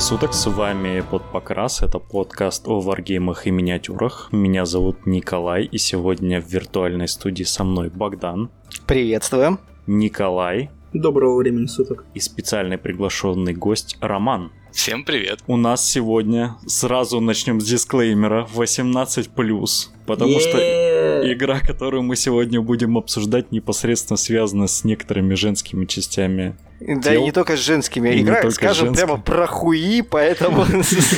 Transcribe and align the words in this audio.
Суток, 0.00 0.32
с 0.32 0.46
вами 0.46 1.04
под 1.08 1.22
покрас, 1.30 1.82
это 1.82 1.98
подкаст 1.98 2.66
о 2.66 2.80
варгеймах 2.80 3.46
и 3.46 3.50
миниатюрах. 3.50 4.30
Меня 4.32 4.64
зовут 4.64 5.06
Николай, 5.06 5.64
и 5.64 5.76
сегодня 5.76 6.40
в 6.40 6.48
виртуальной 6.48 7.06
студии 7.06 7.44
со 7.44 7.64
мной 7.64 7.90
Богдан. 7.90 8.50
Приветствуем. 8.86 9.60
Николай. 9.86 10.70
Доброго 10.94 11.36
времени 11.36 11.66
суток. 11.66 12.04
И 12.14 12.20
специальный 12.20 12.78
приглашенный 12.78 13.52
гость 13.52 13.98
Роман. 14.00 14.50
Всем 14.72 15.04
привет. 15.04 15.40
У 15.46 15.56
нас 15.56 15.86
сегодня 15.88 16.56
сразу 16.66 17.20
начнем 17.20 17.60
с 17.60 17.64
дисклеймера 17.66 18.48
18+, 18.54 19.90
потому 20.06 20.32
Yeah. 20.32 20.40
что 20.40 21.32
игра, 21.32 21.60
которую 21.60 22.04
мы 22.04 22.16
сегодня 22.16 22.60
будем 22.62 22.96
обсуждать, 22.96 23.52
непосредственно 23.52 24.16
связана 24.16 24.66
с 24.66 24.82
некоторыми 24.82 25.34
женскими 25.34 25.84
частями 25.84 26.56
Да 26.80 27.12
Тел. 27.12 27.22
и 27.22 27.24
не 27.24 27.32
только 27.32 27.56
с 27.56 27.60
женскими. 27.60 28.10
И 28.10 28.16
не 28.16 28.22
Игра, 28.22 28.50
скажем, 28.50 28.86
женскими. 28.86 29.06
прямо 29.06 29.20
про 29.20 29.46
хуи, 29.46 30.00
поэтому 30.02 30.64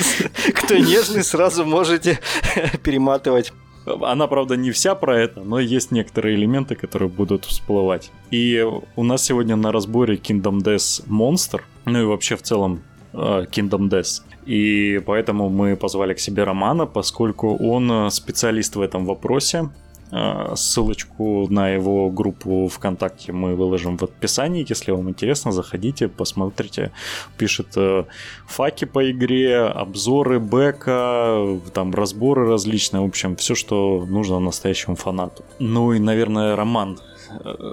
кто 0.54 0.76
нежный, 0.76 1.22
сразу 1.22 1.64
можете 1.64 2.18
перематывать. 2.82 3.52
Она, 3.84 4.26
правда, 4.26 4.56
не 4.56 4.70
вся 4.70 4.94
про 4.94 5.18
это, 5.18 5.40
но 5.40 5.58
есть 5.58 5.90
некоторые 5.90 6.36
элементы, 6.36 6.74
которые 6.74 7.08
будут 7.08 7.44
всплывать. 7.44 8.10
И 8.30 8.64
у 8.96 9.02
нас 9.02 9.24
сегодня 9.24 9.56
на 9.56 9.72
разборе 9.72 10.16
Kingdom 10.16 10.58
Death 10.58 11.06
Monster, 11.08 11.60
ну 11.84 12.00
и 12.00 12.04
вообще 12.04 12.36
в 12.36 12.42
целом 12.42 12.82
э, 13.12 13.16
Kingdom 13.50 13.88
Death. 13.88 14.22
И 14.46 15.00
поэтому 15.04 15.48
мы 15.48 15.76
позвали 15.76 16.14
к 16.14 16.20
себе 16.20 16.44
Романа, 16.44 16.86
поскольку 16.86 17.56
он 17.56 17.90
э, 17.90 18.10
специалист 18.10 18.76
в 18.76 18.80
этом 18.80 19.04
вопросе. 19.04 19.70
Э, 20.12 20.52
Ссылочку 20.56 21.46
на 21.48 21.70
его 21.70 22.10
группу 22.10 22.68
ВКонтакте 22.68 23.32
мы 23.32 23.54
выложим 23.56 23.96
в 23.96 24.02
описании. 24.02 24.64
Если 24.68 24.92
вам 24.92 25.08
интересно, 25.08 25.52
заходите, 25.52 26.08
посмотрите. 26.08 26.92
Пишет 27.38 27.68
э, 27.76 28.04
факи 28.46 28.84
по 28.84 29.10
игре, 29.10 29.60
обзоры 29.60 30.38
бэка, 30.38 31.58
там 31.72 31.94
разборы 31.94 32.46
различные. 32.46 33.00
В 33.00 33.06
общем, 33.06 33.36
все, 33.36 33.54
что 33.54 34.04
нужно 34.06 34.38
настоящему 34.38 34.96
фанату. 34.96 35.44
Ну 35.58 35.92
и, 35.92 35.98
наверное, 35.98 36.56
Роман, 36.56 36.98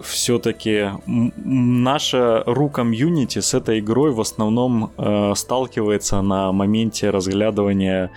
все-таки 0.04 0.92
наша 1.06 2.44
ру 2.46 2.70
комьюнити 2.70 3.40
с 3.40 3.54
этой 3.54 3.80
игрой 3.80 4.12
в 4.12 4.22
основном 4.22 4.92
э, 4.98 5.34
сталкивается 5.36 6.22
на 6.22 6.54
моменте 6.54 7.10
разглядывания 7.10 8.12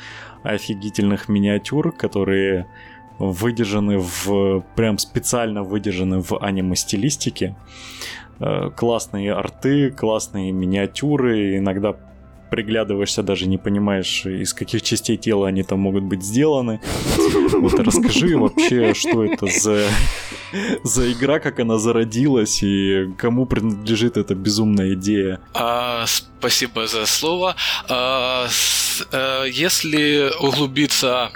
офигительных 0.45 1.29
миниатюр, 1.29 1.93
которые 1.93 2.67
выдержаны 3.31 3.99
в 3.99 4.65
прям 4.77 4.99
специально 4.99 5.63
выдержаны 5.63 6.21
в 6.21 6.39
аниме 6.41 6.75
стилистике. 6.77 7.57
Э, 8.41 8.71
классные 8.77 9.33
арты, 9.33 9.91
классные 9.91 10.51
миниатюры, 10.53 11.59
иногда 11.59 11.95
приглядываешься, 12.51 13.23
даже 13.23 13.47
не 13.47 13.57
понимаешь, 13.57 14.27
из 14.27 14.53
каких 14.53 14.83
частей 14.83 15.17
тела 15.17 15.49
они 15.49 15.63
там 15.63 15.79
могут 15.81 16.03
быть 16.05 16.23
сделаны. 16.23 16.81
Вот 17.55 17.79
расскажи 17.81 18.37
вообще, 18.37 18.93
что 18.93 19.25
это 19.25 19.47
за, 19.47 19.87
за 20.85 21.13
игра, 21.13 21.39
как 21.39 21.61
она 21.61 21.79
зародилась 21.79 22.63
и 22.63 23.07
кому 23.17 23.47
принадлежит 23.47 24.19
эта 24.19 24.35
безумная 24.35 24.93
идея. 24.95 25.41
А, 25.55 26.05
спасибо 26.07 26.87
за 26.87 27.07
слово. 27.07 27.55
А, 27.89 28.47
с- 28.51 29.07
э, 29.13 29.45
если 29.51 30.31
углубиться 30.41 31.31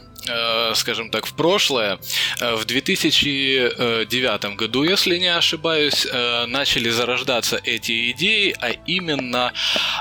скажем 0.75 1.11
так, 1.11 1.27
в 1.27 1.35
прошлое, 1.35 1.99
э, 2.41 2.55
в 2.55 2.65
2009 2.65 4.57
году, 4.57 4.85
если 4.85 5.19
не 5.19 5.35
ошибаюсь, 5.35 6.07
э, 6.07 6.47
начали 6.47 6.91
зарождаться 6.91 7.61
эти 7.65 8.11
идеи, 8.13 8.55
а 8.61 8.71
именно 8.87 9.53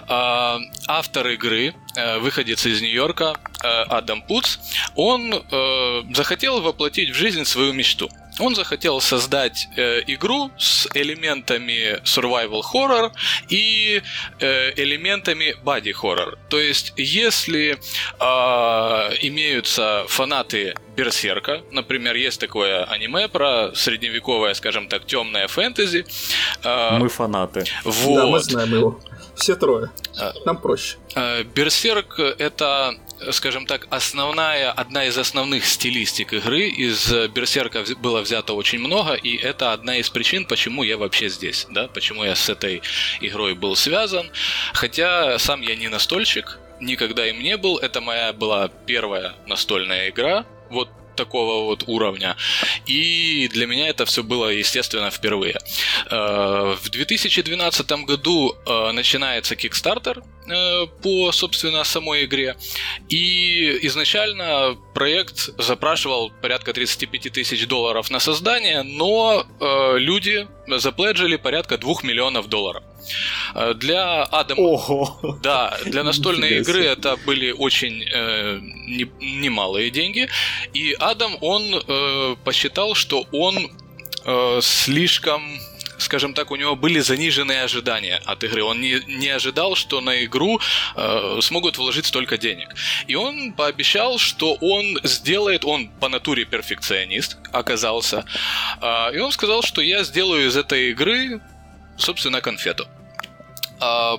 э, 0.08 0.58
автор 0.88 1.28
игры, 1.30 1.74
э, 1.96 2.18
выходец 2.20 2.66
из 2.66 2.82
Нью-Йорка, 2.82 3.36
э, 3.64 3.68
Адам 3.68 4.22
Пуц, 4.22 4.58
он 4.96 5.34
э, 5.34 6.04
захотел 6.14 6.62
воплотить 6.62 7.10
в 7.12 7.16
жизнь 7.16 7.46
свою 7.46 7.74
мечту. 7.74 8.10
Он 8.40 8.54
захотел 8.56 9.00
создать 9.02 9.68
э, 9.78 10.02
игру 10.08 10.52
с 10.58 10.88
элементами 10.94 12.02
survival 12.04 12.62
horror 12.74 13.12
и 13.50 14.02
э, 14.40 14.74
элементами 14.82 15.56
body 15.64 15.94
horror. 16.02 16.38
То 16.50 16.60
есть, 16.60 16.94
если 16.98 17.78
э, 18.20 19.16
имеются 19.22 20.04
фанаты 20.08 20.76
Берсерка, 20.96 21.62
например, 21.72 22.16
есть 22.16 22.40
такое 22.40 22.84
аниме 22.86 23.28
про 23.28 23.72
средневековое, 23.76 24.54
скажем 24.54 24.88
так, 24.90 25.06
темное 25.06 25.48
фэнтези. 25.48 26.06
э, 26.64 26.98
Мы 26.98 27.10
фанаты. 27.10 27.66
вот. 27.84 28.16
Да, 28.16 28.26
мы 28.28 28.40
знаем 28.40 28.74
его. 28.74 29.00
Все 29.36 29.56
трое. 29.56 29.90
А. 30.20 30.34
Нам 30.46 30.58
проще. 30.58 30.98
Берсерк 31.56 32.20
это, 32.20 32.96
скажем 33.32 33.66
так, 33.66 33.88
основная, 33.90 34.72
одна 34.72 35.06
из 35.06 35.18
основных 35.18 35.66
стилистик 35.66 36.34
игры. 36.34 36.68
Из 36.68 37.12
Берсерка 37.30 37.80
вз- 37.80 37.96
было 37.96 38.22
взято 38.22 38.54
очень 38.54 38.80
много, 38.80 39.14
и 39.14 39.36
это 39.38 39.74
одна 39.74 39.98
из 39.98 40.10
причин, 40.10 40.46
почему 40.46 40.84
я 40.84 40.98
вообще 40.98 41.30
здесь, 41.30 41.68
да, 41.70 41.88
почему 41.88 42.24
я 42.24 42.36
с 42.36 42.50
этой 42.50 42.82
игрой 43.22 43.54
был 43.56 43.76
связан. 43.76 44.30
Хотя 44.74 45.38
сам 45.40 45.62
я 45.62 45.76
не 45.76 45.88
настольщик, 45.88 46.60
никогда 46.80 47.28
им 47.28 47.40
не 47.42 47.58
был. 47.58 47.78
Это 47.78 48.02
моя 48.02 48.34
была 48.34 48.68
первая 48.86 49.34
настольная 49.48 50.10
игра. 50.10 50.46
Вот 50.70 50.90
такого 51.16 51.64
вот 51.64 51.86
уровня. 51.88 52.36
И 52.86 53.48
для 53.54 53.68
меня 53.68 53.88
это 53.88 54.06
все 54.06 54.22
было, 54.22 54.50
естественно, 54.50 55.10
впервые. 55.10 55.58
Э, 56.12 56.76
В 56.82 56.90
2012 56.90 57.90
году 58.06 58.54
э, 58.66 58.92
начинается 58.92 59.56
Kickstarter 59.56 60.18
э, 60.20 60.35
по, 61.02 61.32
собственно, 61.32 61.84
самой 61.84 62.26
игре. 62.26 62.56
И 63.10 63.80
изначально 63.88 64.78
проект 64.94 65.50
запрашивал 65.58 66.32
порядка 66.42 66.74
35 66.74 67.32
тысяч 67.32 67.68
долларов 67.68 68.10
на 68.12 68.20
создание, 68.20 68.84
но 68.84 69.46
э, 69.60 69.98
люди 69.98 70.48
запледжили 70.68 71.36
порядка 71.38 71.78
2 71.78 71.96
миллионов 72.04 72.48
долларов. 72.48 72.84
Э, 73.56 73.74
Для 73.76 74.24
Адама... 74.24 74.62
Ого! 74.62 75.38
Да, 75.42 75.78
для 75.86 76.04
настольной 76.04 76.58
игры 76.60 76.84
это 76.86 77.18
были 77.26 77.52
очень 77.52 78.04
э, 78.04 78.60
не- 78.62 79.10
немалые 79.20 79.90
деньги. 79.92 80.28
И 80.74 80.94
Адам, 81.00 81.38
он 81.42 81.64
э, 81.88 82.36
посчитал, 82.44 82.96
что 82.96 83.26
он 83.32 83.72
э, 84.26 84.60
слишком 84.62 85.42
скажем 86.06 86.34
так, 86.34 86.52
у 86.52 86.56
него 86.56 86.76
были 86.76 87.00
заниженные 87.00 87.64
ожидания 87.64 88.22
от 88.26 88.44
игры. 88.44 88.64
Он 88.64 88.80
не, 88.80 89.02
не 89.08 89.30
ожидал, 89.30 89.76
что 89.76 90.02
на 90.02 90.24
игру 90.24 90.60
э, 90.96 91.40
смогут 91.42 91.78
вложить 91.78 92.06
столько 92.06 92.38
денег. 92.38 92.74
И 93.08 93.16
он 93.16 93.54
пообещал, 93.54 94.18
что 94.18 94.54
он 94.62 95.00
сделает, 95.04 95.66
он 95.66 95.90
по 96.00 96.08
натуре 96.10 96.46
перфекционист 96.46 97.38
оказался, 97.52 98.26
А, 98.82 99.10
и 99.10 99.20
он 99.20 99.32
сказал, 99.32 99.62
что 99.64 99.82
я 99.82 100.04
сделаю 100.04 100.48
из 100.48 100.56
этой 100.56 100.92
игры, 100.92 101.42
собственно, 101.98 102.42
конфету. 102.42 102.88
А, 103.80 104.18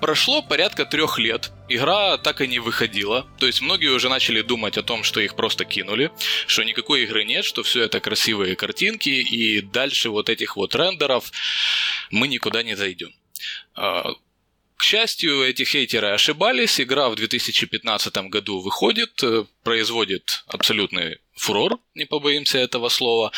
Прошло 0.00 0.42
порядка 0.42 0.84
трех 0.84 1.18
лет. 1.18 1.50
Игра 1.68 2.18
так 2.18 2.40
и 2.40 2.46
не 2.46 2.60
выходила. 2.60 3.26
То 3.38 3.46
есть 3.46 3.60
многие 3.60 3.88
уже 3.88 4.08
начали 4.08 4.42
думать 4.42 4.78
о 4.78 4.82
том, 4.82 5.02
что 5.02 5.20
их 5.20 5.34
просто 5.34 5.64
кинули, 5.64 6.12
что 6.46 6.62
никакой 6.62 7.02
игры 7.02 7.24
нет, 7.24 7.44
что 7.44 7.62
все 7.64 7.82
это 7.82 7.98
красивые 7.98 8.54
картинки, 8.54 9.08
и 9.08 9.60
дальше 9.60 10.10
вот 10.10 10.28
этих 10.28 10.56
вот 10.56 10.74
рендеров 10.74 11.32
мы 12.10 12.28
никуда 12.28 12.62
не 12.62 12.76
зайдем. 12.76 13.12
А, 13.74 14.12
К 14.76 14.82
счастью, 14.84 15.42
эти 15.42 15.64
хейтеры 15.64 16.08
ошибались. 16.08 16.80
Игра 16.80 17.08
в 17.08 17.16
2015 17.16 18.28
году 18.28 18.60
выходит, 18.60 19.20
э, 19.24 19.44
производит 19.64 20.44
абсолютный 20.46 21.18
фурор, 21.34 21.80
не 21.94 22.04
побоимся 22.04 22.58
этого 22.58 22.88
слова. 22.88 23.32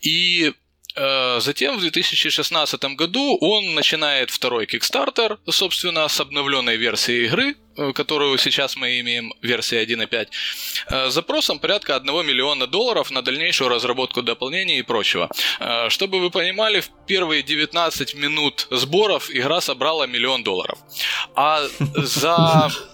И 0.00 0.52
затем 0.96 1.76
в 1.76 1.80
2016 1.80 2.84
году 2.96 3.36
он 3.40 3.74
начинает 3.74 4.30
второй 4.30 4.66
Kickstarter, 4.66 5.38
собственно, 5.50 6.08
с 6.08 6.20
обновленной 6.20 6.76
версией 6.76 7.26
игры, 7.26 7.56
э, 7.76 7.92
которую 7.92 8.38
сейчас 8.38 8.76
мы 8.76 9.00
имеем, 9.00 9.32
версия 9.42 9.82
1.5, 9.82 10.28
э, 10.88 11.10
с 11.10 11.12
запросом 11.14 11.58
порядка 11.58 11.96
1 11.96 12.22
миллиона 12.22 12.66
долларов 12.66 13.10
на 13.10 13.22
дальнейшую 13.22 13.70
разработку 13.70 14.22
дополнений 14.22 14.78
и 14.78 14.82
прочего. 14.82 15.28
Э, 15.60 15.88
Чтобы 15.88 16.20
вы 16.20 16.30
понимали, 16.30 16.80
в 16.80 16.90
первые 17.06 17.42
19 17.42 18.14
минут 18.14 18.66
сборов 18.70 19.30
игра 19.30 19.60
собрала 19.60 20.06
миллион 20.06 20.44
долларов. 20.44 20.78
А 21.34 21.66
за 21.96 22.70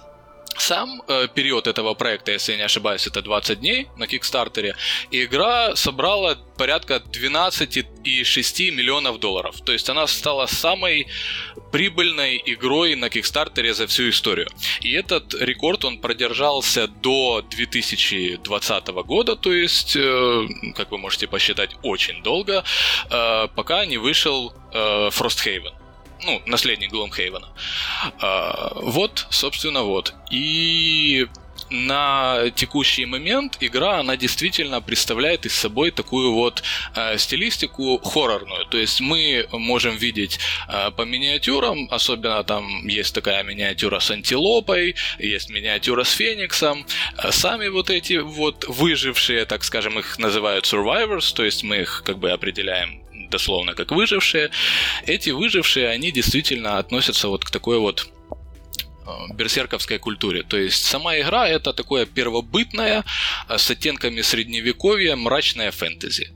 сам 0.56 1.02
э, 1.08 1.28
период 1.34 1.66
этого 1.66 1.94
проекта, 1.94 2.32
если 2.32 2.52
я 2.52 2.58
не 2.58 2.64
ошибаюсь, 2.64 3.06
это 3.06 3.22
20 3.22 3.60
дней 3.60 3.88
на 3.96 4.06
Кикстартере, 4.06 4.74
и 5.10 5.24
игра 5.24 5.76
собрала 5.76 6.36
порядка 6.56 6.96
12,6 6.96 8.70
миллионов 8.70 9.18
долларов. 9.20 9.60
То 9.64 9.72
есть 9.72 9.88
она 9.88 10.06
стала 10.06 10.46
самой 10.46 11.06
прибыльной 11.72 12.42
игрой 12.44 12.96
на 12.96 13.08
Кикстартере 13.08 13.74
за 13.74 13.86
всю 13.86 14.10
историю. 14.10 14.48
И 14.80 14.92
этот 14.92 15.34
рекорд, 15.34 15.84
он 15.84 15.98
продержался 15.98 16.88
до 16.88 17.42
2020 17.50 18.88
года, 19.04 19.36
то 19.36 19.52
есть, 19.52 19.96
э, 19.96 20.48
как 20.76 20.90
вы 20.90 20.98
можете 20.98 21.26
посчитать, 21.26 21.70
очень 21.82 22.22
долго, 22.22 22.64
э, 23.10 23.48
пока 23.54 23.86
не 23.86 23.98
вышел 23.98 24.52
э, 24.72 25.08
Frosthaven. 25.10 25.79
Ну, 26.24 26.42
наследник 26.46 26.90
Гломхейвена. 26.90 27.48
А, 28.20 28.72
вот, 28.74 29.26
собственно, 29.30 29.82
вот. 29.82 30.14
И 30.30 31.26
на 31.70 32.50
текущий 32.54 33.06
момент 33.06 33.56
игра, 33.60 34.00
она 34.00 34.16
действительно 34.16 34.80
представляет 34.80 35.46
из 35.46 35.54
собой 35.54 35.90
такую 35.90 36.32
вот 36.32 36.62
э, 36.94 37.18
стилистику 37.18 37.98
хоррорную. 37.98 38.66
То 38.66 38.78
есть 38.78 39.00
мы 39.00 39.46
можем 39.52 39.96
видеть 39.96 40.38
э, 40.68 40.90
по 40.90 41.02
миниатюрам, 41.02 41.88
особенно 41.90 42.42
там 42.44 42.86
есть 42.86 43.14
такая 43.14 43.42
миниатюра 43.44 44.00
с 44.00 44.10
антилопой, 44.10 44.96
есть 45.18 45.50
миниатюра 45.50 46.04
с 46.04 46.10
фениксом. 46.10 46.86
Э, 47.18 47.30
сами 47.30 47.68
вот 47.68 47.90
эти 47.90 48.14
вот 48.14 48.64
выжившие, 48.66 49.44
так 49.44 49.64
скажем, 49.64 49.98
их 49.98 50.18
называют 50.18 50.64
survivors, 50.64 51.34
то 51.34 51.44
есть 51.44 51.62
мы 51.62 51.78
их 51.78 52.02
как 52.04 52.18
бы 52.18 52.30
определяем 52.30 53.02
дословно 53.30 53.74
как 53.74 53.92
выжившие. 53.92 54.50
Эти 55.06 55.30
выжившие, 55.30 55.88
они 55.88 56.12
действительно 56.12 56.78
относятся 56.78 57.28
вот 57.28 57.44
к 57.44 57.50
такой 57.50 57.78
вот 57.78 58.08
Э, 59.10 59.34
берсерковской 59.34 59.98
культуре. 59.98 60.42
То 60.42 60.56
есть 60.56 60.84
сама 60.84 61.18
игра 61.18 61.48
это 61.48 61.72
такое 61.72 62.06
первобытное 62.06 63.04
э, 63.48 63.58
с 63.58 63.70
оттенками 63.70 64.22
средневековья 64.22 65.16
мрачное 65.16 65.70
фэнтези. 65.70 66.32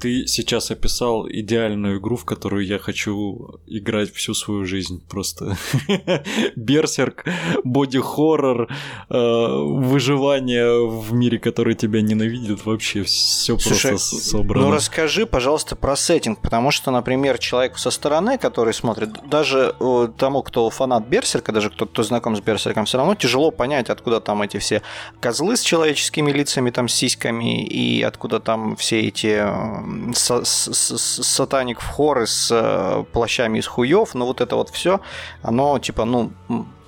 Ты 0.00 0.26
сейчас 0.26 0.70
описал 0.70 1.28
идеальную 1.28 1.98
игру, 1.98 2.16
в 2.16 2.24
которую 2.24 2.66
я 2.66 2.78
хочу 2.78 3.60
играть 3.66 4.12
всю 4.14 4.32
свою 4.32 4.64
жизнь. 4.64 5.02
Просто 5.08 5.56
берсерк, 6.56 7.24
боди-хоррор, 7.64 8.68
э, 9.10 9.14
выживание 9.14 10.88
в 10.88 11.12
мире, 11.12 11.38
который 11.38 11.74
тебя 11.74 12.00
ненавидит. 12.00 12.64
Вообще 12.64 13.02
все 13.02 13.58
просто 13.58 13.98
собрано. 13.98 14.66
Ну 14.66 14.72
расскажи, 14.72 15.26
пожалуйста, 15.26 15.76
про 15.76 15.96
сеттинг, 15.96 16.40
потому 16.40 16.70
что, 16.70 16.90
например, 16.90 17.38
человеку 17.38 17.78
со 17.78 17.90
стороны, 17.90 18.38
который 18.38 18.72
смотрит, 18.72 19.10
даже 19.28 19.74
э, 19.78 20.08
тому, 20.16 20.42
кто 20.42 20.70
фанат 20.70 21.06
берсерка, 21.06 21.52
даже 21.52 21.68
кто, 21.68 21.84
кто 21.84 22.02
знаком 22.02 22.36
с 22.36 22.40
берсерком, 22.40 22.86
все 22.86 22.96
равно 22.96 23.14
тяжело 23.14 23.50
понять, 23.50 23.90
откуда 23.90 24.20
там 24.20 24.40
эти 24.40 24.56
все 24.56 24.80
козлы 25.20 25.56
с 25.56 25.62
человеческими 25.62 26.32
лицами, 26.32 26.70
там, 26.70 26.88
с 26.88 26.94
сиськами, 26.94 27.64
и 27.64 28.02
откуда 28.02 28.40
там 28.40 28.76
все 28.76 29.00
эти 29.00 29.26
э, 29.40 29.89
сатаник 30.14 31.80
в 31.80 31.86
хоры 31.86 32.26
с 32.26 32.50
э, 32.50 33.04
плащами 33.12 33.58
из 33.58 33.66
хуев, 33.66 34.14
но 34.14 34.26
вот 34.26 34.40
это 34.40 34.56
вот 34.56 34.70
все, 34.70 35.00
оно 35.42 35.78
типа, 35.78 36.04
ну, 36.04 36.32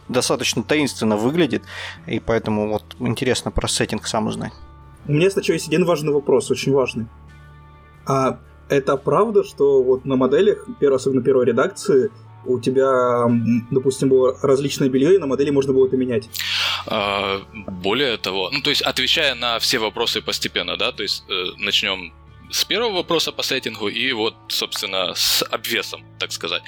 достаточно 0.09 0.63
таинственно 0.63 1.17
выглядит, 1.17 1.63
и 2.07 2.21
поэтому 2.21 2.69
вот 2.69 2.85
интересно 3.01 3.51
про 3.51 3.69
сеттинг 3.69 4.07
сам 4.07 4.27
узнать. 4.27 4.53
У 5.07 5.13
меня 5.13 5.31
сначала 5.31 5.55
есть 5.55 5.69
один 5.69 5.85
важный 5.85 6.13
вопрос, 6.13 6.51
очень 6.51 6.73
важный. 6.73 7.07
А 8.07 8.39
это 8.69 8.97
правда, 8.97 9.45
что 9.45 9.83
вот 9.83 10.05
на 10.05 10.17
моделях, 10.17 10.67
особенно 10.81 11.23
первой 11.23 11.47
редакции, 11.47 12.11
у 12.45 12.59
тебя, 12.59 13.29
допустим, 13.71 14.09
было 14.09 14.37
различное 14.43 14.89
белье, 14.89 15.15
и 15.15 15.19
на 15.19 15.27
модели 15.27 15.51
можно 15.51 15.73
было 15.73 15.87
это 15.87 15.97
менять. 15.97 16.29
А, 16.87 17.41
более 17.53 18.17
того, 18.17 18.51
ну 18.51 18.61
то 18.63 18.71
есть 18.71 18.83
отвечая 18.83 19.35
на 19.35 19.59
все 19.59 19.79
вопросы 19.79 20.23
постепенно, 20.23 20.77
да, 20.77 20.91
то 20.93 21.03
есть 21.03 21.25
э, 21.29 21.33
начнем 21.59 22.13
с 22.53 22.65
первого 22.65 22.93
вопроса 22.97 23.33
по 23.33 23.43
сеттингу 23.43 23.89
и 23.89 24.13
вот, 24.13 24.35
собственно, 24.49 25.15
с 25.15 25.43
обвесом, 25.51 26.05
так 26.19 26.33
сказать. 26.33 26.63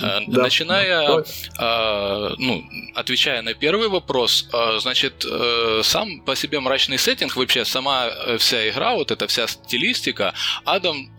Э, 0.00 0.20
да, 0.26 0.42
Начиная, 0.42 1.24
да, 1.58 2.34
ну, 2.38 2.64
отвечая 2.94 3.42
на 3.42 3.54
первый 3.54 3.88
вопрос, 3.88 4.48
э, 4.52 4.78
значит, 4.80 5.24
э, 5.24 5.80
сам 5.82 6.20
по 6.20 6.36
себе 6.36 6.60
мрачный 6.60 6.98
сеттинг, 6.98 7.36
вообще 7.36 7.64
сама 7.64 8.10
вся 8.38 8.68
игра, 8.68 8.94
вот 8.94 9.10
эта 9.10 9.26
вся 9.26 9.48
стилистика, 9.48 10.34
Адам 10.64 11.10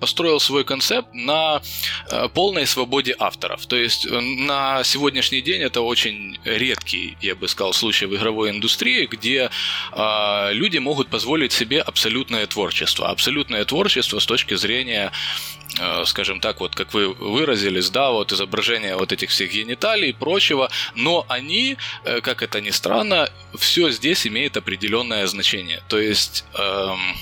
построил 0.00 0.40
свой 0.40 0.64
концепт 0.64 1.14
на 1.14 1.62
полной 2.34 2.66
свободе 2.66 3.14
авторов. 3.18 3.66
То 3.66 3.76
есть 3.76 4.06
на 4.10 4.82
сегодняшний 4.84 5.40
день 5.40 5.62
это 5.62 5.80
очень 5.80 6.38
редкий, 6.44 7.16
я 7.20 7.34
бы 7.34 7.48
сказал, 7.48 7.72
случай 7.72 8.06
в 8.06 8.14
игровой 8.16 8.50
индустрии, 8.50 9.06
где 9.06 9.50
люди 10.52 10.78
могут 10.78 11.08
позволить 11.08 11.52
себе 11.52 11.80
абсолютное 11.80 12.46
творчество, 12.46 13.08
абсолютно 13.08 13.51
абстрактное 13.52 13.64
творчество 13.64 14.18
с 14.18 14.26
точки 14.26 14.56
зрения 14.56 15.12
э, 15.80 16.04
скажем 16.06 16.40
так, 16.40 16.60
вот 16.60 16.74
как 16.74 16.94
вы 16.94 17.14
выразились, 17.14 17.90
да, 17.90 18.10
вот 18.10 18.32
изображение 18.32 18.96
вот 18.96 19.12
этих 19.12 19.30
всех 19.30 19.52
гениталий 19.52 20.10
и 20.10 20.12
прочего, 20.12 20.68
но 20.94 21.24
они, 21.28 21.76
э, 22.04 22.20
как 22.20 22.42
это 22.42 22.60
ни 22.60 22.70
странно, 22.70 23.28
все 23.54 23.90
здесь 23.90 24.26
имеет 24.26 24.56
определенное 24.56 25.26
значение. 25.26 25.80
То 25.88 25.98
есть 25.98 26.44
эм, 26.58 27.16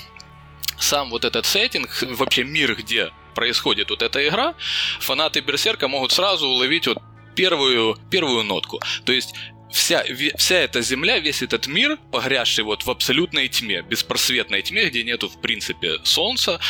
сам 0.78 1.10
вот 1.10 1.24
этот 1.24 1.46
сеттинг, 1.46 1.88
вообще 2.18 2.44
мир, 2.44 2.74
где 2.74 3.10
происходит 3.34 3.90
вот 3.90 4.02
эта 4.02 4.20
игра, 4.20 4.54
фанаты 5.00 5.40
Берсерка 5.40 5.88
могут 5.88 6.12
сразу 6.12 6.48
уловить 6.48 6.86
вот 6.86 6.98
первую, 7.36 7.96
первую 8.10 8.44
нотку. 8.44 8.80
То 9.04 9.12
есть 9.12 9.34
вся, 9.70 10.04
вся 10.36 10.56
эта 10.56 10.82
земля, 10.82 11.18
весь 11.18 11.42
этот 11.42 11.66
мир, 11.66 11.98
погрязший 12.10 12.64
вот 12.64 12.84
в 12.84 12.90
абсолютной 12.90 13.48
тьме, 13.48 13.82
беспросветной 13.82 14.62
тьме, 14.62 14.88
где 14.88 15.02
нету, 15.04 15.28
в 15.28 15.40
принципе, 15.40 15.98
солнца, 16.04 16.60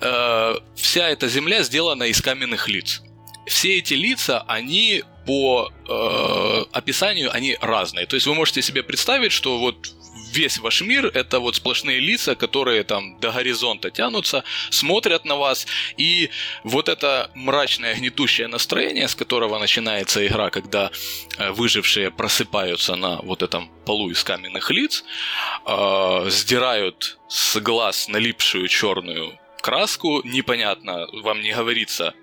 э, 0.00 0.54
вся 0.76 1.08
эта 1.08 1.28
земля 1.28 1.62
сделана 1.62 2.04
из 2.04 2.20
каменных 2.20 2.68
лиц. 2.68 3.02
Все 3.46 3.78
эти 3.78 3.94
лица, 3.94 4.44
они 4.46 5.02
по 5.26 5.72
э, 5.88 6.64
описанию, 6.72 7.32
они 7.32 7.56
разные. 7.60 8.06
То 8.06 8.16
есть 8.16 8.26
вы 8.26 8.34
можете 8.34 8.62
себе 8.62 8.82
представить, 8.82 9.32
что 9.32 9.58
вот 9.58 9.92
весь 10.32 10.58
ваш 10.58 10.80
мир 10.82 11.06
это 11.06 11.38
вот 11.38 11.56
сплошные 11.56 12.00
лица, 12.00 12.34
которые 12.34 12.84
там 12.84 13.18
до 13.20 13.30
горизонта 13.30 13.90
тянутся, 13.90 14.44
смотрят 14.70 15.24
на 15.24 15.36
вас, 15.36 15.66
и 15.96 16.30
вот 16.64 16.88
это 16.88 17.30
мрачное 17.34 17.94
гнетущее 17.94 18.48
настроение, 18.48 19.08
с 19.08 19.14
которого 19.14 19.58
начинается 19.58 20.26
игра, 20.26 20.50
когда 20.50 20.90
э, 21.38 21.50
выжившие 21.50 22.10
просыпаются 22.10 22.96
на 22.96 23.16
вот 23.22 23.42
этом 23.42 23.70
полу 23.84 24.10
из 24.10 24.24
каменных 24.24 24.70
лиц, 24.70 25.04
э, 25.66 26.26
сдирают 26.30 27.18
с 27.28 27.60
глаз 27.60 28.08
налипшую 28.08 28.68
черную 28.68 29.38
краску, 29.62 30.22
непонятно, 30.24 31.06
вам 31.22 31.40
не 31.40 31.52
говорится, 31.52 32.14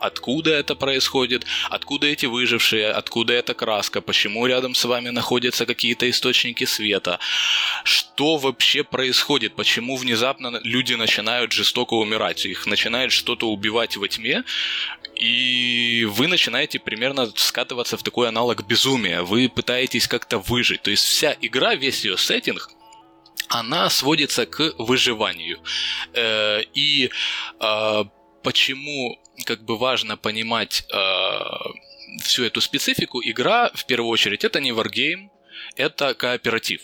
откуда 0.00 0.52
это 0.52 0.74
происходит, 0.74 1.44
откуда 1.70 2.06
эти 2.06 2.26
выжившие, 2.26 2.90
откуда 2.90 3.32
эта 3.34 3.54
краска, 3.54 4.00
почему 4.00 4.46
рядом 4.46 4.74
с 4.74 4.84
вами 4.84 5.10
находятся 5.10 5.66
какие-то 5.66 6.08
источники 6.08 6.64
света, 6.64 7.18
что 7.84 8.36
вообще 8.36 8.84
происходит, 8.84 9.54
почему 9.54 9.96
внезапно 9.96 10.60
люди 10.62 10.94
начинают 10.94 11.52
жестоко 11.52 11.94
умирать, 11.94 12.46
их 12.46 12.66
начинает 12.66 13.12
что-то 13.12 13.48
убивать 13.50 13.96
во 13.96 14.08
тьме, 14.08 14.44
и 15.14 16.06
вы 16.10 16.28
начинаете 16.28 16.78
примерно 16.78 17.30
скатываться 17.34 17.96
в 17.96 18.02
такой 18.02 18.28
аналог 18.28 18.66
безумия, 18.66 19.22
вы 19.22 19.48
пытаетесь 19.48 20.06
как-то 20.06 20.38
выжить, 20.38 20.82
то 20.82 20.90
есть 20.90 21.04
вся 21.04 21.36
игра, 21.40 21.74
весь 21.74 22.04
ее 22.04 22.16
сеттинг, 22.16 22.70
она 23.48 23.88
сводится 23.90 24.46
к 24.46 24.74
выживанию. 24.78 25.58
Э, 26.12 26.60
и 26.74 27.10
э, 27.60 28.04
почему 28.48 29.18
как 29.44 29.62
бы 29.62 29.76
важно 29.76 30.16
понимать 30.16 30.84
э, 30.90 31.40
всю 32.22 32.44
эту 32.44 32.62
специфику, 32.62 33.20
игра 33.22 33.70
в 33.74 33.84
первую 33.84 34.10
очередь 34.10 34.42
это 34.42 34.58
не 34.58 34.70
wargame, 34.70 35.28
это 35.76 36.14
кооператив. 36.14 36.80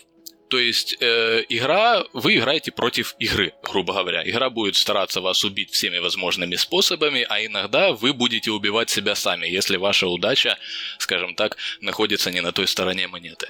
То 0.49 0.59
есть 0.59 0.95
э, 1.01 1.43
игра, 1.49 2.03
вы 2.13 2.35
играете 2.35 2.71
против 2.71 3.15
игры, 3.17 3.53
грубо 3.63 3.93
говоря. 3.93 4.21
Игра 4.29 4.51
будет 4.51 4.75
стараться 4.75 5.21
вас 5.21 5.43
убить 5.43 5.71
всеми 5.71 5.97
возможными 5.97 6.55
способами, 6.55 7.25
а 7.27 7.43
иногда 7.43 7.93
вы 7.93 8.13
будете 8.13 8.51
убивать 8.51 8.91
себя 8.91 9.15
сами, 9.15 9.47
если 9.47 9.77
ваша 9.77 10.05
удача, 10.05 10.57
скажем 10.99 11.33
так, 11.33 11.57
находится 11.81 12.29
не 12.29 12.41
на 12.41 12.51
той 12.51 12.67
стороне 12.67 13.07
монеты. 13.07 13.47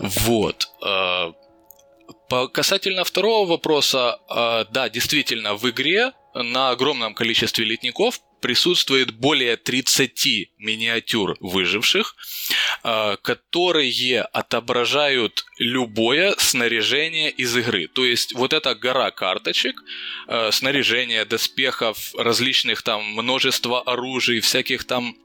Вот. 0.00 0.68
Э, 0.84 1.32
по 2.28 2.48
касательно 2.48 3.04
второго 3.04 3.48
вопроса, 3.48 4.18
э, 4.28 4.64
да, 4.72 4.88
действительно, 4.88 5.54
в 5.54 5.70
игре 5.70 6.12
на 6.42 6.70
огромном 6.70 7.14
количестве 7.14 7.64
летников 7.64 8.20
присутствует 8.40 9.12
более 9.12 9.56
30 9.56 10.50
миниатюр 10.58 11.36
выживших, 11.40 12.14
э, 12.84 13.16
которые 13.22 14.22
отображают 14.22 15.46
любое 15.58 16.34
снаряжение 16.38 17.30
из 17.30 17.56
игры. 17.56 17.88
То 17.88 18.04
есть 18.04 18.34
вот 18.34 18.52
эта 18.52 18.74
гора 18.74 19.10
карточек, 19.10 19.82
э, 20.28 20.50
снаряжение, 20.52 21.24
доспехов, 21.24 22.14
различных 22.16 22.82
там 22.82 23.04
множество 23.04 23.82
оружий, 23.82 24.40
всяких 24.40 24.84
там 24.84 25.16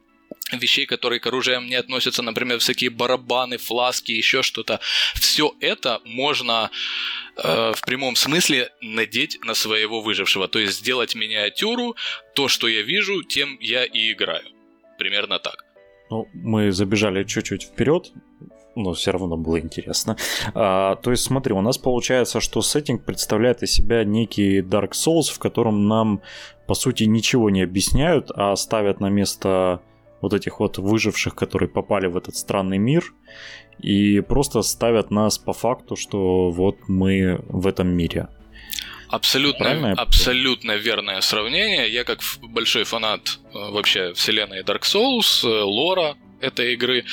вещей, 0.52 0.86
которые 0.86 1.20
к 1.20 1.28
оружиям 1.28 1.68
не 1.68 1.76
относятся, 1.76 2.22
например, 2.22 2.60
всякие 2.60 2.90
барабаны, 2.90 3.58
фласки, 3.58 4.12
еще 4.12 4.42
что-то. 4.42 4.80
Все 5.16 5.54
это 5.60 6.02
можно 6.06 6.70
э, 7.44 7.74
в 7.76 7.82
прямом 7.82 8.16
смысле 8.16 8.70
надеть 8.82 9.40
на 9.44 9.54
своего 9.54 10.02
выжившего. 10.02 10.48
То 10.48 10.60
есть 10.60 10.80
сделать 10.80 11.16
миниатюру, 11.16 11.96
то, 12.34 12.48
что 12.48 12.68
я 12.68 12.82
вижу, 12.82 13.24
тем 13.24 13.58
я 13.62 13.86
и 13.86 14.12
играю. 14.12 14.46
Примерно 14.98 15.40
так. 15.40 15.66
Ну, 16.10 16.28
мы 16.34 16.72
забежали 16.72 17.24
чуть-чуть 17.24 17.64
вперед, 17.64 18.12
но 18.76 18.94
все 18.94 19.12
равно 19.12 19.38
было 19.38 19.60
интересно. 19.60 20.18
А, 20.54 20.96
то 20.96 21.12
есть, 21.12 21.24
смотри, 21.24 21.54
у 21.54 21.62
нас 21.62 21.78
получается, 21.78 22.40
что 22.40 22.62
сеттинг 22.62 23.06
представляет 23.06 23.64
из 23.64 23.72
себя 23.72 24.04
некий 24.04 24.62
Dark 24.62 24.92
Souls, 24.92 25.34
в 25.34 25.40
котором 25.40 25.88
нам, 25.88 26.22
по 26.68 26.74
сути, 26.74 27.04
ничего 27.04 27.50
не 27.50 27.62
объясняют, 27.62 28.32
а 28.36 28.56
ставят 28.56 29.00
на 29.00 29.10
место 29.10 29.82
вот 30.22 30.34
этих 30.34 30.60
вот 30.60 30.78
выживших, 30.78 31.36
которые 31.36 31.70
попали 31.70 32.08
в 32.08 32.16
этот 32.16 32.36
странный 32.36 32.78
мир, 32.78 33.14
и 33.82 34.22
просто 34.22 34.62
ставят 34.62 35.12
нас 35.12 35.38
по 35.38 35.54
факту, 35.54 35.96
что 35.96 36.52
вот 36.52 36.78
мы 36.88 37.40
в 37.48 37.68
этом 37.68 37.88
мире. 37.88 38.28
Абсолютно, 39.12 39.92
абсолютно 39.92 40.78
верное 40.78 41.20
сравнение. 41.20 41.92
Я 41.92 42.06
как 42.06 42.20
большой 42.42 42.86
фанат 42.86 43.40
э, 43.54 43.58
вообще 43.72 44.14
вселенной 44.14 44.62
Dark 44.62 44.84
Souls, 44.84 45.46
э, 45.46 45.64
лора 45.64 46.16
этой 46.40 46.74
игры, 46.74 47.04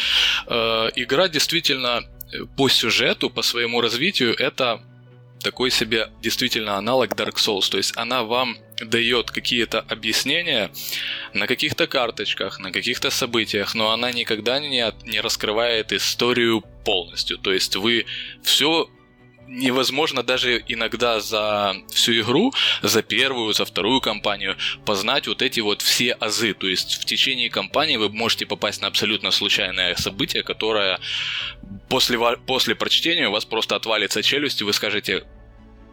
э, 0.47 0.91
игра 0.95 1.29
действительно 1.29 2.03
по 2.57 2.69
сюжету, 2.69 3.31
по 3.31 3.43
своему 3.43 3.81
развитию, 3.81 4.35
это 4.39 4.81
такой 5.43 5.71
себе 5.71 6.09
действительно 6.23 6.77
аналог 6.77 7.11
Dark 7.15 7.35
Souls. 7.35 7.69
То 7.69 7.79
есть 7.79 7.97
она 7.97 8.23
вам 8.23 8.57
дает 8.81 9.31
какие-то 9.31 9.81
объяснения 9.81 10.71
на 11.35 11.47
каких-то 11.47 11.87
карточках, 11.87 12.61
на 12.61 12.73
каких-то 12.73 13.11
событиях, 13.11 13.75
но 13.75 13.91
она 13.91 14.13
никогда 14.13 14.61
не, 14.61 14.85
не 15.05 15.21
раскрывает 15.21 15.93
историю 15.93 16.63
полностью. 16.85 17.39
То 17.39 17.53
есть 17.53 17.77
вы 17.77 18.07
все 18.43 18.89
невозможно 19.49 20.23
даже 20.23 20.63
иногда 20.69 21.21
за 21.21 21.75
всю 21.89 22.21
игру, 22.21 22.53
за 22.83 23.03
первую, 23.03 23.55
за 23.55 23.65
вторую 23.65 24.01
кампанию 24.01 24.57
познать 24.85 25.27
вот 25.27 25.43
эти 25.43 25.61
вот 25.61 25.83
все 25.83 26.13
азы. 26.13 26.55
То 26.55 26.69
есть 26.69 27.01
в 27.01 27.05
течение 27.05 27.51
кампании 27.51 27.97
вы 27.97 28.11
можете 28.11 28.47
попасть 28.47 28.83
на 28.83 28.89
абсолютно 28.89 29.31
случайное 29.31 29.95
событие, 29.97 30.43
которое 30.43 31.01
после, 31.89 32.19
после 32.47 32.75
прочтения 32.75 33.29
у 33.29 33.33
вас 33.33 33.45
просто 33.45 33.75
отвалится 33.77 34.23
челюсть, 34.23 34.61
и 34.61 34.65
вы 34.65 34.73
скажете, 34.73 35.25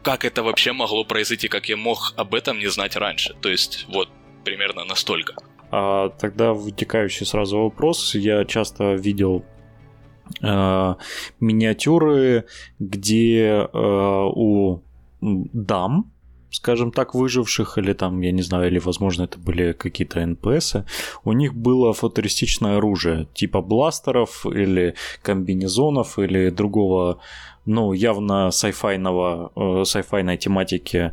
как 0.05 0.23
это 0.23 0.43
вообще 0.43 0.71
могло 0.71 1.03
произойти, 1.03 1.47
как 1.47 1.67
я 1.67 1.77
мог 1.77 2.13
об 2.15 2.35
этом 2.35 2.59
не 2.59 2.67
знать 2.67 2.95
раньше. 2.95 3.33
То 3.41 3.49
есть 3.49 3.87
вот 3.89 4.07
примерно 4.43 4.85
настолько. 4.85 5.33
А 5.71 6.09
тогда 6.09 6.53
вытекающий 6.53 7.25
сразу 7.25 7.57
вопрос. 7.57 8.13
Я 8.13 8.45
часто 8.45 8.93
видел 8.93 9.43
э, 10.43 10.95
миниатюры, 11.39 12.45
где 12.77 13.67
э, 13.67 13.67
у 13.73 14.83
дам, 15.21 16.11
скажем 16.51 16.91
так, 16.91 17.15
выживших, 17.15 17.79
или 17.79 17.93
там, 17.93 18.21
я 18.21 18.31
не 18.31 18.43
знаю, 18.43 18.67
или, 18.67 18.77
возможно, 18.77 19.23
это 19.23 19.39
были 19.39 19.73
какие-то 19.73 20.23
NPC, 20.23 20.75
у 21.23 21.33
них 21.33 21.55
было 21.55 21.93
футуристичное 21.93 22.77
оружие, 22.77 23.27
типа 23.33 23.61
бластеров 23.61 24.45
или 24.45 24.93
комбинезонов 25.23 26.19
или 26.19 26.51
другого, 26.51 27.21
ну, 27.65 27.93
явно 27.93 28.51
сайфайного, 28.51 29.51
э, 29.55 29.85
сайфайной 29.85 30.37
тематики 30.37 31.11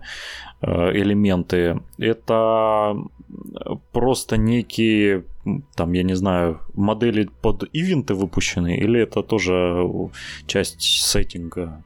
э, 0.60 0.92
элементы. 0.92 1.80
Это 1.98 2.96
просто 3.92 4.36
некие 4.36 5.24
там, 5.74 5.92
я 5.92 6.02
не 6.02 6.14
знаю, 6.14 6.60
модели 6.74 7.28
под 7.40 7.64
ивенты 7.72 8.14
выпущены, 8.14 8.76
или 8.76 9.00
это 9.00 9.22
тоже 9.22 9.88
часть 10.46 10.82
сеттинга 10.82 11.82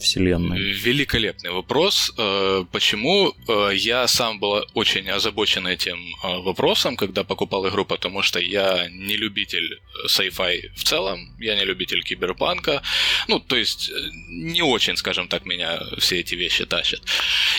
вселенной? 0.00 0.72
Великолепный 0.72 1.50
вопрос. 1.50 2.12
Э, 2.18 2.64
почему 2.72 3.32
э, 3.48 3.70
я 3.74 4.06
сам 4.08 4.38
был 4.38 4.64
очень 4.74 5.08
озабочен 5.10 5.66
этим 5.66 5.98
э, 6.22 6.38
вопросом, 6.42 6.96
когда 6.96 7.24
покупал 7.24 7.68
игру, 7.68 7.84
потому 7.84 8.22
что 8.22 8.40
я 8.40 8.88
не 8.90 9.16
любитель 9.16 9.80
sci-fi 10.06 10.70
в 10.74 10.84
целом, 10.84 11.34
я 11.38 11.56
не 11.56 11.64
любитель 11.64 12.02
киберпанка, 12.02 12.82
ну, 13.28 13.40
то 13.40 13.56
есть 13.56 13.90
не 14.28 14.62
очень, 14.62 14.96
скажем 14.96 15.28
так, 15.28 15.46
меня 15.46 15.80
все 15.98 16.20
эти 16.20 16.34
вещи 16.34 16.66
тащат. 16.66 17.00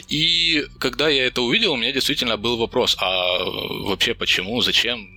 И 0.07 0.65
когда 0.79 1.09
я 1.09 1.25
это 1.25 1.41
увидел, 1.41 1.73
у 1.73 1.77
меня 1.77 1.91
действительно 1.91 2.37
был 2.37 2.57
вопрос, 2.57 2.97
а 2.99 3.43
вообще 3.43 4.13
почему, 4.13 4.61
зачем, 4.61 5.09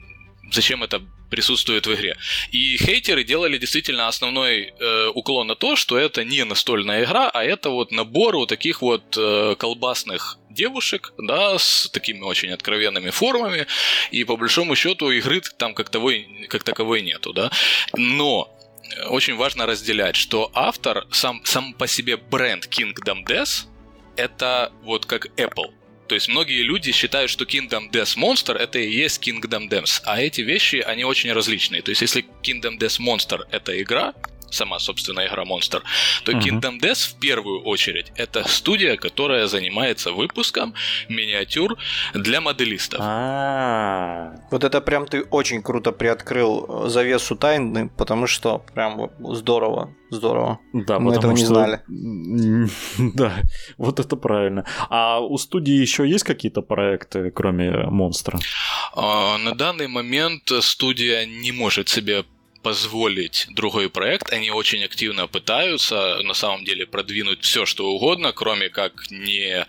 зачем 0.53 0.83
это 0.83 1.03
присутствует 1.31 1.87
в 1.87 1.95
игре. 1.95 2.17
И 2.51 2.77
хейтеры 2.77 3.25
делали 3.25 3.59
действительно 3.59 4.09
основной 4.09 4.73
э, 4.79 5.07
уклон 5.15 5.47
на 5.47 5.55
то, 5.55 5.77
что 5.77 5.99
это 5.99 6.25
не 6.25 6.45
настольная 6.45 7.05
игра, 7.05 7.31
а 7.31 7.45
это 7.45 7.71
вот 7.71 7.93
набор 7.93 8.37
вот 8.37 8.49
таких 8.49 8.83
вот 8.83 9.17
э, 9.17 9.55
колбасных 9.59 10.39
девушек, 10.51 11.13
да, 11.19 11.59
с 11.59 11.89
такими 11.93 12.21
очень 12.21 12.51
откровенными 12.51 13.11
формами, 13.11 13.67
и 14.11 14.25
по 14.25 14.37
большому 14.37 14.75
счету 14.77 15.11
игры 15.11 15.41
там 15.57 15.75
как, 15.75 15.89
таковой, 15.89 16.47
как 16.49 16.65
таковой 16.65 17.03
нету, 17.03 17.33
да. 17.33 17.51
Но 17.95 18.51
очень 19.09 19.37
важно 19.37 19.67
разделять, 19.67 20.17
что 20.17 20.51
автор, 20.55 21.07
сам, 21.13 21.41
сам 21.45 21.75
по 21.75 21.87
себе 21.87 22.17
бренд 22.17 22.67
Kingdom 22.67 23.25
Death, 23.25 23.67
это 24.17 24.73
вот 24.83 25.07
как 25.07 25.27
Apple. 25.39 25.73
То 26.11 26.15
есть 26.15 26.27
многие 26.27 26.63
люди 26.63 26.91
считают, 26.91 27.31
что 27.31 27.45
Kingdom 27.45 27.89
Death 27.89 28.17
Monster 28.17 28.57
это 28.57 28.81
и 28.81 28.91
есть 28.91 29.25
Kingdom 29.25 29.69
Death, 29.69 30.01
а 30.05 30.21
эти 30.21 30.41
вещи, 30.41 30.83
они 30.85 31.05
очень 31.05 31.33
различные. 31.33 31.83
То 31.83 31.93
есть 31.93 32.03
если 32.03 32.25
Kingdom 32.43 32.81
Death 32.81 32.99
Monster 32.99 33.43
это 33.53 33.81
игра, 33.81 34.13
сама, 34.51 34.79
собственно, 34.79 35.27
игра 35.27 35.45
Monster, 35.45 35.83
то 36.25 36.33
uh-huh. 36.33 36.41
Kingdom 36.41 36.81
Death 36.81 37.17
в 37.17 37.21
первую 37.21 37.63
очередь 37.63 38.13
это 38.17 38.47
студия, 38.49 38.97
которая 38.97 39.47
занимается 39.47 40.13
выпуском 40.13 40.75
миниатюр 41.09 41.77
для 42.15 42.41
моделистов. 42.41 43.01
А, 43.03 44.35
вот 44.51 44.65
это 44.65 44.81
прям 44.81 45.07
ты 45.07 45.23
очень 45.23 45.63
круто 45.63 45.93
приоткрыл 45.93 46.89
завесу 46.89 47.37
тайны, 47.37 47.89
потому 47.89 48.27
что 48.27 48.65
прям 48.75 49.11
здорово, 49.19 49.95
здорово. 50.11 50.59
Да, 50.73 50.99
Мы 50.99 51.15
этого 51.15 51.33
не 51.33 51.45
знали. 51.45 51.81
Да, 53.15 53.43
вот 53.79 54.01
это 54.01 54.17
правильно. 54.17 54.65
А 54.89 55.21
у 55.21 55.37
студии 55.39 55.75
еще 55.75 56.09
есть 56.09 56.25
какие-то 56.25 56.63
проекты, 56.63 57.31
кроме 57.31 57.71
Монстра? 57.71 58.39
А, 58.95 59.39
на 59.39 59.55
данный 59.55 59.89
момент 59.89 60.51
студия 60.61 61.27
не 61.27 61.53
может 61.53 61.89
себе 61.89 62.25
позволить 62.63 63.47
другой 63.51 63.89
проект. 63.91 64.33
Они 64.33 64.51
очень 64.51 64.85
активно 64.85 65.27
пытаются 65.27 66.19
на 66.23 66.35
самом 66.35 66.65
деле 66.65 66.87
продвинуть 66.87 67.43
все, 67.43 67.67
что 67.67 67.89
угодно, 67.91 68.33
кроме 68.33 68.69
как 68.69 69.11
не 69.11 69.67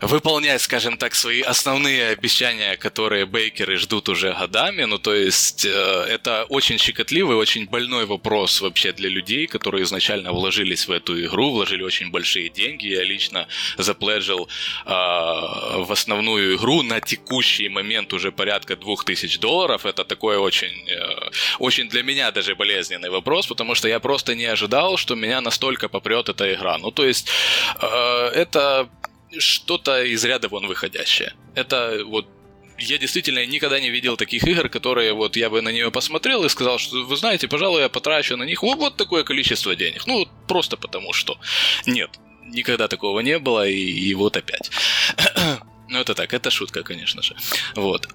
выполнять, 0.00 0.60
скажем 0.60 0.96
так, 0.96 1.14
свои 1.14 1.40
основные 1.40 2.08
обещания, 2.08 2.76
которые 2.76 3.26
бейкеры 3.26 3.76
ждут 3.78 4.08
уже 4.08 4.32
годами. 4.32 4.84
Ну, 4.84 4.98
то 4.98 5.14
есть 5.14 5.64
э, 5.64 6.06
это 6.08 6.44
очень 6.48 6.78
щекотливый, 6.78 7.36
очень 7.36 7.66
больной 7.66 8.06
вопрос 8.06 8.60
вообще 8.60 8.92
для 8.92 9.08
людей, 9.08 9.46
которые 9.46 9.84
изначально 9.84 10.32
вложились 10.32 10.88
в 10.88 10.92
эту 10.92 11.24
игру, 11.24 11.50
вложили 11.50 11.82
очень 11.82 12.10
большие 12.10 12.48
деньги. 12.48 12.86
Я 12.86 13.04
лично 13.04 13.46
запледжил 13.76 14.48
э, 14.86 14.90
в 14.90 15.88
основную 15.90 16.56
игру 16.56 16.82
на 16.82 17.00
текущий 17.00 17.68
момент 17.68 18.12
уже 18.12 18.32
порядка 18.32 18.76
2000 18.76 19.38
долларов. 19.40 19.86
Это 19.86 20.04
такое 20.04 20.38
очень, 20.38 20.88
э, 20.88 21.30
очень 21.58 21.88
для 21.88 22.02
меня 22.02 22.30
даже 22.30 22.54
болезненный 22.54 23.10
вопрос, 23.10 23.46
потому 23.46 23.74
что 23.74 23.88
я 23.88 24.00
просто 24.00 24.34
не 24.34 24.46
ожидал, 24.46 24.96
что 24.96 25.14
меня 25.14 25.40
настолько 25.40 25.88
попрет 25.88 26.28
эта 26.28 26.52
игра. 26.54 26.78
Ну, 26.78 26.90
то 26.90 27.04
есть 27.04 27.28
э, 27.80 28.30
это 28.34 28.88
что-то 29.36 30.02
из 30.02 30.24
ряда 30.24 30.48
вон 30.48 30.66
выходящее. 30.66 31.34
Это 31.54 32.00
вот 32.06 32.26
я 32.78 32.98
действительно 32.98 33.44
никогда 33.44 33.80
не 33.80 33.90
видел 33.90 34.16
таких 34.16 34.44
игр, 34.44 34.68
которые 34.68 35.12
вот 35.12 35.36
я 35.36 35.50
бы 35.50 35.60
на 35.62 35.70
нее 35.70 35.90
посмотрел 35.90 36.44
и 36.44 36.48
сказал, 36.48 36.78
что 36.78 37.04
вы 37.04 37.16
знаете, 37.16 37.48
пожалуй, 37.48 37.82
я 37.82 37.88
потрачу 37.88 38.36
на 38.36 38.44
них 38.44 38.62
вот, 38.62 38.78
вот 38.78 38.96
такое 38.96 39.24
количество 39.24 39.74
денег. 39.74 40.06
Ну, 40.06 40.18
вот 40.20 40.28
просто 40.46 40.76
потому 40.76 41.12
что. 41.12 41.38
Нет, 41.86 42.10
никогда 42.44 42.88
такого 42.88 43.20
не 43.20 43.38
было, 43.38 43.66
и, 43.66 43.74
и 43.74 44.14
вот 44.14 44.36
опять. 44.36 44.70
Ну, 45.90 45.98
это 45.98 46.14
так, 46.14 46.34
это 46.34 46.50
шутка, 46.50 46.82
конечно 46.82 47.22
же. 47.22 47.34
Вот. 47.74 48.08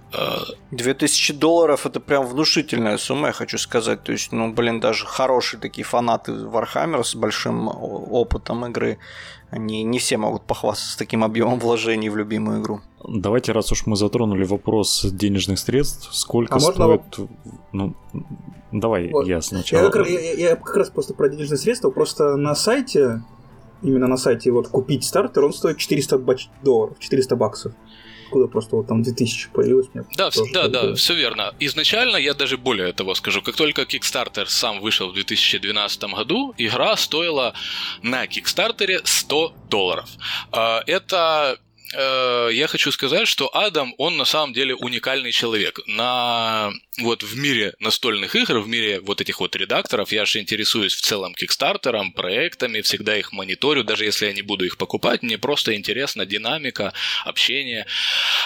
2000 0.69 1.33
долларов 1.33 1.87
это 1.87 1.99
прям 1.99 2.27
внушительная 2.27 2.99
сумма, 2.99 3.27
я 3.27 3.33
хочу 3.33 3.57
сказать. 3.57 4.03
То 4.03 4.11
есть, 4.11 4.31
ну, 4.31 4.53
блин, 4.53 4.79
даже 4.79 5.07
хорошие 5.07 5.59
такие 5.59 5.83
фанаты 5.83 6.33
Warhammer 6.33 7.03
с 7.03 7.15
большим 7.15 7.67
опытом 7.67 8.67
игры, 8.67 8.99
они 9.53 9.83
не 9.83 9.99
все 9.99 10.17
могут 10.17 10.41
похвастаться 10.41 10.97
таким 10.97 11.23
объемом 11.23 11.59
вложений 11.59 12.09
в 12.09 12.17
любимую 12.17 12.61
игру. 12.61 12.81
Давайте, 13.07 13.51
раз 13.51 13.71
уж 13.71 13.85
мы 13.85 13.95
затронули 13.95 14.45
вопрос 14.45 15.05
денежных 15.05 15.59
средств, 15.59 16.09
сколько 16.11 16.55
а 16.55 16.59
стоит... 16.59 17.01
Можно... 17.19 17.33
Ну, 17.71 17.95
давай 18.71 19.09
вот. 19.11 19.27
я 19.27 19.41
сначала. 19.41 19.83
Я 19.83 19.89
как, 19.89 20.09
я, 20.09 20.33
я 20.33 20.55
как 20.55 20.75
раз 20.75 20.89
просто 20.89 21.13
про 21.13 21.29
денежные 21.29 21.59
средства. 21.59 21.91
Просто 21.91 22.35
на 22.35 22.55
сайте 22.55 23.21
именно 23.83 24.07
на 24.07 24.17
сайте 24.17 24.49
вот 24.51 24.69
купить 24.69 25.03
стартер, 25.03 25.43
он 25.43 25.53
стоит 25.53 25.77
400 25.77 26.17
бач- 26.17 26.49
долларов, 26.63 26.97
400 26.99 27.35
баксов. 27.35 27.73
Куда 28.33 28.47
просто 28.47 28.75
вот 28.77 28.87
там 28.87 29.03
2000 29.03 29.49
появилось. 29.53 29.89
Мне 29.93 30.05
да, 30.17 30.31
да, 30.53 30.67
да, 30.67 30.95
все 30.95 31.13
верно. 31.13 31.53
Изначально 31.59 32.17
я 32.17 32.33
даже 32.33 32.57
более 32.57 32.91
того 32.91 33.13
скажу, 33.13 33.43
как 33.43 33.55
только 33.55 33.83
Kickstarter 33.83 34.47
сам 34.47 34.81
вышел 34.81 35.09
в 35.11 35.13
2012 35.13 36.03
году, 36.05 36.55
игра 36.57 36.97
стоила 36.97 37.53
на 38.01 38.25
Kickstarter 38.25 39.01
100 39.03 39.53
долларов. 39.69 40.09
А, 40.51 40.81
это 40.87 41.59
э, 41.93 42.49
я 42.53 42.67
хочу 42.67 42.91
сказать, 42.91 43.27
что 43.27 43.49
Адам, 43.55 43.93
он 43.97 44.17
на 44.17 44.25
самом 44.25 44.53
деле 44.53 44.75
уникальный 44.75 45.31
человек. 45.31 45.79
На 45.87 46.71
вот 46.99 47.23
в 47.23 47.37
мире 47.37 47.73
настольных 47.79 48.35
игр, 48.35 48.59
в 48.59 48.67
мире 48.67 48.99
вот 48.99 49.21
этих 49.21 49.39
вот 49.39 49.55
редакторов, 49.55 50.11
я 50.11 50.25
же 50.25 50.39
интересуюсь 50.39 50.93
в 50.93 51.01
целом 51.01 51.33
кикстартером, 51.33 52.11
проектами, 52.11 52.81
всегда 52.81 53.17
их 53.17 53.31
мониторю, 53.31 53.83
даже 53.83 54.05
если 54.05 54.27
я 54.27 54.33
не 54.33 54.41
буду 54.41 54.65
их 54.65 54.77
покупать, 54.77 55.23
мне 55.23 55.37
просто 55.37 55.75
интересна 55.75 56.25
динамика, 56.25 56.93
общение. 57.25 57.85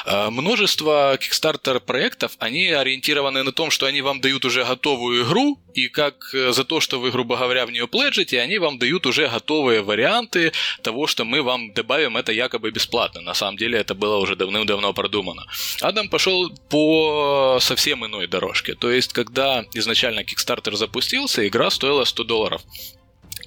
Э, 0.05 0.29
множество 0.29 1.17
кикстартер 1.19 1.79
проектов, 1.79 2.33
они 2.39 2.69
ориентированы 2.69 3.43
на 3.43 3.51
том, 3.51 3.71
что 3.71 3.85
они 3.85 4.01
вам 4.01 4.21
дают 4.21 4.45
уже 4.45 4.63
готовую 4.63 5.25
игру, 5.25 5.59
и 5.73 5.89
как 5.89 6.33
э, 6.33 6.51
за 6.53 6.63
то, 6.63 6.79
что 6.79 6.99
вы, 6.99 7.11
грубо 7.11 7.37
говоря, 7.37 7.65
в 7.65 7.71
нее 7.71 7.87
пледжите, 7.87 8.41
они 8.41 8.57
вам 8.57 8.79
дают 8.79 9.05
уже 9.05 9.27
готовые 9.27 9.81
варианты 9.81 10.51
того, 10.81 11.07
что 11.07 11.25
мы 11.25 11.41
вам 11.43 11.73
добавим 11.73 12.17
это 12.17 12.31
якобы 12.31 12.71
бесплатно. 12.71 13.21
На 13.21 13.33
самом 13.37 13.57
деле 13.57 13.79
это 13.79 13.95
было 13.95 14.17
уже 14.17 14.35
давным-давно 14.35 14.93
продумано. 14.93 15.45
Адам 15.81 16.09
пошел 16.09 16.49
по 16.69 17.59
совсем 17.61 18.05
иной 18.05 18.27
дорожке. 18.27 18.75
То 18.75 18.91
есть, 18.91 19.13
когда 19.13 19.65
изначально 19.73 20.21
Kickstarter 20.21 20.75
запустился, 20.75 21.47
игра 21.47 21.69
стоила 21.69 22.05
100 22.05 22.23
долларов. 22.23 22.61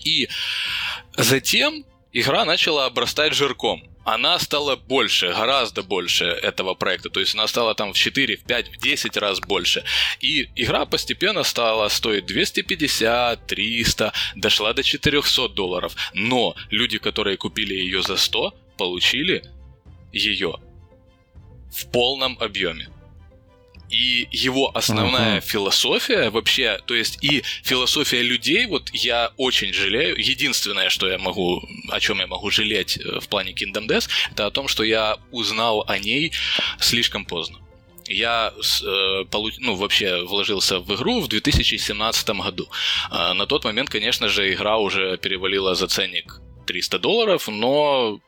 И 0.04 0.28
затем 1.16 1.84
игра 2.12 2.44
начала 2.44 2.86
обрастать 2.86 3.34
жирком 3.34 3.82
она 4.04 4.38
стала 4.38 4.76
больше, 4.76 5.28
гораздо 5.28 5.82
больше 5.82 6.24
этого 6.24 6.74
проекта. 6.74 7.10
То 7.10 7.20
есть 7.20 7.34
она 7.34 7.46
стала 7.46 7.74
там 7.74 7.92
в 7.92 7.98
4, 7.98 8.36
в 8.36 8.44
5, 8.44 8.68
в 8.68 8.76
10 8.78 9.16
раз 9.16 9.40
больше. 9.40 9.84
И 10.20 10.48
игра 10.56 10.86
постепенно 10.86 11.42
стала 11.42 11.88
стоить 11.88 12.26
250, 12.26 13.46
300, 13.46 14.12
дошла 14.36 14.72
до 14.72 14.82
400 14.82 15.48
долларов. 15.48 15.94
Но 16.14 16.54
люди, 16.70 16.98
которые 16.98 17.36
купили 17.36 17.74
ее 17.74 18.02
за 18.02 18.16
100, 18.16 18.54
получили 18.78 19.44
ее 20.12 20.56
в 21.70 21.90
полном 21.90 22.36
объеме 22.40 22.88
и 23.90 24.28
его 24.30 24.70
основная 24.74 25.38
uh-huh. 25.38 25.46
философия 25.46 26.30
вообще, 26.30 26.78
то 26.86 26.94
есть 26.94 27.18
и 27.22 27.42
философия 27.62 28.22
людей, 28.22 28.66
вот 28.66 28.88
я 28.92 29.32
очень 29.36 29.72
жалею. 29.72 30.16
Единственное, 30.16 30.88
что 30.88 31.08
я 31.08 31.18
могу, 31.18 31.62
о 31.90 32.00
чем 32.00 32.20
я 32.20 32.26
могу 32.26 32.50
жалеть 32.50 32.98
э, 32.98 33.18
в 33.20 33.28
плане 33.28 33.52
Kingdom 33.52 33.88
Death, 33.88 34.08
это 34.30 34.46
о 34.46 34.50
том, 34.50 34.68
что 34.68 34.84
я 34.84 35.18
узнал 35.32 35.84
о 35.88 35.98
ней 35.98 36.32
слишком 36.78 37.24
поздно. 37.24 37.58
Я 38.06 38.52
э, 38.56 39.24
получ... 39.30 39.54
ну, 39.58 39.74
вообще 39.74 40.22
вложился 40.22 40.78
в 40.78 40.94
игру 40.94 41.20
в 41.20 41.28
2017 41.28 42.30
году. 42.30 42.68
Э, 43.10 43.32
на 43.32 43.46
тот 43.46 43.64
момент, 43.64 43.90
конечно 43.90 44.28
же, 44.28 44.52
игра 44.52 44.78
уже 44.78 45.18
перевалила 45.18 45.74
за 45.74 45.88
ценник 45.88 46.40
300 46.66 46.98
долларов, 47.00 47.48
но 47.48 48.20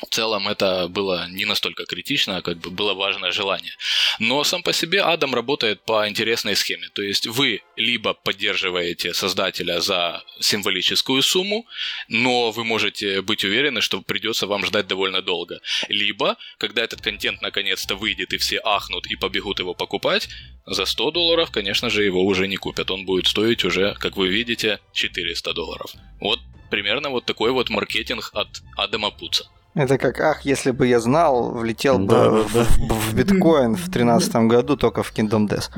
в 0.00 0.14
целом 0.14 0.46
это 0.46 0.86
было 0.88 1.28
не 1.28 1.44
настолько 1.44 1.84
критично, 1.84 2.40
как 2.42 2.58
бы 2.58 2.70
было 2.70 2.94
важное 2.94 3.32
желание. 3.32 3.72
Но 4.20 4.44
сам 4.44 4.62
по 4.62 4.72
себе 4.72 5.02
Адам 5.02 5.34
работает 5.34 5.82
по 5.84 6.08
интересной 6.08 6.54
схеме. 6.54 6.88
То 6.94 7.02
есть 7.02 7.26
вы 7.26 7.62
либо 7.76 8.14
поддерживаете 8.14 9.12
создателя 9.12 9.80
за 9.80 10.22
символическую 10.40 11.22
сумму, 11.22 11.66
но 12.08 12.52
вы 12.52 12.64
можете 12.64 13.22
быть 13.22 13.44
уверены, 13.44 13.80
что 13.80 14.00
придется 14.00 14.46
вам 14.46 14.64
ждать 14.64 14.86
довольно 14.86 15.20
долго. 15.20 15.60
Либо, 15.88 16.36
когда 16.58 16.84
этот 16.84 17.00
контент 17.00 17.42
наконец-то 17.42 17.96
выйдет 17.96 18.32
и 18.32 18.38
все 18.38 18.60
ахнут 18.62 19.06
и 19.06 19.16
побегут 19.16 19.58
его 19.58 19.74
покупать, 19.74 20.28
за 20.64 20.84
100 20.84 21.10
долларов, 21.10 21.50
конечно 21.50 21.90
же, 21.90 22.04
его 22.04 22.24
уже 22.24 22.46
не 22.46 22.56
купят. 22.56 22.90
Он 22.90 23.04
будет 23.04 23.26
стоить 23.26 23.64
уже, 23.64 23.94
как 23.94 24.16
вы 24.16 24.28
видите, 24.28 24.78
400 24.92 25.54
долларов. 25.54 25.92
Вот 26.20 26.38
примерно 26.70 27.10
вот 27.10 27.24
такой 27.24 27.50
вот 27.50 27.70
маркетинг 27.70 28.30
от 28.32 28.48
Адама 28.76 29.10
Пуца. 29.10 29.48
Это 29.78 29.96
как, 29.96 30.20
ах, 30.20 30.44
если 30.44 30.72
бы 30.72 30.88
я 30.88 30.98
знал, 30.98 31.52
влетел 31.52 31.98
бы 31.98 32.06
да, 32.06 32.30
в, 32.30 32.52
да. 32.52 32.64
в, 32.64 33.10
в 33.10 33.14
биткоин 33.14 33.74
в 33.76 33.88
2013 33.88 34.34
году 34.48 34.76
только 34.76 35.02
в 35.02 35.12
Kingdom 35.16 35.48
Death. 35.48 35.70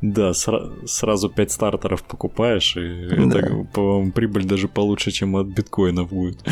Да, 0.00 0.30
сра- 0.30 0.86
сразу 0.86 1.28
5 1.28 1.52
стартеров 1.52 2.02
покупаешь, 2.02 2.76
и 2.76 3.08
да. 3.26 3.38
это, 3.38 3.66
по-моему, 3.72 4.12
прибыль 4.12 4.44
даже 4.44 4.66
получше, 4.66 5.12
чем 5.12 5.36
от 5.36 5.46
биткоина 5.46 6.04
будет. 6.04 6.42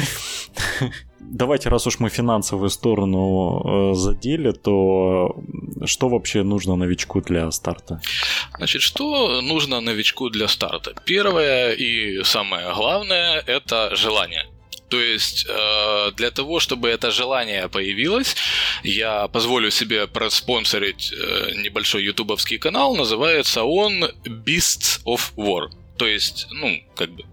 Давайте, 1.18 1.68
раз 1.68 1.86
уж 1.86 1.98
мы 1.98 2.10
финансовую 2.10 2.70
сторону 2.70 3.92
э, 3.92 3.94
задели, 3.94 4.52
то 4.52 5.36
что 5.84 6.08
вообще 6.08 6.42
нужно 6.42 6.76
новичку 6.76 7.20
для 7.20 7.50
старта? 7.50 8.00
Значит, 8.56 8.82
что 8.82 9.40
нужно 9.42 9.80
новичку 9.80 10.30
для 10.30 10.48
старта? 10.48 10.92
Первое 11.04 11.72
и 11.72 12.22
самое 12.24 12.72
главное– 12.74 13.42
это 13.46 13.96
желание. 13.96 14.46
То 14.90 15.00
есть 15.00 15.46
э, 15.48 16.10
для 16.16 16.30
того, 16.32 16.58
чтобы 16.58 16.88
это 16.88 17.12
желание 17.12 17.68
появилось, 17.68 18.34
я 18.82 19.28
позволю 19.28 19.70
себе 19.70 20.06
проспонсорить 20.08 21.12
э, 21.12 21.52
небольшой 21.54 22.02
ютубовский 22.02 22.58
канал. 22.58 22.96
Называется 22.96 23.62
он 23.62 24.04
Beasts 24.24 25.00
of 25.06 25.32
War. 25.36 25.70
То 25.96 26.06
есть, 26.06 26.48
ну, 26.50 26.82
как 26.96 27.10
бы 27.10 27.24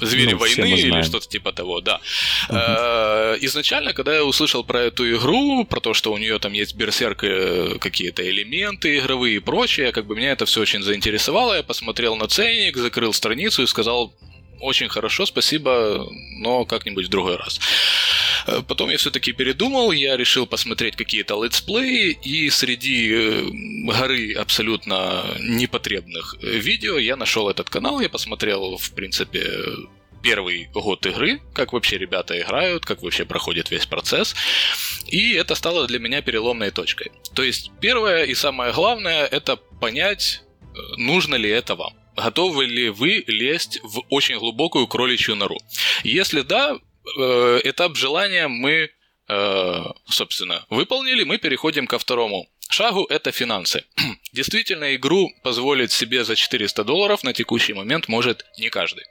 звери 0.00 0.32
ну, 0.32 0.38
войны 0.38 0.72
или 0.72 1.02
что-то 1.02 1.28
типа 1.28 1.52
того, 1.52 1.80
да. 1.80 2.00
Uh-huh. 2.48 3.38
Изначально, 3.42 3.92
когда 3.92 4.14
я 4.14 4.24
услышал 4.24 4.64
про 4.64 4.80
эту 4.80 5.08
игру, 5.16 5.64
про 5.64 5.80
то, 5.80 5.94
что 5.94 6.12
у 6.12 6.18
нее 6.18 6.40
там 6.40 6.52
есть 6.52 6.74
берсерк 6.74 7.22
э, 7.22 7.78
какие-то 7.78 8.28
элементы 8.28 8.98
игровые 8.98 9.36
и 9.36 9.38
прочее, 9.38 9.92
как 9.92 10.06
бы 10.06 10.16
меня 10.16 10.32
это 10.32 10.46
все 10.46 10.60
очень 10.60 10.82
заинтересовало. 10.82 11.54
Я 11.54 11.62
посмотрел 11.62 12.16
на 12.16 12.26
ценник, 12.26 12.76
закрыл 12.76 13.12
страницу 13.12 13.62
и 13.62 13.66
сказал, 13.66 14.12
очень 14.60 14.88
хорошо, 14.88 15.26
спасибо, 15.26 16.08
но 16.38 16.64
как-нибудь 16.64 17.06
в 17.06 17.10
другой 17.10 17.36
раз. 17.36 17.60
Э, 18.46 18.62
потом 18.66 18.90
я 18.90 18.96
все-таки 18.96 19.32
передумал, 19.32 19.92
я 19.92 20.16
решил 20.16 20.46
посмотреть 20.46 20.96
какие-то 20.96 21.42
летсплеи, 21.42 22.18
и 22.22 22.50
среди 22.50 23.12
э, 23.12 23.42
горы 23.84 24.34
абсолютно 24.34 25.24
непотребных 25.40 26.36
э, 26.42 26.58
видео 26.58 26.98
я 26.98 27.16
нашел 27.16 27.48
этот 27.48 27.68
канал, 27.70 28.00
я 28.00 28.08
посмотрел, 28.08 28.76
в 28.76 28.92
принципе, 28.92 29.44
первый 30.22 30.68
год 30.72 31.06
игры, 31.06 31.40
как 31.54 31.72
вообще 31.72 31.98
ребята 31.98 32.40
играют, 32.40 32.84
как 32.84 33.02
вообще 33.02 33.24
проходит 33.24 33.70
весь 33.70 33.86
процесс. 33.86 34.34
И 35.06 35.34
это 35.34 35.54
стало 35.54 35.86
для 35.86 35.98
меня 35.98 36.20
переломной 36.20 36.70
точкой. 36.70 37.12
То 37.34 37.44
есть 37.44 37.70
первое 37.80 38.24
и 38.24 38.34
самое 38.34 38.72
главное 38.72 39.24
это 39.26 39.56
понять, 39.56 40.42
нужно 40.96 41.36
ли 41.36 41.48
это 41.48 41.76
вам 41.76 41.95
готовы 42.16 42.66
ли 42.66 42.88
вы 42.88 43.24
лезть 43.26 43.80
в 43.82 44.02
очень 44.10 44.38
глубокую 44.38 44.86
кроличью 44.86 45.36
нору. 45.36 45.58
Если 46.02 46.42
да, 46.42 46.76
э, 47.18 47.60
этап 47.64 47.96
желания 47.96 48.48
мы, 48.48 48.90
э, 49.28 49.84
собственно, 50.08 50.66
выполнили, 50.70 51.24
мы 51.24 51.38
переходим 51.38 51.86
ко 51.86 51.98
второму 51.98 52.48
шагу– 52.68 53.06
это 53.10 53.32
финансы. 53.32 53.84
Действительно, 54.32 54.94
игру 54.96 55.30
позволить 55.42 55.92
себе 55.92 56.24
за 56.24 56.36
400 56.36 56.84
долларов 56.84 57.22
на 57.24 57.32
текущий 57.32 57.74
момент 57.74 58.08
может 58.08 58.44
не 58.58 58.70
каждый. 58.70 59.04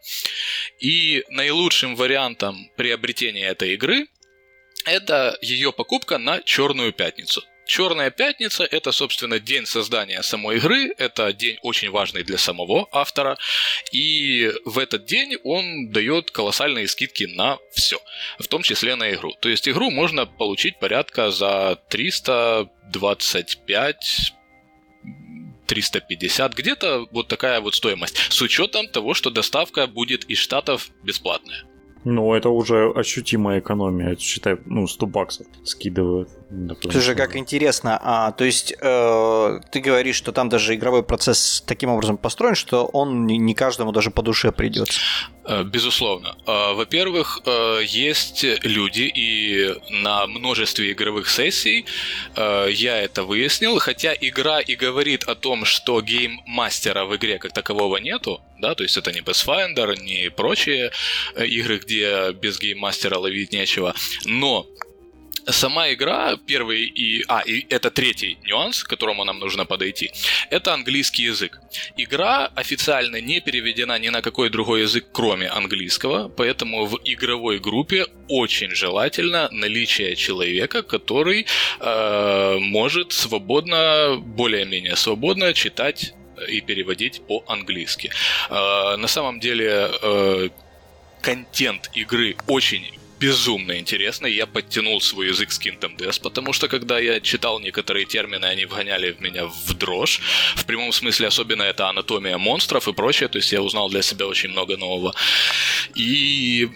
И 0.79 1.23
наилучшим 1.29 1.95
вариантом 1.95 2.69
приобретения 2.75 3.47
этой 3.47 3.73
игры– 3.73 4.07
это 4.85 5.37
ее 5.41 5.71
покупка 5.71 6.17
на 6.17 6.41
Черную 6.41 6.91
пятницу– 6.91 7.43
Черная 7.65 8.11
пятница– 8.11 8.63
это, 8.71 8.91
собственно, 8.91 9.39
день 9.39 9.65
создания 9.65 10.21
самой 10.21 10.57
игры, 10.57 10.93
это 10.97 11.31
день 11.33 11.57
очень 11.63 11.89
важный 11.89 12.23
для 12.23 12.37
самого 12.37 12.87
автора, 12.91 13.37
и 13.91 14.51
в 14.65 14.77
этот 14.77 15.05
день 15.05 15.37
он 15.43 15.89
дает 15.89 16.29
колоссальные 16.31 16.87
скидки 16.87 17.23
на 17.23 17.57
все, 17.71 17.97
в 18.39 18.47
том 18.47 18.61
числе 18.61 18.95
на 18.95 19.11
игру. 19.11 19.33
То 19.39 19.49
есть 19.49 19.67
игру 19.67 19.89
можно 19.89 20.27
получить 20.27 20.77
порядка 20.79 21.31
за 21.31 21.79
325 21.89 24.33
350, 25.65 26.53
где-то 26.53 27.07
вот 27.11 27.27
такая 27.27 27.59
вот 27.59 27.73
стоимость, 27.73 28.31
с 28.31 28.39
учетом 28.41 28.87
того, 28.87 29.15
что 29.15 29.31
доставка 29.31 29.87
будет 29.87 30.25
из 30.25 30.37
Штатов 30.37 30.91
бесплатная. 31.03 31.63
Ну, 32.05 32.35
это 32.35 32.49
уже 32.49 32.91
ощутимая 32.95 33.59
экономия. 33.59 34.15
Считай, 34.15 34.57
ну, 34.65 34.87
100 34.87 35.07
баксов 35.07 35.47
скидывают. 35.63 36.29
Слушай, 36.91 37.15
как 37.15 37.35
интересно. 37.35 37.99
А, 38.01 38.31
то 38.31 38.45
есть, 38.45 38.73
э, 38.79 39.59
ты 39.71 39.79
говоришь, 39.79 40.15
что 40.15 40.31
там 40.31 40.49
даже 40.49 40.75
игровой 40.75 41.03
процесс 41.03 41.63
таким 41.65 41.89
образом 41.89 42.17
построен, 42.17 42.55
что 42.55 42.85
он 42.85 43.25
не 43.25 43.53
каждому 43.53 43.91
даже 43.91 44.11
по 44.11 44.21
душе 44.21 44.51
придется. 44.51 44.99
Э, 45.47 45.63
безусловно. 45.63 46.35
Э, 46.47 46.73
во-первых, 46.73 47.41
э, 47.45 47.81
есть 47.85 48.43
люди, 48.63 49.03
и 49.03 49.75
на 49.89 50.25
множестве 50.27 50.91
игровых 50.91 51.29
сессий 51.29 51.85
я 52.35 53.01
это 53.01 53.23
выяснил, 53.23 53.79
хотя 53.79 54.13
игра 54.13 54.59
и 54.59 54.75
говорит 54.75 55.23
о 55.23 55.35
том, 55.35 55.65
что 55.65 56.01
гейммастера 56.01 57.05
в 57.05 57.15
игре 57.15 57.37
как 57.37 57.53
такового 57.53 57.97
нету, 57.97 58.41
да, 58.59 58.75
то 58.75 58.83
есть 58.83 58.97
это 58.97 59.11
не 59.11 59.21
Pathfinder, 59.21 59.95
не 60.01 60.29
прочие 60.29 60.91
игры, 61.37 61.77
где 61.77 62.31
без 62.31 62.59
гейммастера 62.59 63.17
ловить 63.17 63.51
нечего, 63.51 63.93
но 64.25 64.65
Сама 65.47 65.93
игра, 65.93 66.37
первый 66.47 66.85
и... 66.85 67.23
А, 67.27 67.41
и 67.41 67.65
это 67.69 67.91
третий 67.91 68.37
нюанс, 68.43 68.83
к 68.83 68.89
которому 68.89 69.23
нам 69.25 69.39
нужно 69.39 69.65
подойти. 69.65 70.11
Это 70.49 70.73
английский 70.73 71.23
язык. 71.23 71.59
Игра 71.97 72.47
официально 72.55 73.21
не 73.21 73.41
переведена 73.41 73.99
ни 73.99 74.09
на 74.09 74.21
какой 74.21 74.49
другой 74.49 74.81
язык, 74.81 75.05
кроме 75.11 75.47
английского, 75.47 76.29
поэтому 76.29 76.85
в 76.85 76.99
игровой 77.03 77.59
группе 77.59 78.05
очень 78.27 78.71
желательно 78.71 79.47
наличие 79.51 80.15
человека, 80.15 80.81
который 80.81 81.45
э, 81.79 82.57
может 82.59 83.11
свободно, 83.11 84.17
более-менее 84.17 84.95
свободно 84.95 85.53
читать 85.53 86.13
и 86.49 86.61
переводить 86.61 87.21
по-английски. 87.27 88.11
Э, 88.49 88.95
на 88.97 89.07
самом 89.07 89.39
деле 89.39 89.91
э, 90.01 90.49
контент 91.21 91.91
игры 91.93 92.35
очень 92.47 92.85
безумно 93.25 93.79
интересно. 93.79 94.27
Я 94.27 94.45
подтянул 94.45 95.01
свой 95.01 95.27
язык 95.27 95.51
с 95.51 95.59
Kingdom 95.59 95.97
Death, 95.97 96.21
потому 96.21 96.53
что 96.53 96.67
когда 96.67 96.99
я 96.99 97.19
читал 97.19 97.59
некоторые 97.59 98.05
термины, 98.05 98.45
они 98.45 98.65
вгоняли 98.65 99.11
в 99.11 99.21
меня 99.21 99.45
в 99.47 99.73
дрожь. 99.73 100.21
В 100.55 100.65
прямом 100.65 100.91
смысле 100.91 101.27
особенно 101.27 101.63
это 101.63 101.89
анатомия 101.89 102.37
монстров 102.37 102.87
и 102.87 102.93
прочее. 102.93 103.27
То 103.29 103.39
есть 103.39 103.51
я 103.51 103.61
узнал 103.61 103.89
для 103.89 104.03
себя 104.03 104.27
очень 104.27 104.49
много 104.49 104.77
нового. 104.77 105.13
И 105.95 106.69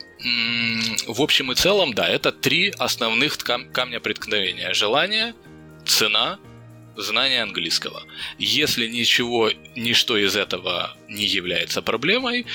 в 1.08 1.22
общем 1.22 1.52
и 1.52 1.56
целом, 1.56 1.94
да, 1.94 2.08
это 2.08 2.32
три 2.32 2.74
основных 2.80 3.38
кам- 3.38 3.72
камня 3.72 4.00
преткновения. 4.00 4.74
Желание, 4.74 5.34
цена, 5.86 6.40
знание 6.98 7.44
английского. 7.44 8.04
Если 8.40 8.88
ничего, 8.88 9.52
ничто 9.76 10.18
из 10.18 10.36
этого 10.36 10.98
не 11.08 11.26
является 11.26 11.82
проблемой, 11.82 12.46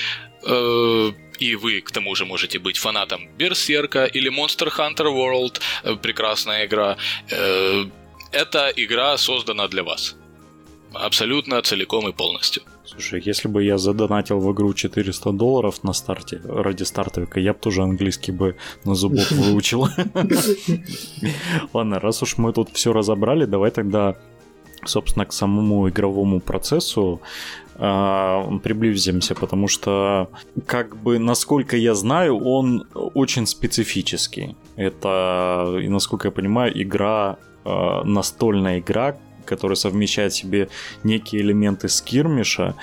и 1.39 1.55
вы, 1.55 1.81
к 1.81 1.91
тому 1.91 2.15
же, 2.15 2.25
можете 2.25 2.59
быть 2.59 2.77
фанатом 2.77 3.27
Берсерка 3.37 4.05
или 4.05 4.31
Monster 4.31 4.69
Hunter 4.69 5.07
World, 5.07 5.61
э, 5.83 5.95
прекрасная 5.95 6.65
игра. 6.65 6.97
Э, 7.31 7.85
эта 8.31 8.71
игра 8.75 9.17
создана 9.17 9.67
для 9.67 9.83
вас. 9.83 10.15
Абсолютно 10.93 11.61
целиком 11.61 12.07
и 12.07 12.13
полностью. 12.13 12.63
Слушай, 12.85 13.21
если 13.25 13.49
бы 13.49 13.63
я 13.63 13.77
задонатил 13.77 14.39
в 14.39 14.53
игру 14.53 14.73
400 14.73 15.31
долларов 15.31 15.83
на 15.83 15.93
старте, 15.93 16.39
ради 16.45 16.83
стартовика, 16.83 17.39
я 17.39 17.53
бы 17.53 17.59
тоже 17.59 17.81
английский 17.81 18.31
бы 18.31 18.55
на 18.85 18.95
зубок 18.95 19.31
выучил. 19.31 19.89
Ладно, 21.73 21.99
раз 21.99 22.23
уж 22.23 22.37
мы 22.37 22.53
тут 22.53 22.69
все 22.73 22.93
разобрали, 22.93 23.45
давай 23.45 23.71
тогда, 23.71 24.15
собственно, 24.85 25.25
к 25.25 25.33
самому 25.33 25.89
игровому 25.89 26.39
процессу 26.39 27.19
э, 27.23 27.64
приблизимся, 27.77 29.35
потому 29.35 29.67
что, 29.67 30.29
как 30.65 30.95
бы, 30.95 31.19
насколько 31.19 31.75
я 31.75 31.93
знаю, 31.93 32.37
он 32.37 32.87
очень 32.93 33.45
специфический. 33.45 34.55
Это, 34.77 35.77
и 35.81 35.89
насколько 35.89 36.27
я 36.27 36.31
понимаю, 36.31 36.71
игра, 36.81 37.37
э, 37.65 38.03
настольная 38.03 38.79
игра, 38.79 39.17
которая 39.45 39.75
совмещает 39.75 40.31
в 40.31 40.37
себе 40.37 40.69
некие 41.03 41.41
элементы 41.41 41.89
скирмиша, 41.89 42.75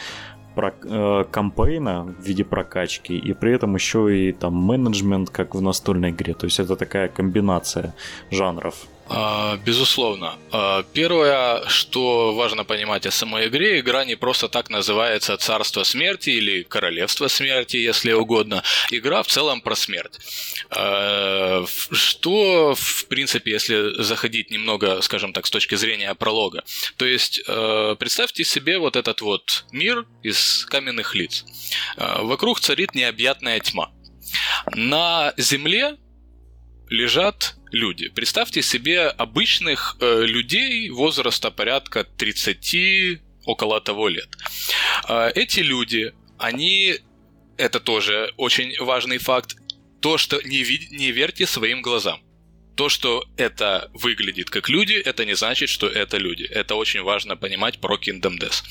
про, 0.54 0.74
э, 0.82 1.24
кампейна 1.30 2.02
в 2.04 2.22
виде 2.22 2.44
прокачки, 2.44 3.16
и 3.16 3.32
при 3.32 3.52
этом 3.54 3.74
еще 3.74 4.28
и 4.28 4.32
там 4.32 4.54
менеджмент, 4.54 5.30
как 5.30 5.54
в 5.54 5.62
настольной 5.62 6.10
игре. 6.10 6.34
То 6.34 6.46
есть 6.46 6.60
это 6.60 6.76
такая 6.76 7.08
комбинация 7.08 7.94
жанров. 8.30 8.86
А, 9.08 9.56
безусловно. 9.56 10.38
А, 10.52 10.84
первое, 10.94 11.66
что 11.68 12.34
важно 12.34 12.64
понимать 12.64 13.04
о 13.04 13.10
самой 13.10 13.48
игре, 13.48 13.80
игра 13.80 14.04
не 14.04 14.14
просто 14.14 14.48
так 14.48 14.70
называется 14.70 15.36
«Царство 15.36 15.82
смерти» 15.82 16.30
или 16.30 16.62
«Королевство 16.62 17.28
смерти», 17.28 17.76
если 17.76 18.12
угодно. 18.12 18.62
Игра 18.90 19.22
в 19.22 19.26
целом 19.26 19.60
про 19.60 19.74
смерть. 19.74 20.18
А, 20.70 21.64
что, 21.66 22.74
в 22.74 23.06
принципе, 23.06 23.50
если 23.50 24.02
заходить 24.02 24.50
немного, 24.50 25.02
скажем 25.02 25.32
так, 25.32 25.46
с 25.46 25.50
точки 25.50 25.74
зрения 25.74 26.14
пролога. 26.14 26.64
То 26.96 27.04
есть, 27.04 27.44
представьте 27.44 28.44
себе 28.44 28.78
вот 28.78 28.96
этот 28.96 29.20
вот 29.20 29.64
мир 29.72 30.06
из 30.22 30.64
каменных 30.66 31.14
лиц. 31.14 31.44
Вокруг 31.96 32.60
царит 32.60 32.94
необъятная 32.94 33.60
тьма. 33.60 33.90
На 34.74 35.34
Земле 35.36 35.96
лежат 36.92 37.54
люди. 37.72 38.08
Представьте 38.08 38.62
себе 38.62 39.08
обычных 39.08 39.96
э, 40.00 40.24
людей 40.26 40.90
возраста 40.90 41.50
порядка 41.50 42.04
30, 42.04 43.20
около 43.46 43.80
того 43.80 44.08
лет. 44.08 44.28
Э, 45.08 45.30
эти 45.34 45.60
люди, 45.60 46.12
они, 46.38 46.96
это 47.56 47.80
тоже 47.80 48.32
очень 48.36 48.76
важный 48.78 49.18
факт, 49.18 49.56
то, 50.00 50.18
что 50.18 50.40
не, 50.42 50.62
ви- 50.62 50.88
не 50.90 51.12
верьте 51.12 51.46
своим 51.46 51.80
глазам. 51.82 52.20
То, 52.76 52.88
что 52.88 53.24
это 53.36 53.90
выглядит 53.94 54.50
как 54.50 54.68
люди, 54.68 54.94
это 54.94 55.24
не 55.24 55.34
значит, 55.34 55.68
что 55.70 55.86
это 55.86 56.18
люди. 56.18 56.44
Это 56.44 56.74
очень 56.74 57.02
важно 57.02 57.36
понимать 57.36 57.78
про 57.80 57.96
Kingdom 57.96 58.38
Death. 58.38 58.62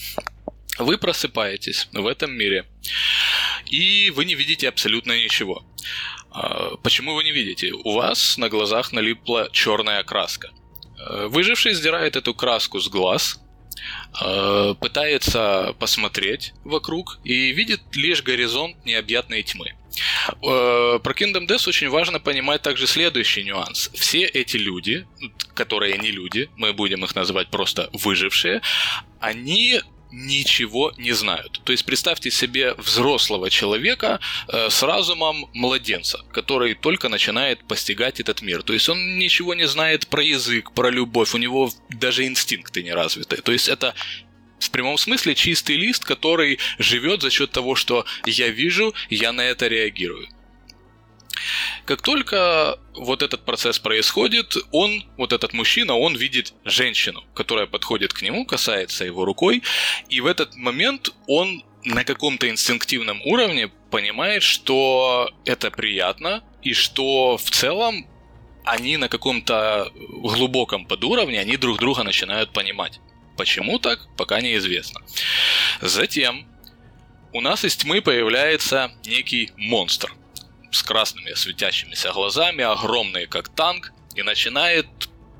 Вы 0.78 0.98
просыпаетесь 0.98 1.88
в 1.94 2.06
этом 2.08 2.32
мире, 2.32 2.66
и 3.72 4.12
вы 4.16 4.26
не 4.26 4.36
видите 4.36 4.70
абсолютно 4.70 5.24
ничего. 5.24 5.66
А, 6.32 6.76
почему 6.78 7.14
вы 7.16 7.24
не 7.24 7.32
видите? 7.32 7.72
У 7.72 7.94
вас 7.94 8.38
на 8.38 8.50
глазах 8.50 8.92
налипла 8.92 9.50
черная 9.52 10.04
краска. 10.04 10.50
Э, 10.98 11.28
выживший 11.28 11.74
сдирает 11.74 12.16
эту 12.16 12.34
краску 12.34 12.80
с 12.80 12.88
глаз, 12.88 13.40
э, 14.24 14.76
пытается 14.80 15.76
посмотреть 15.80 16.54
вокруг 16.64 17.20
и 17.24 17.52
видит 17.52 17.82
лишь 17.94 18.24
горизонт 18.24 18.86
необъятной 18.86 19.44
тьмы. 19.44 19.74
Э, 20.44 21.00
про 21.04 21.14
Kingdom 21.14 21.48
Death 21.48 21.68
очень 21.68 21.90
важно 21.90 22.20
понимать 22.20 22.62
также 22.62 22.88
следующий 22.88 23.44
нюанс. 23.44 23.90
Все 23.94 24.24
эти 24.24 24.58
люди, 24.58 25.06
которые 25.54 25.98
не 25.98 26.12
люди, 26.12 26.50
мы 26.56 26.72
будем 26.72 27.04
их 27.04 27.16
называть 27.16 27.50
просто 27.50 27.90
выжившие, 27.92 28.62
они 29.20 29.82
ничего 30.12 30.94
не 30.98 31.14
знают. 31.14 31.62
То 31.64 31.72
есть 31.72 31.86
представьте 31.86 32.32
себе 32.32 32.74
взрослого 32.76 33.50
человека 33.50 34.20
э, 34.48 34.70
с 34.70 34.84
разумом 34.84 35.50
младенца, 35.54 36.24
который 36.32 36.74
только 36.74 37.10
начинает 37.10 37.64
постигать 37.64 38.20
этот 38.20 38.42
мир. 38.42 38.64
То 38.64 38.74
есть 38.74 38.90
он 38.90 39.18
ничего 39.18 39.54
не 39.54 39.68
знает 39.68 40.08
про 40.08 40.24
язык, 40.24 40.72
про 40.74 40.90
любовь, 40.90 41.34
у 41.34 41.38
него 41.38 41.72
даже 41.90 42.26
инстинкты 42.26 42.84
не 42.84 42.94
развиты. 42.94 43.38
То 43.38 43.52
есть 43.52 43.68
это 43.68 43.96
в 44.60 44.70
прямом 44.70 44.98
смысле 44.98 45.36
чистый 45.36 45.76
лист, 45.76 46.04
который 46.06 46.60
живет 46.78 47.22
за 47.22 47.30
счет 47.30 47.52
того, 47.52 47.76
что 47.76 48.06
я 48.26 48.50
вижу, 48.50 48.94
я 49.10 49.32
на 49.32 49.42
это 49.42 49.68
реагирую. 49.68 50.28
Как 51.86 52.02
только 52.02 52.78
вот 52.96 53.22
этот 53.22 53.46
процесс 53.46 53.80
происходит, 53.80 54.56
он, 54.72 55.04
вот 55.18 55.34
этот 55.34 55.54
мужчина, 55.54 55.96
он 55.96 56.16
видит 56.16 56.54
женщину, 56.66 57.24
которая 57.34 57.68
подходит 57.68 58.14
к 58.14 58.22
нему, 58.22 58.46
касается 58.46 59.06
его 59.06 59.26
рукой, 59.26 59.64
и 60.10 60.22
в 60.22 60.26
этот 60.26 60.56
момент 60.56 61.14
он 61.28 61.64
на 61.84 62.04
каком-то 62.04 62.50
инстинктивном 62.50 63.22
уровне 63.24 63.72
понимает, 63.90 64.44
что 64.44 65.30
это 65.46 65.72
приятно, 65.72 66.44
и 66.62 66.74
что 66.74 67.38
в 67.38 67.50
целом 67.50 68.06
они 68.64 68.98
на 68.98 69.10
каком-то 69.10 69.92
глубоком 69.96 70.86
подуровне, 70.86 71.40
они 71.40 71.58
друг 71.58 71.80
друга 71.80 72.04
начинают 72.04 72.54
понимать. 72.54 73.00
Почему 73.38 73.80
так, 73.80 74.08
пока 74.18 74.42
неизвестно. 74.42 75.02
Затем 75.82 76.46
у 77.34 77.42
нас 77.42 77.66
из 77.66 77.76
тьмы 77.76 78.02
появляется 78.02 78.92
некий 79.06 79.52
монстр 79.56 80.14
с 80.72 80.84
красными 80.84 81.34
светящимися 81.34 82.12
глазами, 82.12 82.64
огромный 82.64 83.28
как 83.28 83.50
танк, 83.50 83.92
и 84.16 84.24
начинает 84.24 84.88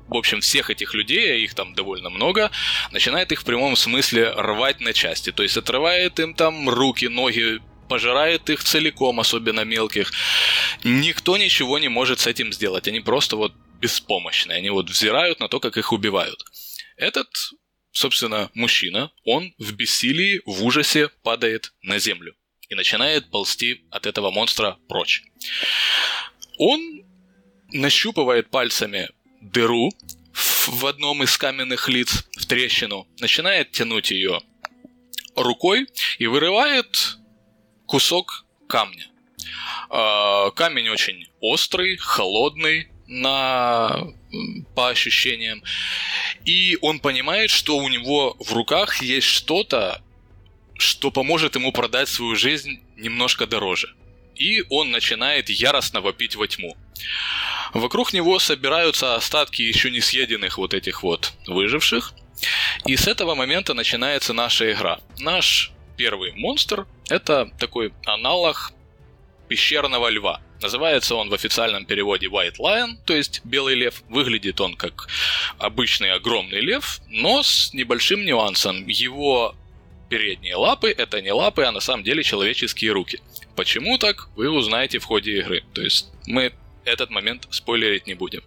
в 0.08 0.16
общем, 0.16 0.40
всех 0.40 0.68
этих 0.68 0.94
людей, 0.94 1.32
а 1.32 1.36
их 1.36 1.54
там 1.54 1.74
довольно 1.74 2.10
много, 2.10 2.50
начинает 2.90 3.32
их 3.32 3.40
в 3.40 3.44
прямом 3.44 3.76
смысле 3.76 4.30
рвать 4.30 4.80
на 4.80 4.92
части. 4.92 5.32
То 5.32 5.42
есть 5.42 5.56
отрывает 5.56 6.20
им 6.20 6.34
там 6.34 6.68
руки, 6.68 7.06
ноги, 7.06 7.62
пожирает 7.88 8.50
их 8.50 8.62
целиком, 8.62 9.20
особенно 9.20 9.64
мелких. 9.64 10.12
Никто 10.84 11.36
ничего 11.38 11.78
не 11.78 11.88
может 11.88 12.20
с 12.20 12.26
этим 12.26 12.52
сделать. 12.52 12.88
Они 12.88 13.00
просто 13.00 13.36
вот 13.36 13.54
беспомощные. 13.80 14.58
Они 14.58 14.70
вот 14.70 14.90
взирают 14.90 15.40
на 15.40 15.48
то, 15.48 15.60
как 15.60 15.78
их 15.78 15.92
убивают. 15.92 16.44
Этот, 16.96 17.28
собственно, 17.92 18.50
мужчина, 18.54 19.10
он 19.24 19.54
в 19.58 19.72
бессилии, 19.72 20.42
в 20.44 20.64
ужасе 20.64 21.08
падает 21.22 21.72
на 21.82 21.98
землю 21.98 22.34
и 22.72 22.74
начинает 22.74 23.30
ползти 23.30 23.84
от 23.90 24.06
этого 24.06 24.30
монстра 24.30 24.78
прочь. 24.88 25.22
Он 26.58 27.04
нащупывает 27.70 28.50
пальцами 28.50 29.10
дыру 29.42 29.90
в 30.32 30.86
одном 30.86 31.22
из 31.22 31.36
каменных 31.36 31.88
лиц, 31.90 32.24
в 32.38 32.46
трещину, 32.46 33.06
начинает 33.20 33.72
тянуть 33.72 34.10
ее 34.10 34.40
рукой 35.36 35.86
и 36.18 36.26
вырывает 36.26 37.18
кусок 37.86 38.46
камня. 38.68 39.06
А, 39.90 40.50
камень 40.52 40.88
очень 40.88 41.26
острый, 41.40 41.98
холодный 41.98 42.88
на 43.06 44.06
по 44.74 44.88
ощущениям. 44.88 45.62
И 46.46 46.78
он 46.80 47.00
понимает, 47.00 47.50
что 47.50 47.76
у 47.76 47.88
него 47.88 48.34
в 48.40 48.50
руках 48.54 49.02
есть 49.02 49.26
что-то, 49.26 50.02
что 50.82 51.10
поможет 51.10 51.54
ему 51.54 51.72
продать 51.72 52.08
свою 52.08 52.36
жизнь 52.36 52.80
немножко 52.96 53.46
дороже. 53.46 53.94
И 54.34 54.64
он 54.70 54.90
начинает 54.90 55.48
яростно 55.50 56.00
вопить 56.00 56.36
во 56.36 56.46
тьму. 56.46 56.76
Вокруг 57.74 58.12
него 58.12 58.38
собираются 58.38 59.14
остатки 59.14 59.62
еще 59.62 59.90
не 59.90 60.00
съеденных 60.00 60.58
вот 60.58 60.74
этих 60.74 61.02
вот 61.02 61.32
выживших. 61.46 62.14
И 62.86 62.96
с 62.96 63.06
этого 63.06 63.34
момента 63.34 63.74
начинается 63.74 64.32
наша 64.32 64.72
игра. 64.72 65.00
Наш 65.18 65.72
первый 65.96 66.32
монстр– 66.32 66.86
это 67.08 67.50
такой 67.58 67.92
аналог 68.04 68.72
пещерного 69.48 70.08
льва. 70.08 70.40
Называется 70.60 71.14
он 71.14 71.28
в 71.28 71.34
официальном 71.34 71.84
переводе 71.84 72.28
White 72.28 72.56
Lion, 72.58 72.96
то 73.04 73.14
есть 73.14 73.40
белый 73.44 73.74
лев. 73.74 74.02
Выглядит 74.08 74.60
он 74.60 74.76
как 74.76 75.08
обычный 75.58 76.12
огромный 76.12 76.60
лев, 76.60 77.00
но 77.08 77.42
с 77.42 77.74
небольшим 77.74 78.24
нюансом. 78.24 78.86
Его 78.86 79.54
передние 80.12 80.56
лапы– 80.56 80.90
это 80.98 81.22
не 81.22 81.32
лапы, 81.32 81.62
а 81.62 81.72
на 81.72 81.80
самом 81.80 82.04
деле 82.04 82.22
человеческие 82.22 82.92
руки. 82.92 83.20
Почему 83.56 83.96
так, 83.96 84.28
вы 84.36 84.50
узнаете 84.50 84.98
в 84.98 85.04
ходе 85.04 85.38
игры. 85.38 85.64
То 85.72 85.80
есть 85.80 86.08
мы 86.26 86.52
этот 86.84 87.08
момент 87.08 87.48
спойлерить 87.50 88.06
не 88.06 88.12
будем. 88.12 88.42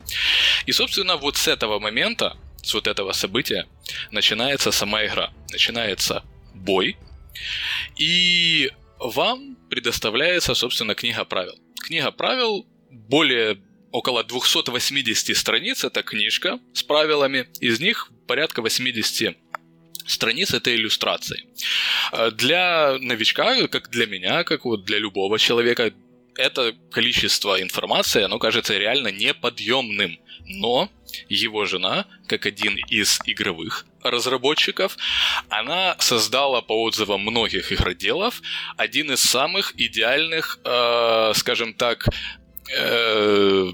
И, 0.67 0.71
собственно, 0.71 1.17
вот 1.17 1.37
с 1.37 1.47
этого 1.47 1.79
момента, 1.79 2.37
с 2.61 2.71
вот 2.75 2.85
этого 2.85 3.13
события, 3.13 3.65
начинается 4.11 4.71
сама 4.71 5.05
игра. 5.05 5.31
Начинается 5.51 6.23
бой, 6.53 6.97
и 7.97 8.71
вам 8.99 9.57
предоставляется, 9.69 10.53
собственно, 10.53 10.93
книга 10.93 11.25
правил. 11.25 11.55
Книга 11.81 12.11
правил 12.11 12.67
более 12.91 13.57
около 13.91 14.23
280 14.23 15.35
страниц, 15.35 15.83
это 15.83 16.03
книжка 16.03 16.59
с 16.73 16.83
правилами, 16.83 17.47
из 17.59 17.79
них 17.79 18.11
порядка 18.27 18.61
80 18.61 19.37
страниц 20.05 20.53
это 20.53 20.75
иллюстрации. 20.75 21.45
Для 22.33 22.97
новичка, 22.99 23.67
как 23.67 23.89
для 23.89 24.05
меня, 24.07 24.43
как 24.43 24.65
вот 24.65 24.85
для 24.85 24.99
любого 24.99 25.39
человека, 25.39 25.91
это 26.37 26.75
количество 26.91 27.61
информации, 27.61 28.23
оно 28.23 28.39
кажется 28.39 28.77
реально 28.77 29.09
неподъемным. 29.09 30.19
Но 30.47 30.89
его 31.29 31.65
жена, 31.65 32.05
как 32.27 32.45
один 32.45 32.77
из 32.89 33.19
игровых 33.25 33.85
разработчиков, 34.03 34.97
она 35.49 35.95
создала 35.99 36.61
по 36.61 36.83
отзывам 36.83 37.21
многих 37.21 37.71
игроделов 37.71 38.41
один 38.77 39.11
из 39.11 39.21
самых 39.21 39.73
идеальных, 39.79 40.59
э, 40.63 41.31
скажем 41.35 41.73
так, 41.73 42.07
э, 42.77 43.71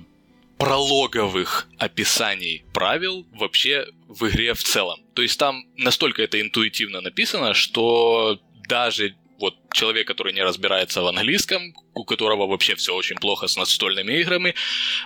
прологовых 0.61 1.67
описаний 1.77 2.63
правил 2.73 3.25
вообще 3.33 3.87
в 4.07 4.27
игре 4.27 4.53
в 4.53 4.63
целом. 4.63 4.99
То 5.13 5.21
есть 5.21 5.39
там 5.39 5.65
настолько 5.77 6.21
это 6.21 6.39
интуитивно 6.39 7.01
написано, 7.01 7.53
что 7.53 8.39
даже 8.69 9.15
вот 9.39 9.55
человек, 9.73 10.07
который 10.07 10.33
не 10.33 10.43
разбирается 10.43 11.01
в 11.01 11.07
английском, 11.07 11.73
у 11.95 12.03
которого 12.03 12.45
вообще 12.45 12.75
все 12.75 12.93
очень 12.93 13.15
плохо 13.15 13.47
с 13.47 13.57
настольными 13.57 14.13
играми, 14.13 14.53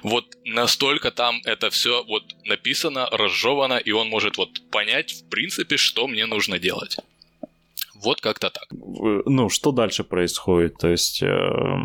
вот 0.04 0.26
настолько 0.44 1.12
там 1.12 1.40
это 1.46 1.70
все 1.70 2.04
вот 2.04 2.24
написано, 2.44 3.08
разжевано, 3.12 3.78
и 3.78 3.92
он 3.92 4.10
может 4.10 4.38
вот 4.38 4.50
понять, 4.72 5.14
в 5.14 5.30
принципе, 5.30 5.78
что 5.78 6.08
мне 6.08 6.26
нужно 6.26 6.60
делать. 6.60 6.98
Вот 7.96 8.20
как-то 8.20 8.50
так. 8.50 8.68
Ну, 8.72 9.50
что 9.50 9.72
дальше 9.72 10.04
происходит? 10.04 10.78
То 10.78 10.90
есть... 10.90 11.24
Э 11.24 11.78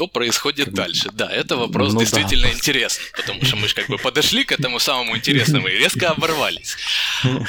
что 0.00 0.06
происходит 0.06 0.72
дальше. 0.72 1.10
Да, 1.12 1.30
это 1.30 1.56
вопрос 1.56 1.92
ну, 1.92 2.00
действительно 2.00 2.46
да. 2.46 2.52
интересный, 2.54 3.04
потому 3.14 3.44
что 3.44 3.56
мы 3.56 3.68
же 3.68 3.74
как 3.74 3.88
бы 3.88 3.98
подошли 3.98 4.44
к 4.44 4.52
этому 4.52 4.78
самому 4.78 5.14
интересному 5.14 5.68
и 5.68 5.76
резко 5.76 6.08
оборвались. 6.08 6.76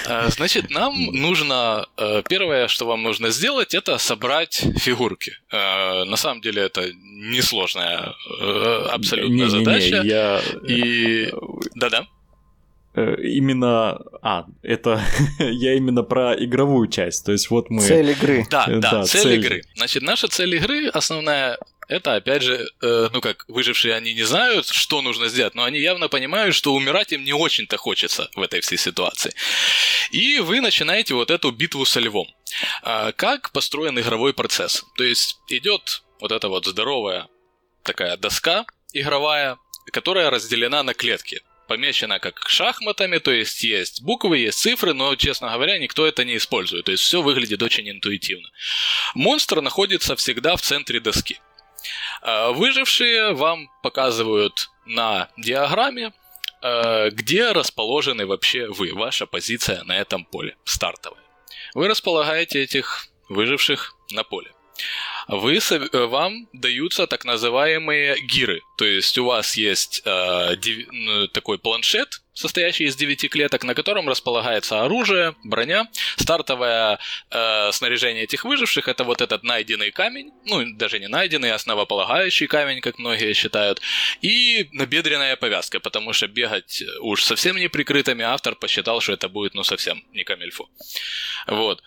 А, 0.06 0.28
значит, 0.30 0.70
нам 0.70 0.94
нужно, 1.14 1.86
э, 1.98 2.24
первое, 2.28 2.68
что 2.68 2.86
вам 2.86 3.04
нужно 3.04 3.30
сделать, 3.30 3.74
это 3.74 3.98
собрать 3.98 4.66
фигурки. 4.80 5.32
Э, 5.50 6.04
на 6.04 6.18
самом 6.18 6.42
деле 6.42 6.64
это 6.64 6.92
несложная 6.94 8.14
э, 8.42 8.88
абсолютно 8.92 9.34
не, 9.34 9.50
задача. 9.50 10.00
Не, 10.00 10.10
я... 10.10 10.42
И... 10.68 11.32
Да-да. 11.76 12.06
Именно, 12.96 14.02
а, 14.22 14.46
это 14.62 15.02
я 15.40 15.76
именно 15.76 16.04
про 16.04 16.34
игровую 16.34 16.90
часть, 16.90 17.26
то 17.26 17.32
есть 17.32 17.50
вот 17.50 17.70
мы... 17.70 17.82
Цель 17.82 18.10
игры. 18.10 18.46
Да, 18.50 18.66
да, 18.68 18.92
да 18.92 19.04
цель, 19.04 19.22
цель 19.22 19.40
игры. 19.40 19.62
Значит, 19.76 20.04
наша 20.04 20.28
цель 20.28 20.56
игры 20.56 20.90
основная 20.90 21.58
это, 21.92 22.16
опять 22.16 22.42
же, 22.42 22.70
э, 22.82 23.10
ну 23.12 23.20
как, 23.20 23.44
выжившие 23.50 23.94
они 23.94 24.14
не 24.14 24.24
знают, 24.24 24.66
что 24.68 25.02
нужно 25.02 25.28
сделать, 25.28 25.56
но 25.56 25.66
они 25.66 25.78
явно 25.80 26.08
понимают, 26.08 26.56
что 26.56 26.74
умирать 26.74 27.12
им 27.12 27.26
не 27.26 27.34
очень-то 27.34 27.76
хочется 27.76 28.30
в 28.34 28.42
этой 28.42 28.62
всей 28.62 28.78
ситуации. 28.78 29.34
И 30.12 30.40
вы 30.40 30.62
начинаете 30.62 31.16
вот 31.16 31.30
эту 31.30 31.52
битву 31.52 31.84
со 31.86 32.00
львом. 32.00 32.28
А, 32.82 33.12
как 33.12 33.52
построен 33.52 34.00
игровой 34.00 34.34
процесс? 34.34 34.86
То 34.96 35.04
есть 35.04 35.38
идет 35.50 36.04
вот 36.22 36.32
эта 36.32 36.48
вот 36.48 36.66
здоровая 36.66 37.28
такая 37.84 38.16
доска 38.16 38.66
игровая, 38.94 39.58
которая 39.92 40.30
разделена 40.30 40.84
на 40.84 40.94
клетки 40.94 41.42
помечена 41.68 42.20
как 42.20 42.48
шахматами, 42.48 43.18
то 43.18 43.32
есть 43.32 43.64
есть 43.64 44.02
буквы, 44.02 44.38
есть 44.40 44.60
цифры, 44.60 44.94
но, 44.94 45.16
честно 45.16 45.52
говоря, 45.52 45.78
никто 45.78 46.06
это 46.06 46.26
не 46.26 46.36
использует. 46.36 46.86
То 46.86 46.92
есть 46.92 47.04
все 47.04 47.22
выглядит 47.22 47.62
очень 47.62 47.90
интуитивно. 47.90 48.50
Монстр 49.16 49.62
находится 49.62 50.16
всегда 50.18 50.56
в 50.56 50.62
центре 50.62 51.00
доски. 51.00 51.40
Э, 52.22 52.52
выжившие 52.52 53.34
вам 53.34 53.70
показывают 53.84 54.70
на 54.86 55.30
диаграмме, 55.38 56.14
э, 56.62 57.10
где 57.12 57.52
расположены 57.52 58.26
вообще 58.26 58.68
вы, 58.68 58.94
ваша 58.94 59.26
позиция 59.26 59.84
на 59.84 59.98
этом 59.98 60.26
поле, 60.26 60.56
стартовая. 60.64 61.24
Вы 61.74 61.88
располагаете 61.88 62.62
этих 62.62 63.08
выживших 63.30 63.96
на 64.12 64.24
поле 64.24 64.52
вы, 65.32 65.60
э, 65.60 66.06
вам 66.06 66.50
даются 66.52 67.08
так 67.08 67.24
называемые 67.24 68.18
гиры. 68.22 68.62
То 68.78 68.86
есть 68.86 69.18
у 69.18 69.26
вас 69.26 69.56
есть 69.56 70.02
э, 70.04 70.56
див, 70.58 71.32
такой 71.32 71.58
планшет, 71.58 72.22
состоящий 72.34 72.84
из 72.84 72.98
9 72.98 73.30
клеток, 73.30 73.64
на 73.64 73.74
котором 73.74 74.10
располагается 74.10 74.84
оружие, 74.84 75.36
броня. 75.46 75.88
Стартовое 76.18 77.00
э, 77.30 77.72
снаряжение 77.72 78.24
этих 78.24 78.44
выживших 78.44 78.90
это 78.90 79.06
вот 79.06 79.22
этот 79.22 79.44
найденный 79.44 79.92
камень, 79.92 80.32
ну 80.46 80.66
даже 80.76 81.00
не 81.00 81.08
найденный, 81.08 81.52
а 81.52 81.56
основополагающий 81.56 82.48
камень, 82.48 82.82
как 82.82 83.00
многие 83.00 83.34
считают, 83.34 83.82
и 84.22 84.68
набедренная 84.74 85.38
повязка, 85.38 85.80
потому 85.80 86.12
что 86.12 86.28
бегать 86.28 86.84
уж 87.00 87.24
совсем 87.24 87.56
неприкрытыми 87.56 88.24
автор 88.26 88.56
посчитал, 88.56 89.00
что 89.00 89.14
это 89.14 89.30
будет 89.30 89.54
ну 89.54 89.64
совсем 89.64 90.04
не 90.12 90.26
камельфу. 90.26 90.70
Вот. 91.48 91.82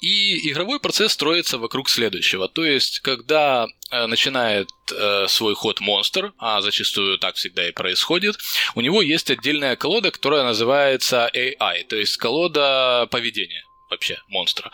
И 0.00 0.50
игровой 0.50 0.80
процесс 0.80 1.12
строится 1.12 1.58
вокруг 1.58 1.90
следующего. 1.90 2.48
То 2.48 2.64
есть, 2.64 3.00
когда 3.00 3.66
э, 3.90 4.06
начинает 4.06 4.68
э, 4.92 5.26
свой 5.28 5.54
ход 5.54 5.80
монстр, 5.80 6.32
а 6.38 6.62
зачастую 6.62 7.18
так 7.18 7.34
всегда 7.34 7.68
и 7.68 7.72
происходит, 7.72 8.36
у 8.74 8.80
него 8.80 9.02
есть 9.02 9.30
отдельная 9.30 9.76
колода, 9.76 10.10
которая 10.10 10.44
называется 10.44 11.30
AI, 11.34 11.84
то 11.84 11.96
есть 11.96 12.16
колода 12.16 13.08
поведения 13.10 13.62
вообще 13.90 14.20
монстра. 14.28 14.70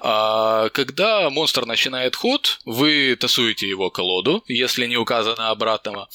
А, 0.00 0.68
когда 0.70 1.28
монстр 1.30 1.66
начинает 1.66 2.16
ход, 2.16 2.60
вы 2.64 3.16
тасуете 3.16 3.68
его 3.68 3.90
колоду, 3.90 4.44
если 4.46 4.86
не 4.86 4.96
указано 4.96 5.50
обратного, 5.50 6.08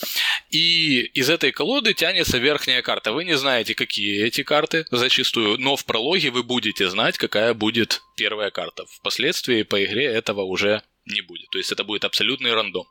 и 0.50 1.02
из 1.14 1.30
этой 1.30 1.52
колоды 1.52 1.94
тянется 1.94 2.38
верхняя 2.38 2.82
карта. 2.82 3.12
Вы 3.12 3.26
не 3.26 3.38
знаете, 3.38 3.76
какие 3.76 4.24
эти 4.24 4.44
карты 4.44 4.86
зачастую, 4.92 5.60
но 5.60 5.76
в 5.76 5.86
прологе 5.86 6.32
вы 6.32 6.44
будете 6.44 6.90
знать, 6.90 7.18
какая 7.18 7.54
будет 7.54 8.02
первая 8.16 8.52
карта. 8.52 8.86
Впоследствии 8.86 9.64
по 9.64 9.84
игре 9.84 10.06
этого 10.06 10.42
уже 10.42 10.82
не 11.06 11.22
будет. 11.22 11.50
То 11.50 11.58
есть 11.58 11.72
это 11.72 11.84
будет 11.84 12.06
абсолютный 12.06 12.54
рандом. 12.54 12.88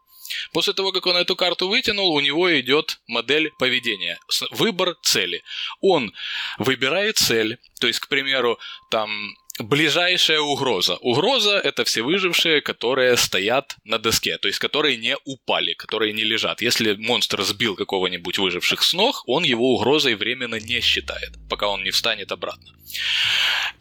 После 0.53 0.73
того, 0.73 0.93
как 0.93 1.07
он 1.07 1.17
эту 1.17 1.37
карту 1.37 1.69
вытянул, 1.69 2.15
у 2.15 2.21
него 2.21 2.59
идет 2.59 3.01
модель 3.07 3.51
поведения. 3.59 4.19
Выбор 4.51 4.97
цели. 5.03 5.43
Он 5.81 6.13
выбирает 6.59 7.19
цель, 7.19 7.59
то 7.81 7.87
есть, 7.87 8.01
к 8.01 8.09
примеру, 8.09 8.59
там 8.91 9.35
Ближайшая 9.61 10.41
угроза. 10.41 10.97
Угроза– 10.97 11.59
это 11.65 11.85
все 11.85 12.03
выжившие, 12.03 12.61
которые 12.61 13.17
стоят 13.17 13.77
на 13.85 13.99
доске, 13.99 14.37
то 14.37 14.49
есть 14.49 14.59
которые 14.59 14.97
не 14.97 15.17
упали, 15.25 15.75
которые 15.75 16.13
не 16.13 16.25
лежат. 16.25 16.61
Если 16.61 16.95
монстр 16.95 17.43
сбил 17.43 17.77
какого-нибудь 17.77 18.39
выживших 18.39 18.83
с 18.83 18.93
ног, 18.95 19.23
он 19.27 19.45
его 19.45 19.75
угрозой 19.75 20.17
временно 20.17 20.57
не 20.57 20.81
считает, 20.81 21.35
пока 21.49 21.69
он 21.69 21.85
не 21.85 21.93
встанет 21.93 22.33
обратно. 22.33 22.73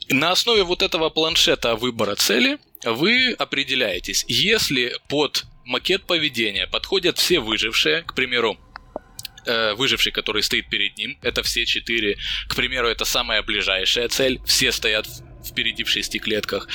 На 0.10 0.32
основе 0.32 0.62
вот 0.64 0.84
этого 0.84 1.10
планшета 1.10 1.76
выбора 1.76 2.14
цели 2.14 2.60
вы 2.84 3.32
определяетесь, 3.32 4.26
если 4.28 4.96
под 5.10 5.46
макет 5.66 6.04
поведения 6.04 6.68
подходят 6.68 7.18
все 7.18 7.40
выжившие, 7.40 8.04
к 8.04 8.14
примеру, 8.14 8.60
э, 9.48 9.74
выживший, 9.74 10.12
который 10.12 10.44
стоит 10.44 10.70
перед 10.70 11.00
ним, 11.00 11.18
это 11.24 11.42
все 11.42 11.66
четыре. 11.66 12.18
К 12.48 12.56
примеру, 12.56 12.90
это 12.90 13.06
самая 13.06 13.42
ближайшая 13.42 14.08
цель, 14.10 14.40
все 14.46 14.72
стоят 14.72 15.08
впереди 15.46 15.84
в 15.84 15.90
шести 15.90 16.20
клетках. 16.20 16.68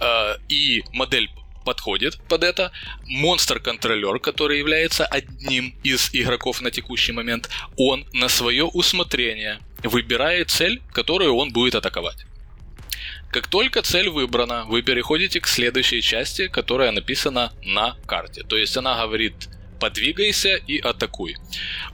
Э, 0.00 0.36
и 0.48 0.82
модель 0.92 1.30
подходит 1.64 2.18
под 2.28 2.44
это. 2.44 2.70
Монстр-контролер, 3.06 4.18
который 4.18 4.58
является 4.58 5.06
одним 5.06 5.74
из 5.82 6.10
игроков 6.12 6.60
на 6.60 6.70
текущий 6.70 7.12
момент, 7.12 7.48
он 7.76 8.06
на 8.12 8.28
свое 8.28 8.64
усмотрение 8.64 9.58
выбирает 9.82 10.50
цель, 10.50 10.82
которую 10.92 11.34
он 11.34 11.52
будет 11.52 11.74
атаковать. 11.74 12.26
Как 13.30 13.48
только 13.48 13.82
цель 13.82 14.08
выбрана, 14.10 14.64
вы 14.66 14.82
переходите 14.82 15.40
к 15.40 15.48
следующей 15.48 16.02
части, 16.02 16.46
которая 16.46 16.92
написана 16.92 17.52
на 17.64 17.96
карте. 18.06 18.44
То 18.44 18.56
есть 18.56 18.76
она 18.76 18.94
говорит 19.04 19.34
подвигайся 19.80 20.56
и 20.56 20.78
атакуй. 20.78 21.36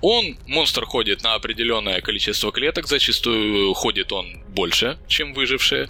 Он, 0.00 0.38
монстр 0.46 0.84
ходит 0.84 1.22
на 1.22 1.34
определенное 1.34 2.00
количество 2.00 2.52
клеток, 2.52 2.86
зачастую 2.86 3.74
ходит 3.74 4.12
он 4.12 4.42
больше, 4.48 4.98
чем 5.08 5.34
выжившие. 5.34 5.88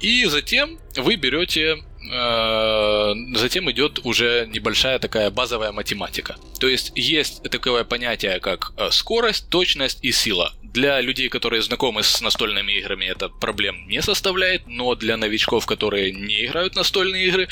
И 0.00 0.24
затем 0.26 0.78
вы 0.96 1.16
берете 1.16 1.82
Э, 2.10 3.14
затем 3.34 3.70
идет 3.70 4.00
уже 4.04 4.46
небольшая 4.52 4.98
такая 4.98 5.30
базовая 5.30 5.72
математика. 5.72 6.36
То 6.60 6.68
есть 6.68 6.92
есть 6.94 7.42
такое 7.50 7.84
понятие, 7.84 8.40
как 8.40 8.72
э, 8.76 8.90
скорость, 8.90 9.48
точность 9.48 9.98
и 10.02 10.12
сила. 10.12 10.52
Для 10.62 11.00
людей, 11.00 11.28
которые 11.28 11.62
знакомы 11.62 12.02
с 12.02 12.20
настольными 12.20 12.72
играми, 12.72 13.06
это 13.06 13.28
проблем 13.28 13.86
не 13.88 14.02
составляет, 14.02 14.66
но 14.66 14.94
для 14.94 15.16
новичков, 15.16 15.66
которые 15.66 16.12
не 16.12 16.46
играют 16.46 16.74
настольные 16.74 17.26
игры, 17.26 17.48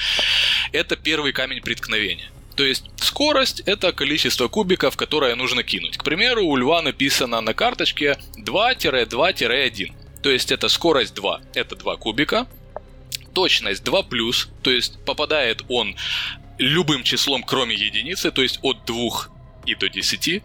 это 0.72 0.96
первый 0.96 1.32
камень 1.32 1.62
преткновения. 1.62 2.30
То 2.56 2.64
есть 2.64 2.84
скорость– 2.96 3.60
это 3.66 3.92
количество 3.92 4.48
кубиков, 4.48 4.96
которое 4.96 5.34
нужно 5.34 5.62
кинуть. 5.62 5.96
К 5.96 6.04
примеру, 6.04 6.44
у 6.44 6.56
льва 6.56 6.82
написано 6.82 7.40
на 7.40 7.54
карточке 7.54 8.18
2-2-1. 8.38 9.92
То 10.22 10.30
есть 10.30 10.52
это 10.52 10.68
скорость 10.68 11.14
2, 11.14 11.40
это 11.54 11.76
2 11.76 11.96
кубика, 11.96 12.46
точность 13.34 13.82
2+, 13.82 14.48
то 14.62 14.70
есть 14.70 15.04
попадает 15.04 15.62
он 15.68 15.96
любым 16.58 17.02
числом, 17.02 17.42
кроме 17.42 17.74
единицы, 17.74 18.30
то 18.30 18.42
есть 18.42 18.60
от 18.62 18.84
2 18.84 18.96
и 19.66 19.74
до 19.74 19.88
10. 19.88 20.42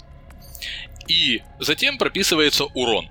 И 1.08 1.41
затем 1.60 1.98
прописывается 1.98 2.65
урон. 2.65 3.08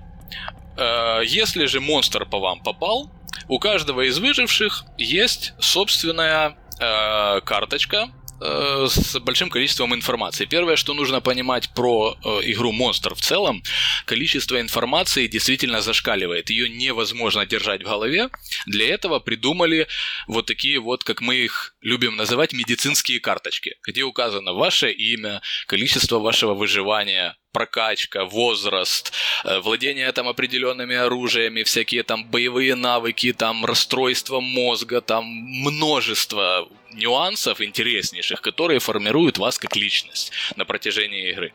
Э, 0.77 1.21
если 1.25 1.65
же 1.65 1.79
монстр 1.79 2.25
по 2.25 2.39
вам 2.39 2.61
попал, 2.61 3.11
у 3.47 3.59
каждого 3.59 4.07
из 4.07 4.19
выживших 4.19 4.85
есть 4.97 5.53
собственная 5.59 6.57
э, 6.79 7.41
карточка, 7.41 8.09
с 8.39 9.19
большим 9.19 9.49
количеством 9.49 9.93
информации. 9.93 10.45
Первое, 10.45 10.75
что 10.75 10.93
нужно 10.93 11.21
понимать 11.21 11.73
про 11.73 12.17
э, 12.23 12.29
игру 12.51 12.71
Monster 12.71 13.15
в 13.15 13.21
целом, 13.21 13.63
количество 14.05 14.61
информации 14.61 15.27
действительно 15.27 15.81
зашкаливает. 15.81 16.49
Ее 16.49 16.69
невозможно 16.69 17.45
держать 17.45 17.81
в 17.81 17.85
голове. 17.85 18.29
Для 18.65 18.93
этого 18.93 19.19
придумали 19.19 19.87
вот 20.27 20.45
такие 20.45 20.79
вот, 20.79 21.03
как 21.03 21.21
мы 21.21 21.35
их 21.35 21.75
любим 21.81 22.15
называть, 22.15 22.53
медицинские 22.53 23.19
карточки, 23.19 23.75
где 23.87 24.03
указано 24.03 24.53
ваше 24.53 24.91
имя, 24.91 25.41
количество 25.67 26.19
вашего 26.19 26.53
выживания, 26.53 27.35
прокачка, 27.57 28.25
возраст, 28.25 29.11
э, 29.43 29.59
владение 29.61 30.11
там 30.11 30.27
определенными 30.27 30.95
оружиями, 30.95 31.63
всякие 31.63 32.03
там 32.03 32.23
боевые 32.23 32.75
навыки, 32.75 33.33
там 33.33 33.65
расстройство 33.65 34.39
мозга, 34.41 35.01
там 35.01 35.25
множество 35.25 36.67
нюансов 36.93 37.61
интереснейших, 37.61 38.41
которые 38.41 38.79
формируют 38.79 39.39
вас 39.39 39.57
как 39.57 39.75
личность 39.75 40.31
на 40.55 40.65
протяжении 40.65 41.31
игры. 41.31 41.51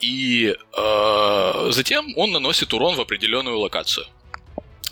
И 0.00 0.54
э, 0.76 1.68
затем 1.70 2.12
он 2.16 2.32
наносит 2.32 2.72
урон 2.72 2.94
в 2.96 3.00
определенную 3.00 3.58
локацию. 3.58 4.06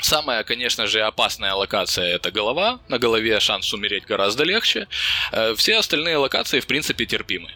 Самая, 0.01 0.45
конечно 0.45 0.87
же, 0.87 1.01
опасная 1.01 1.55
локация 1.55 2.17
это 2.17 2.31
голова. 2.31 2.81
На 2.89 2.99
голове 2.99 3.41
шанс 3.41 3.73
умереть 3.73 4.05
гораздо 4.05 4.45
легче. 4.45 4.89
Э, 5.33 5.55
все 5.57 5.79
остальные 5.79 6.19
локации, 6.19 6.61
в 6.61 6.67
принципе, 6.67 7.07
терпимы. 7.07 7.51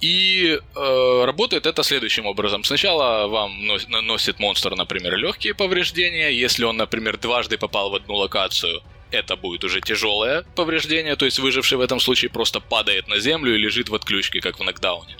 И 0.00 0.58
э, 0.76 1.24
работает 1.24 1.66
это 1.66 1.82
следующим 1.82 2.26
образом. 2.26 2.64
Сначала 2.64 3.26
вам 3.26 3.66
наносит 3.88 4.38
монстр, 4.38 4.74
например, 4.74 5.16
легкие 5.16 5.54
повреждения. 5.54 6.30
Если 6.30 6.64
он, 6.64 6.76
например, 6.76 7.16
дважды 7.16 7.58
попал 7.58 7.90
в 7.90 7.94
одну 7.94 8.14
локацию, 8.14 8.82
это 9.14 9.36
будет 9.36 9.64
уже 9.64 9.80
тяжелое 9.80 10.44
повреждение, 10.54 11.16
то 11.16 11.24
есть 11.24 11.38
выживший 11.38 11.78
в 11.78 11.80
этом 11.80 12.00
случае 12.00 12.30
просто 12.30 12.60
падает 12.60 13.08
на 13.08 13.18
землю 13.18 13.54
и 13.54 13.58
лежит 13.58 13.88
в 13.88 13.94
отключке, 13.94 14.40
как 14.40 14.58
в 14.58 14.62
нокдауне. 14.62 15.16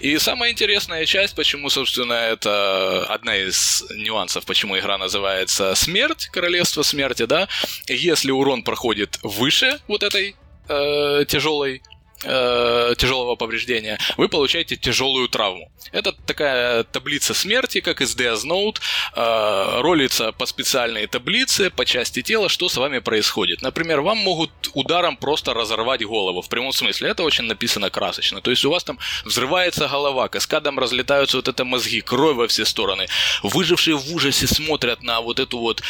И 0.00 0.18
самая 0.18 0.52
интересная 0.52 1.06
часть, 1.06 1.34
почему, 1.34 1.70
собственно, 1.70 2.12
это 2.12 3.06
одна 3.06 3.36
из 3.36 3.84
нюансов, 3.94 4.44
почему 4.44 4.78
игра 4.78 4.98
называется 4.98 5.74
«Смерть», 5.74 6.26
«Королевство 6.26 6.82
смерти», 6.82 7.24
да, 7.24 7.48
если 7.86 8.30
урон 8.30 8.62
проходит 8.62 9.18
выше 9.22 9.78
вот 9.88 10.02
этой 10.02 10.36
э, 10.68 11.24
тяжелой 11.26 11.82
э, 12.24 12.94
тяжелого 12.96 13.36
повреждения, 13.36 13.98
вы 14.16 14.28
получаете 14.28 14.76
тяжелую 14.76 15.28
травму. 15.28 15.70
Это 15.92 16.12
такая 16.12 16.84
таблица 16.84 17.34
смерти, 17.34 17.80
как 17.80 18.00
из 18.00 18.16
Death 18.16 18.44
Note, 18.44 18.78
э, 19.14 19.80
ролится 19.80 20.32
по 20.32 20.46
специальной 20.46 21.06
таблице, 21.06 21.70
по 21.70 21.84
части 21.84 22.22
тела, 22.22 22.48
что 22.48 22.68
с 22.68 22.76
вами 22.76 22.98
происходит. 22.98 23.62
Например, 23.62 24.00
вам 24.00 24.18
могут 24.18 24.50
ударом 24.74 25.16
просто 25.16 25.54
разорвать 25.54 26.04
голову, 26.04 26.42
в 26.42 26.48
прямом 26.48 26.72
смысле. 26.72 27.10
Это 27.10 27.24
очень 27.24 27.44
написано 27.44 27.90
красочно. 27.90 28.40
То 28.40 28.50
есть 28.50 28.64
у 28.64 28.70
вас 28.70 28.84
там 28.84 28.98
взрывается 29.24 29.88
голова, 29.88 30.28
каскадом 30.28 30.78
разлетаются 30.78 31.36
вот 31.38 31.48
это 31.48 31.64
мозги, 31.64 32.00
кровь 32.00 32.36
во 32.36 32.46
все 32.46 32.64
стороны. 32.64 33.06
Выжившие 33.42 33.96
в 33.96 34.14
ужасе 34.14 34.46
смотрят 34.46 35.02
на 35.02 35.20
вот 35.20 35.40
эту 35.40 35.58
вот 35.58 35.82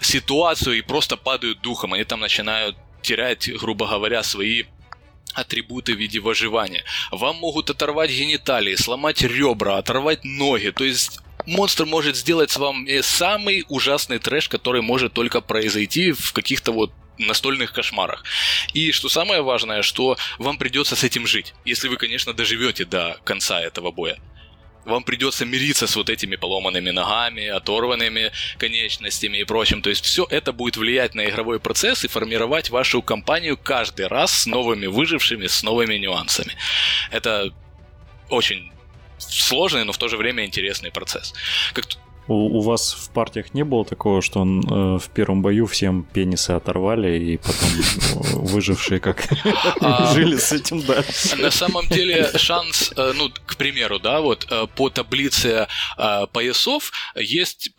ситуацию 0.00 0.78
и 0.78 0.82
просто 0.82 1.16
падают 1.16 1.60
духом. 1.60 1.94
Они 1.94 2.04
там 2.04 2.20
начинают 2.20 2.76
терять, 3.02 3.50
грубо 3.58 3.86
говоря, 3.86 4.22
свои 4.22 4.64
атрибуты 5.40 5.94
в 5.94 5.98
виде 5.98 6.20
выживания. 6.20 6.84
Вам 7.10 7.36
могут 7.36 7.70
оторвать 7.70 8.10
гениталии, 8.10 8.74
сломать 8.74 9.22
ребра, 9.22 9.78
оторвать 9.78 10.24
ноги. 10.24 10.70
То 10.70 10.84
есть 10.84 11.20
монстр 11.46 11.86
может 11.86 12.16
сделать 12.16 12.50
с 12.50 12.56
вами 12.56 13.00
самый 13.00 13.64
ужасный 13.68 14.18
трэш, 14.18 14.48
который 14.48 14.82
может 14.82 15.12
только 15.12 15.40
произойти 15.40 16.12
в 16.12 16.32
каких-то 16.32 16.72
вот 16.72 16.92
настольных 17.18 17.72
кошмарах. 17.72 18.24
И 18.74 18.92
что 18.92 19.08
самое 19.08 19.42
важное, 19.42 19.82
что 19.82 20.16
вам 20.38 20.58
придется 20.58 20.96
с 20.96 21.04
этим 21.04 21.26
жить, 21.26 21.54
если 21.64 21.88
вы, 21.88 21.96
конечно, 21.96 22.32
доживете 22.32 22.84
до 22.84 23.18
конца 23.24 23.60
этого 23.60 23.90
боя 23.90 24.18
вам 24.84 25.04
придется 25.04 25.44
мириться 25.44 25.86
с 25.86 25.96
вот 25.96 26.10
этими 26.10 26.36
поломанными 26.36 26.90
ногами, 26.90 27.46
оторванными 27.46 28.32
конечностями 28.58 29.38
и 29.38 29.44
прочим. 29.44 29.82
То 29.82 29.90
есть 29.90 30.04
все 30.04 30.26
это 30.30 30.52
будет 30.52 30.76
влиять 30.76 31.14
на 31.14 31.28
игровой 31.28 31.60
процесс 31.60 32.04
и 32.04 32.08
формировать 32.08 32.70
вашу 32.70 33.02
компанию 33.02 33.56
каждый 33.56 34.06
раз 34.06 34.32
с 34.32 34.46
новыми 34.46 34.86
выжившими, 34.86 35.46
с 35.46 35.62
новыми 35.62 35.96
нюансами. 35.96 36.56
Это 37.10 37.52
очень 38.30 38.72
сложный, 39.18 39.84
но 39.84 39.92
в 39.92 39.98
то 39.98 40.08
же 40.08 40.16
время 40.16 40.44
интересный 40.44 40.90
процесс. 40.90 41.34
Как 41.72 41.86
у, 42.28 42.58
у 42.58 42.60
вас 42.60 42.92
в 42.92 43.10
партиях 43.10 43.54
не 43.54 43.64
было 43.64 43.84
такого, 43.84 44.22
что 44.22 44.40
он, 44.40 44.60
э, 44.60 44.98
в 44.98 45.08
первом 45.14 45.42
бою 45.42 45.66
всем 45.66 46.04
пенисы 46.12 46.50
оторвали, 46.50 47.18
и 47.18 47.36
потом 47.38 47.68
э, 47.70 48.36
выжившие 48.36 49.00
как 49.00 49.26
а, 49.80 50.12
жили 50.14 50.36
с 50.36 50.52
этим 50.52 50.82
дальше? 50.82 51.36
На 51.36 51.50
самом 51.50 51.88
деле 51.88 52.30
шанс, 52.36 52.92
э, 52.96 53.12
ну, 53.16 53.30
к 53.46 53.56
примеру, 53.56 53.98
да, 53.98 54.20
вот 54.20 54.46
э, 54.50 54.66
по 54.76 54.90
таблице 54.90 55.66
поясов 56.32 56.92
есть 57.16 57.70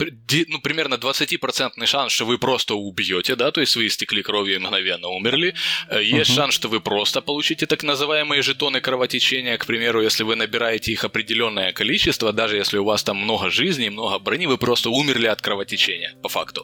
ну, 0.48 0.60
примерно 0.60 0.96
20% 0.96 1.86
шанс, 1.86 2.12
что 2.12 2.26
вы 2.26 2.38
просто 2.38 2.76
убьете, 2.76 3.36
да, 3.36 3.52
то 3.52 3.62
есть 3.62 3.76
вы 3.76 3.88
истекли 3.88 4.22
кровью 4.22 4.56
и 4.56 4.60
мгновенно 4.60 5.08
умерли. 5.08 5.54
Есть 5.92 6.34
шанс, 6.34 6.54
что 6.54 6.68
вы 6.68 6.80
просто 6.80 7.22
получите 7.22 7.66
так 7.66 7.84
называемые 7.84 8.42
жетоны 8.42 8.82
кровотечения, 8.82 9.58
к 9.58 9.66
примеру, 9.66 10.02
если 10.02 10.24
вы 10.24 10.36
набираете 10.36 10.92
их 10.92 11.04
определенное 11.04 11.72
количество, 11.72 12.34
даже 12.34 12.58
если 12.58 12.78
у 12.78 12.86
вас 12.86 13.04
там 13.04 13.18
много 13.18 13.50
жизней, 13.50 13.90
много 13.90 14.20
брони, 14.20 14.38
они 14.39 14.47
вы 14.47 14.58
просто 14.58 14.89
умерли 14.89 15.28
от 15.28 15.41
кровотечения, 15.41 16.15
по 16.23 16.30
факту. 16.30 16.63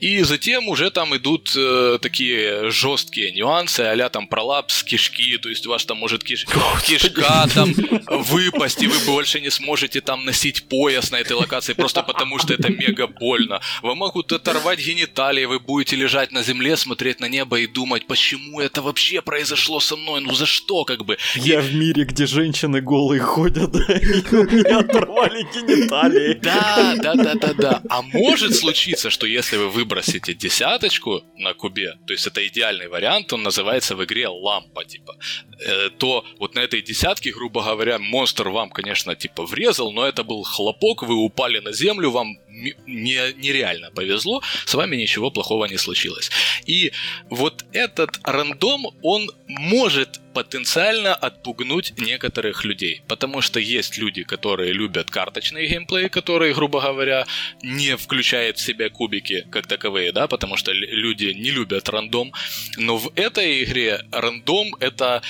И 0.00 0.22
затем 0.22 0.68
уже 0.68 0.90
там 0.90 1.14
идут 1.14 1.52
э, 1.54 1.98
такие 2.00 2.70
жесткие 2.70 3.32
нюансы, 3.32 3.80
а 3.80 4.08
там 4.08 4.26
пролапс 4.26 4.82
кишки, 4.82 5.36
то 5.36 5.50
есть 5.50 5.66
у 5.66 5.70
вас 5.70 5.84
там 5.84 5.98
может 5.98 6.24
киш... 6.24 6.46
кишка 6.86 7.46
там 7.54 7.74
выпасть, 8.08 8.82
и 8.82 8.86
вы 8.86 8.98
больше 9.04 9.40
не 9.40 9.50
сможете 9.50 10.00
там 10.00 10.24
носить 10.24 10.68
пояс 10.68 11.10
на 11.10 11.16
этой 11.16 11.32
локации, 11.32 11.74
просто 11.74 12.02
потому 12.02 12.38
что 12.38 12.54
это 12.54 12.70
мега 12.70 13.06
больно. 13.06 13.60
Вы 13.82 13.94
могут 13.94 14.32
оторвать 14.32 14.78
гениталии, 14.78 15.44
вы 15.44 15.60
будете 15.60 15.96
лежать 15.96 16.32
на 16.32 16.42
земле, 16.42 16.76
смотреть 16.76 17.20
на 17.20 17.28
небо 17.28 17.58
и 17.58 17.66
думать, 17.66 18.06
почему 18.06 18.60
это 18.60 18.80
вообще 18.80 19.20
произошло 19.20 19.78
со 19.78 19.96
мной, 19.96 20.22
ну 20.22 20.32
за 20.32 20.46
что, 20.46 20.84
как 20.84 21.04
бы. 21.04 21.18
Я 21.34 21.60
в 21.60 21.74
мире, 21.74 22.04
где 22.04 22.26
женщины 22.26 22.80
голые 22.80 23.20
ходят, 23.20 23.74
и 23.90 24.54
меня 24.54 24.78
оторвали 24.78 25.42
гениталии. 25.54 26.38
Да, 26.42 26.93
да, 26.94 27.14
да, 27.14 27.34
да, 27.34 27.52
да. 27.54 27.82
А 27.88 28.02
может 28.02 28.54
случиться, 28.54 29.10
что 29.10 29.26
если 29.26 29.56
вы 29.56 29.68
выбросите 29.68 30.34
десяточку 30.34 31.22
на 31.36 31.54
кубе, 31.54 31.94
то 32.06 32.12
есть 32.12 32.26
это 32.26 32.46
идеальный 32.46 32.88
вариант, 32.88 33.32
он 33.32 33.42
называется 33.42 33.96
в 33.96 34.04
игре 34.04 34.28
лампа, 34.28 34.84
типа, 34.84 35.16
э, 35.66 35.90
то 35.98 36.24
вот 36.38 36.54
на 36.54 36.60
этой 36.60 36.82
десятке, 36.82 37.32
грубо 37.32 37.62
говоря, 37.62 37.98
монстр 37.98 38.48
вам, 38.48 38.70
конечно, 38.70 39.14
типа 39.14 39.44
врезал, 39.44 39.92
но 39.92 40.06
это 40.06 40.24
был 40.24 40.42
хлопок, 40.42 41.02
вы 41.02 41.14
упали 41.14 41.58
на 41.60 41.72
землю, 41.72 42.10
вам 42.10 42.36
нереально 42.86 43.90
повезло, 43.90 44.42
с 44.64 44.74
вами 44.74 44.96
ничего 44.96 45.30
плохого 45.30 45.66
не 45.66 45.78
случилось. 45.78 46.30
И 46.66 46.92
вот 47.30 47.64
этот 47.72 48.20
рандом, 48.24 48.86
он 49.02 49.30
может 49.48 50.20
потенциально 50.34 51.14
отпугнуть 51.14 51.94
некоторых 51.96 52.64
людей, 52.64 53.02
потому 53.08 53.40
что 53.40 53.60
есть 53.60 53.98
люди, 53.98 54.24
которые 54.24 54.72
любят 54.72 55.10
карточный 55.10 55.66
геймплей, 55.66 56.08
которые, 56.08 56.54
грубо 56.54 56.80
говоря, 56.80 57.24
не 57.62 57.96
включают 57.96 58.58
в 58.58 58.60
себя 58.60 58.90
кубики 58.90 59.46
как 59.50 59.66
таковые, 59.66 60.12
да, 60.12 60.26
потому 60.26 60.56
что 60.56 60.72
люди 60.72 61.26
не 61.26 61.50
любят 61.50 61.88
рандом, 61.88 62.32
но 62.76 62.96
в 62.96 63.12
этой 63.14 63.62
игре 63.62 64.04
рандом 64.10 64.74
это 64.80 65.22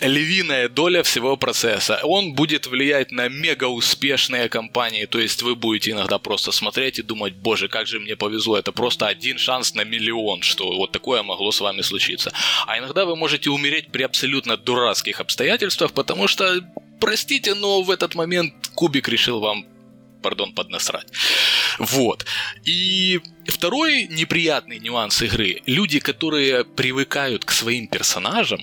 львиная 0.00 0.68
доля 0.68 1.02
всего 1.02 1.36
процесса. 1.36 2.00
Он 2.02 2.34
будет 2.34 2.66
влиять 2.66 3.10
на 3.10 3.28
мега 3.28 3.64
успешные 3.64 4.48
компании, 4.48 5.06
то 5.06 5.18
есть 5.18 5.42
вы 5.42 5.54
будете 5.54 5.90
иногда 5.90 6.18
просто 6.18 6.52
смотреть 6.52 6.98
и 6.98 7.02
думать, 7.02 7.34
боже, 7.34 7.68
как 7.68 7.86
же 7.86 7.98
мне 8.00 8.16
повезло, 8.16 8.58
это 8.58 8.72
просто 8.72 9.06
один 9.06 9.38
шанс 9.38 9.74
на 9.74 9.84
миллион, 9.84 10.42
что 10.42 10.76
вот 10.76 10.92
такое 10.92 11.22
могло 11.22 11.50
с 11.50 11.60
вами 11.60 11.82
случиться. 11.82 12.32
А 12.66 12.78
иногда 12.78 13.04
вы 13.04 13.16
можете 13.16 13.50
умереть 13.50 13.90
при 13.90 14.02
абсолютно 14.02 14.56
дурацких 14.56 15.20
обстоятельствах, 15.20 15.92
потому 15.92 16.28
что, 16.28 16.60
простите, 17.00 17.54
но 17.54 17.82
в 17.82 17.90
этот 17.90 18.14
момент 18.14 18.54
Кубик 18.74 19.08
решил 19.08 19.40
вам 19.40 19.66
пардон, 20.22 20.52
поднасрать. 20.52 21.06
Вот. 21.78 22.26
И 22.64 23.20
второй 23.46 24.08
неприятный 24.08 24.78
нюанс 24.78 25.22
игры. 25.22 25.62
Люди, 25.66 26.00
которые 26.00 26.64
привыкают 26.64 27.44
к 27.44 27.52
своим 27.52 27.86
персонажам, 27.86 28.60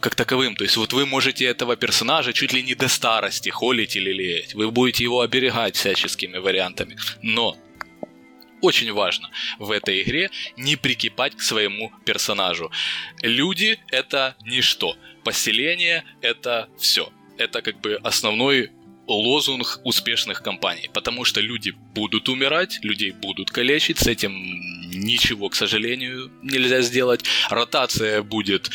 как 0.00 0.14
таковым. 0.14 0.56
То 0.56 0.64
есть 0.64 0.76
вот 0.76 0.92
вы 0.92 1.06
можете 1.06 1.44
этого 1.44 1.76
персонажа 1.76 2.32
чуть 2.32 2.52
ли 2.52 2.62
не 2.62 2.74
до 2.74 2.88
старости 2.88 3.48
холить 3.50 3.96
или 3.96 4.12
леять. 4.12 4.54
Вы 4.54 4.70
будете 4.70 5.04
его 5.04 5.20
оберегать 5.20 5.76
всяческими 5.76 6.38
вариантами. 6.38 6.96
Но 7.22 7.56
очень 8.60 8.92
важно 8.92 9.30
в 9.58 9.70
этой 9.70 10.02
игре 10.02 10.30
не 10.56 10.76
прикипать 10.76 11.36
к 11.36 11.42
своему 11.42 11.92
персонажу. 12.04 12.70
Люди— 13.22 13.78
это 13.90 14.36
ничто. 14.44 14.96
Поселение— 15.24 16.04
это 16.20 16.68
все. 16.78 17.12
Это 17.38 17.62
как 17.62 17.80
бы 17.80 17.98
основной 18.02 18.70
лозунг 19.06 19.80
успешных 19.84 20.42
компаний, 20.42 20.88
потому 20.92 21.24
что 21.24 21.40
люди 21.40 21.74
будут 21.94 22.28
умирать, 22.28 22.78
людей 22.82 23.10
будут 23.10 23.50
калечить, 23.50 23.98
с 23.98 24.06
этим 24.06 24.32
ничего, 24.90 25.48
к 25.48 25.54
сожалению, 25.54 26.30
нельзя 26.42 26.82
сделать. 26.82 27.24
Ротация 27.50 28.22
будет 28.22 28.70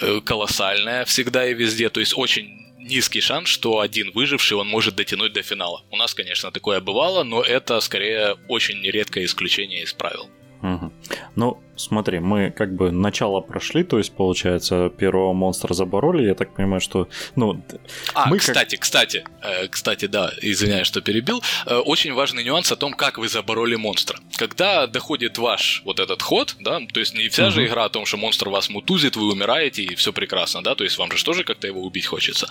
э, 0.00 0.20
колоссальная 0.24 1.04
всегда 1.04 1.46
и 1.46 1.54
везде, 1.54 1.88
то 1.88 2.00
есть 2.00 2.14
очень 2.16 2.60
низкий 2.78 3.20
шанс, 3.20 3.48
что 3.48 3.80
один 3.80 4.10
выживший 4.12 4.56
он 4.56 4.68
может 4.68 4.96
дотянуть 4.96 5.32
до 5.32 5.42
финала. 5.42 5.82
У 5.90 5.96
нас, 5.96 6.14
конечно, 6.14 6.50
такое 6.50 6.80
бывало, 6.80 7.22
но 7.24 7.42
это 7.42 7.80
скорее 7.80 8.36
очень 8.48 8.82
редкое 8.82 9.24
исключение 9.24 9.82
из 9.82 9.92
правил. 9.92 10.28
Угу. 10.62 10.92
Ну, 11.36 11.62
смотри, 11.80 12.20
мы 12.20 12.50
как 12.50 12.74
бы 12.74 12.90
начало 12.90 13.40
прошли, 13.40 13.82
то 13.84 13.98
есть, 13.98 14.12
получается, 14.12 14.90
первого 14.90 15.32
монстра 15.32 15.74
забороли, 15.74 16.26
я 16.26 16.34
так 16.34 16.54
понимаю, 16.54 16.80
что, 16.80 17.08
ну... 17.36 17.62
А, 18.14 18.28
мы 18.28 18.38
кстати, 18.38 18.76
как... 18.76 18.82
кстати, 18.82 19.24
э, 19.42 19.68
кстати, 19.68 20.06
да, 20.06 20.32
извиняюсь, 20.42 20.86
что 20.86 21.00
перебил, 21.00 21.42
э, 21.66 21.76
очень 21.76 22.12
важный 22.12 22.44
нюанс 22.44 22.70
о 22.72 22.76
том, 22.76 22.92
как 22.92 23.18
вы 23.18 23.28
забороли 23.28 23.76
монстра. 23.76 24.18
Когда 24.36 24.86
доходит 24.86 25.38
ваш 25.38 25.82
вот 25.84 26.00
этот 26.00 26.22
ход, 26.22 26.56
да, 26.60 26.80
то 26.92 27.00
есть 27.00 27.14
не 27.14 27.28
вся 27.28 27.44
угу. 27.44 27.52
же 27.52 27.66
игра 27.66 27.84
о 27.84 27.88
том, 27.88 28.06
что 28.06 28.16
монстр 28.16 28.48
вас 28.50 28.68
мутузит, 28.68 29.16
вы 29.16 29.32
умираете 29.32 29.82
и 29.82 29.94
все 29.94 30.12
прекрасно, 30.12 30.62
да, 30.62 30.74
то 30.74 30.84
есть 30.84 30.98
вам 30.98 31.10
же 31.12 31.24
тоже 31.24 31.44
как-то 31.44 31.66
его 31.66 31.82
убить 31.82 32.06
хочется. 32.06 32.48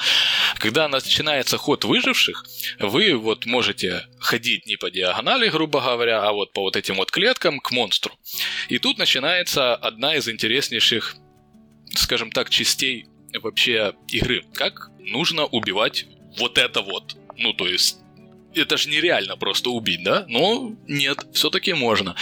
Когда 0.57 0.87
начинается 0.87 1.57
ход 1.57 1.85
выживших, 1.85 2.45
вы 2.79 3.15
вот 3.15 3.45
можете 3.45 4.05
ходить 4.19 4.65
не 4.65 4.75
по 4.75 4.89
диагонали, 4.89 5.49
грубо 5.49 5.81
говоря, 5.81 6.23
а 6.23 6.31
вот 6.31 6.53
по 6.53 6.61
вот 6.61 6.75
этим 6.75 6.95
вот 6.95 7.11
клеткам 7.11 7.59
к 7.59 7.71
монстру. 7.71 8.13
И 8.69 8.79
тут 8.79 8.97
начинается 8.97 9.18
одна 9.75 10.15
из 10.15 10.27
интереснейших, 10.27 11.15
скажем 11.95 12.31
так, 12.31 12.49
частей 12.49 13.07
вообще 13.41 13.93
игры. 14.07 14.43
Как 14.53 14.89
нужно 14.99 15.45
убивать 15.45 16.05
вот 16.37 16.57
это 16.57 16.81
вот. 16.81 17.15
Ну, 17.37 17.53
то 17.53 17.67
есть 17.67 17.97
это 18.55 18.77
же 18.77 18.89
нереально 18.89 19.37
просто 19.37 19.69
убить, 19.69 20.03
да? 20.03 20.25
Но 20.27 20.75
нет, 20.87 21.25
все-таки 21.33 21.73
можно. 21.73 22.15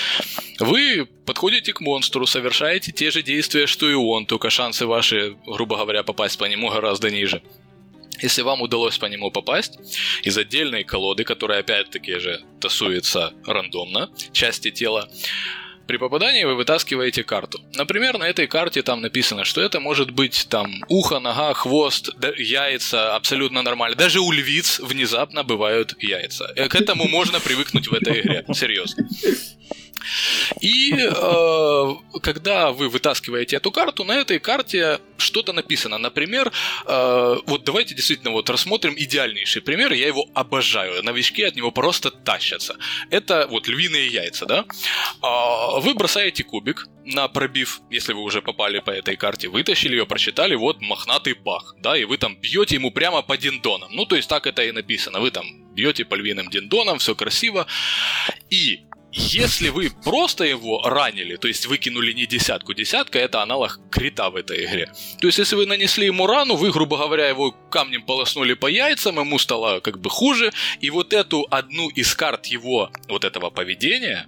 Вы 0.60 1.08
подходите 1.26 1.74
к 1.74 1.82
монстру, 1.82 2.26
совершаете 2.26 2.92
те 2.92 3.12
же 3.12 3.24
действия, 3.24 3.68
что 3.68 3.90
и 3.90 3.94
он, 3.94 4.26
только 4.26 4.50
шансы 4.50 4.86
ваши, 4.86 5.38
грубо 5.46 5.78
говоря, 5.78 6.04
попасть 6.04 6.38
по 6.38 6.46
нему 6.46 6.70
гораздо 6.70 7.10
ниже. 7.10 7.42
Если 8.22 8.42
вам 8.42 8.62
удалось 8.62 8.98
по 8.98 9.06
нему 9.06 9.30
попасть, 9.30 9.80
из 10.24 10.38
отдельной 10.38 10.84
колоды, 10.84 11.24
которая 11.24 11.60
опять-таки 11.60 12.18
же 12.18 12.42
тасуется 12.60 13.34
рандомно, 13.46 14.10
части 14.34 14.72
тела, 14.72 15.08
при 15.88 15.98
попадании 15.98 16.44
вы 16.44 16.56
вытаскиваете 16.56 17.24
карту. 17.24 17.62
Например, 17.74 18.18
на 18.18 18.26
этой 18.26 18.48
карте 18.48 18.84
там 18.84 19.02
написано, 19.02 19.46
что 19.46 19.62
это 19.62 19.80
может 19.80 20.12
быть 20.12 20.48
там 20.50 20.84
ухо, 20.90 21.20
нога, 21.20 21.54
хвост, 21.54 22.10
яйца, 22.38 23.16
абсолютно 23.16 23.62
нормально. 23.62 23.96
Даже 23.96 24.20
у 24.20 24.32
львиц 24.32 24.80
внезапно 24.80 25.44
бывают 25.44 25.96
яйца. 26.00 26.52
Э, 26.56 26.68
к 26.68 26.76
этому 26.76 27.08
можно 27.08 27.40
привыкнуть 27.40 27.88
в 27.88 27.94
этой 27.94 28.20
игре, 28.20 28.46
серьезно. 28.54 29.08
И 30.62 30.94
э, 30.94 32.20
когда 32.22 32.72
вы 32.72 32.90
вытаскиваете 32.90 33.58
эту 33.58 33.72
карту, 33.72 34.04
на 34.04 34.14
этой 34.14 34.40
карте 34.40 35.00
что-то 35.18 35.54
написано. 35.54 35.98
Например, 35.98 36.52
э, 36.86 37.38
вот 37.46 37.64
давайте 37.64 37.96
действительно 37.96 38.32
вот 38.32 38.50
рассмотрим 38.50 38.94
идеальнейший 38.98 39.62
пример. 39.62 39.94
Я 39.94 40.08
его 40.08 40.26
обожаю. 40.34 41.04
Новички 41.04 41.44
от 41.44 41.56
него 41.56 41.72
просто 41.72 42.12
тащатся. 42.12 42.78
Это 43.10 43.48
вот 43.50 43.68
львиные 43.68 44.08
яйца, 44.08 44.46
да? 44.46 44.66
Э, 45.24 45.80
вы 45.80 45.94
бросаете 45.94 46.44
кубик 46.44 46.88
на 47.06 47.28
пробив, 47.28 47.82
если 47.90 48.14
вы 48.14 48.22
уже 48.22 48.42
попали 48.42 48.80
по 48.80 48.92
этой 48.92 49.16
карте, 49.16 49.48
вытащили 49.48 49.96
ее, 49.96 50.06
прочитали, 50.06 50.56
вот 50.56 50.82
мохнатый 50.82 51.34
бах, 51.34 51.76
да, 51.80 51.98
и 51.98 52.04
вы 52.04 52.18
там 52.18 52.36
бьете 52.36 52.76
ему 52.76 52.92
прямо 52.92 53.22
по 53.22 53.38
диндонам. 53.38 53.90
Ну, 53.94 54.06
то 54.06 54.16
есть 54.16 54.28
так 54.28 54.46
это 54.46 54.64
и 54.64 54.72
написано. 54.72 55.20
Вы 55.20 55.32
там 55.32 55.46
бьете 55.74 56.04
по 56.04 56.16
львиным 56.16 56.50
диндонам, 56.50 57.00
все 57.00 57.16
красиво. 57.16 57.66
И 58.50 58.82
если 59.18 59.70
вы 59.70 59.90
просто 60.04 60.44
его 60.44 60.82
ранили, 60.84 61.38
то 61.38 61.48
есть 61.48 61.66
выкинули 61.66 62.14
не 62.14 62.28
десятку, 62.28 62.74
десятка 62.74 63.18
это 63.18 63.42
аналог 63.42 63.80
крита 63.92 64.30
в 64.30 64.36
этой 64.36 64.66
игре. 64.66 64.92
То 65.20 65.28
есть 65.28 65.40
если 65.40 65.56
вы 65.56 65.66
нанесли 65.66 66.06
ему 66.06 66.28
рану, 66.28 66.56
вы, 66.56 66.72
грубо 66.72 66.98
говоря, 66.98 67.28
его 67.28 67.52
камнем 67.52 68.04
полоснули 68.04 68.54
по 68.54 68.68
яйцам, 68.68 69.20
ему 69.20 69.40
стало 69.40 69.80
как 69.80 70.00
бы 70.00 70.10
хуже, 70.10 70.54
и 70.80 70.90
вот 70.92 71.14
эту 71.14 71.48
одну 71.50 71.90
из 71.90 72.16
карт 72.16 72.46
его 72.46 72.92
вот 73.08 73.24
этого 73.24 73.50
поведения, 73.50 74.28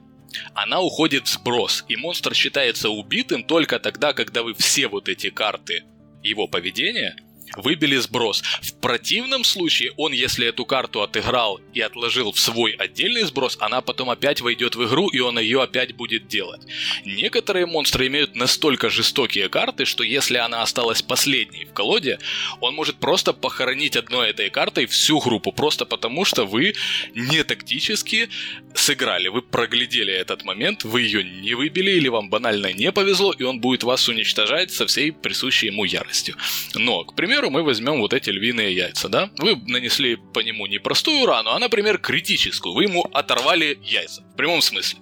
она 0.54 0.82
уходит 0.82 1.28
в 1.28 1.32
сброс, 1.32 1.86
и 1.88 1.96
монстр 1.96 2.34
считается 2.34 2.90
убитым 2.90 3.44
только 3.44 3.80
тогда, 3.80 4.14
когда 4.14 4.42
вы 4.42 4.54
все 4.56 4.88
вот 4.88 5.08
эти 5.08 5.30
карты 5.30 5.84
его 6.24 6.48
поведения 6.48 7.16
выбили 7.58 7.98
сброс. 7.98 8.44
В 8.62 8.74
противном 8.76 9.44
случае 9.44 9.92
он, 9.98 10.12
если 10.12 10.48
эту 10.48 10.66
карту 10.66 11.02
отыграл 11.02 11.60
и 11.74 11.82
отложил 11.82 12.32
в 12.32 12.40
свой 12.40 12.72
отдельный 12.72 13.24
сброс, 13.24 13.58
она 13.60 13.82
потом 13.82 14.10
опять 14.10 14.42
войдет 14.42 14.76
в 14.76 14.86
игру 14.86 15.10
и 15.10 15.20
он 15.20 15.40
ее 15.40 15.62
опять 15.62 15.96
будет 15.96 16.28
делать. 16.28 16.62
Некоторые 17.06 17.66
монстры 17.66 18.08
имеют 18.08 18.36
настолько 18.36 18.90
жестокие 18.90 19.50
карты, 19.50 19.86
что 19.86 20.04
если 20.04 20.38
она 20.38 20.62
осталась 20.62 21.02
последней 21.02 21.66
в 21.66 21.74
колоде, 21.74 22.20
он 22.60 22.76
может 22.76 22.98
просто 22.98 23.34
похоронить 23.34 23.96
одной 23.96 24.30
этой 24.30 24.50
картой 24.50 24.86
всю 24.86 25.20
группу, 25.20 25.52
просто 25.52 25.86
потому 25.86 26.26
что 26.26 26.46
вы 26.46 26.76
не 27.16 27.44
тактически 27.44 28.30
сыграли, 28.74 29.28
вы 29.28 29.42
проглядели 29.42 30.14
этот 30.14 30.44
момент, 30.44 30.84
вы 30.84 31.02
ее 31.02 31.24
не 31.24 31.54
выбили 31.54 31.92
или 31.92 32.08
вам 32.08 32.30
банально 32.30 32.74
не 32.74 32.92
повезло, 32.92 33.34
и 33.34 33.44
он 33.44 33.60
будет 33.60 33.84
вас 33.84 34.08
уничтожать 34.08 34.72
со 34.72 34.86
всей 34.86 35.12
присущей 35.12 35.68
ему 35.68 35.86
яростью. 35.86 36.36
Но, 36.76 37.04
к 37.04 37.16
примеру, 37.16 37.39
примеру, 37.40 37.50
мы 37.52 37.64
возьмем 37.64 38.00
вот 38.02 38.14
эти 38.14 38.30
львиные 38.30 38.76
яйца, 38.76 39.10
да? 39.10 39.30
Вы 39.38 39.56
нанесли 39.68 40.18
по 40.34 40.40
нему 40.40 40.68
не 40.68 40.80
простую 40.80 41.26
рану, 41.26 41.52
а, 41.52 41.60
например, 41.60 41.98
критическую. 41.98 42.74
Вы 42.74 42.84
ему 42.84 43.04
оторвали 43.14 43.80
яйца, 43.82 44.22
в 44.34 44.36
прямом 44.36 44.62
смысле. 44.62 45.00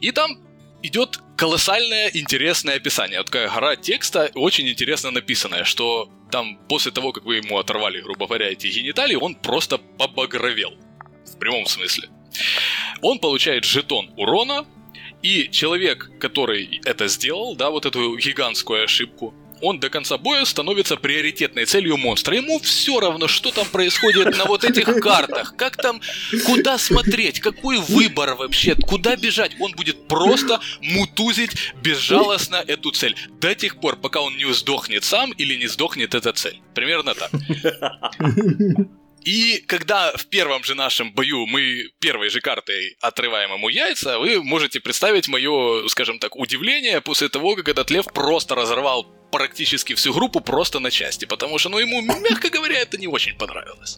И 0.00 0.12
там 0.12 0.38
идет 0.82 1.18
колоссальное 1.36 2.10
интересное 2.14 2.76
описание. 2.76 3.18
Вот 3.18 3.26
такая 3.26 3.48
гора 3.48 3.76
текста, 3.76 4.30
очень 4.34 4.68
интересно 4.68 5.10
написанная, 5.10 5.64
что 5.64 6.08
там 6.30 6.58
после 6.68 6.92
того, 6.92 7.12
как 7.12 7.24
вы 7.24 7.36
ему 7.36 7.58
оторвали, 7.58 8.00
грубо 8.00 8.26
говоря, 8.26 8.50
эти 8.50 8.68
гениталии, 8.68 9.16
он 9.16 9.34
просто 9.34 9.78
побагровел. 9.78 10.74
В 11.24 11.38
прямом 11.38 11.66
смысле. 11.66 12.08
Он 13.00 13.18
получает 13.18 13.64
жетон 13.64 14.10
урона, 14.16 14.66
и 15.22 15.48
человек, 15.50 16.10
который 16.20 16.80
это 16.84 17.08
сделал, 17.08 17.56
да, 17.56 17.70
вот 17.70 17.86
эту 17.86 18.16
гигантскую 18.16 18.84
ошибку, 18.84 19.34
он 19.62 19.78
до 19.80 19.88
конца 19.88 20.18
боя 20.18 20.44
становится 20.44 20.96
приоритетной 20.96 21.64
целью 21.64 21.96
монстра. 21.96 22.36
Ему 22.36 22.58
все 22.58 23.00
равно, 23.00 23.28
что 23.28 23.50
там 23.50 23.66
происходит 23.66 24.36
на 24.36 24.44
вот 24.44 24.64
этих 24.64 24.84
картах, 25.00 25.54
как 25.56 25.76
там, 25.76 26.00
куда 26.44 26.78
смотреть, 26.78 27.40
какой 27.40 27.78
выбор 27.78 28.34
вообще, 28.34 28.74
куда 28.74 29.16
бежать. 29.16 29.52
Он 29.60 29.72
будет 29.72 30.08
просто 30.08 30.60
мутузить 30.80 31.52
безжалостно 31.82 32.56
эту 32.66 32.90
цель 32.90 33.16
до 33.40 33.54
тех 33.54 33.76
пор, 33.80 33.96
пока 33.96 34.20
он 34.20 34.36
не 34.36 34.52
сдохнет 34.52 35.04
сам 35.04 35.32
или 35.32 35.56
не 35.56 35.68
сдохнет 35.68 36.14
эта 36.14 36.32
цель. 36.32 36.60
Примерно 36.74 37.14
так. 37.14 37.30
И 39.24 39.62
когда 39.66 40.12
в 40.16 40.26
первом 40.26 40.64
же 40.64 40.74
нашем 40.74 41.12
бою 41.12 41.46
мы 41.46 41.90
первой 42.00 42.28
же 42.28 42.40
картой 42.40 42.96
отрываем 43.00 43.52
ему 43.52 43.68
яйца, 43.68 44.18
вы 44.18 44.42
можете 44.42 44.80
представить 44.80 45.28
мое, 45.28 45.86
скажем 45.88 46.18
так, 46.18 46.36
удивление 46.36 47.00
после 47.00 47.28
того, 47.28 47.54
как 47.56 47.68
этот 47.68 47.90
лев 47.90 48.06
просто 48.12 48.54
разорвал 48.54 49.04
практически 49.30 49.94
всю 49.94 50.12
группу 50.12 50.40
просто 50.40 50.78
на 50.78 50.90
части, 50.90 51.24
потому 51.24 51.58
что, 51.58 51.70
ну, 51.70 51.78
ему, 51.78 52.00
мягко 52.02 52.50
говоря, 52.50 52.78
это 52.78 52.98
не 52.98 53.06
очень 53.06 53.34
понравилось. 53.36 53.96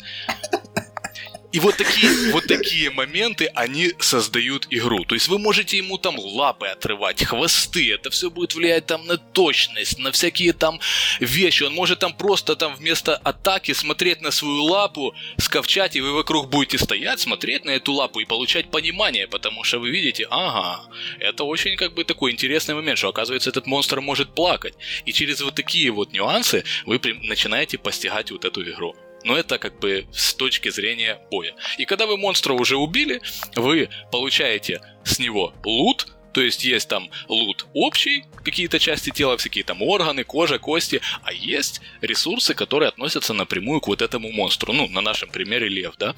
И 1.55 1.61
вот 1.61 1.77
такие, 1.77 2.33
вот 2.33 2.47
такие 2.49 2.91
моменты, 2.91 3.47
они 3.55 3.93
создают 4.01 4.67
игру. 4.71 5.05
То 5.05 5.15
есть 5.15 5.29
вы 5.29 5.39
можете 5.39 5.77
ему 5.77 5.99
там 5.99 6.19
лапы 6.19 6.67
отрывать, 6.67 7.23
хвосты, 7.25 7.93
это 7.95 8.11
все 8.11 8.29
будет 8.29 8.57
влиять 8.57 8.87
там 8.87 9.07
на 9.07 9.19
точность, 9.19 10.01
на 10.01 10.11
всякие 10.11 10.53
там 10.53 10.81
вещи. 11.21 11.63
Он 11.63 11.73
может 11.73 12.01
там 12.01 12.13
просто 12.13 12.57
там 12.57 12.75
вместо 12.75 13.15
атаки 13.15 13.71
смотреть 13.73 14.21
на 14.21 14.33
свою 14.33 14.65
лапу, 14.65 15.15
сковчать, 15.39 15.95
и 15.95 16.01
вы 16.01 16.13
вокруг 16.13 16.51
будете 16.51 16.77
стоять, 16.77 17.21
смотреть 17.21 17.65
на 17.65 17.71
эту 17.71 17.93
лапу 17.93 18.19
и 18.19 18.25
получать 18.25 18.73
понимание, 18.73 19.29
потому 19.29 19.63
что 19.63 19.79
вы 19.79 19.91
видите, 19.91 20.27
ага, 20.31 20.83
это 21.21 21.45
очень 21.45 21.77
как 21.77 21.95
бы 21.95 22.03
такой 22.03 22.33
интересный 22.33 22.75
момент, 22.75 22.99
что 22.99 23.11
оказывается 23.11 23.51
этот 23.51 23.69
монстр 23.69 24.01
может 24.01 24.35
плакать. 24.35 24.75
И 25.05 25.13
через 25.13 25.41
вот 25.41 25.55
такие 25.55 25.93
вот 25.93 26.13
нюансы 26.13 26.65
вы 26.85 27.01
начинаете 27.23 27.79
постигать 27.79 28.33
вот 28.33 28.45
эту 28.45 28.69
игру 28.69 28.97
но 29.25 29.37
это 29.37 29.59
как 29.59 29.79
бы 29.79 30.07
с 30.13 30.35
точки 30.35 30.69
зрения 30.69 31.19
боя. 31.31 31.55
И 31.79 31.85
когда 31.85 32.07
вы 32.07 32.17
монстра 32.17 32.53
уже 32.53 32.77
убили, 32.77 33.21
вы 33.57 33.89
получаете 34.13 34.81
с 35.05 35.19
него 35.19 35.55
лут, 35.65 36.09
то 36.33 36.41
есть 36.41 36.65
есть 36.65 36.89
там 36.89 37.09
лут 37.29 37.67
общий, 37.75 38.25
какие-то 38.45 38.79
части 38.79 39.11
тела, 39.11 39.37
всякие 39.37 39.65
там 39.65 39.83
органы, 39.83 40.25
кожа, 40.25 40.59
кости, 40.59 41.01
а 41.23 41.33
есть 41.33 41.81
ресурсы, 42.01 42.55
которые 42.55 42.89
относятся 42.89 43.33
напрямую 43.33 43.81
к 43.81 43.87
вот 43.87 44.03
этому 44.03 44.31
монстру. 44.33 44.73
Ну, 44.73 44.89
на 44.89 45.01
нашем 45.01 45.31
примере 45.31 45.69
лев, 45.69 45.95
да. 45.97 46.15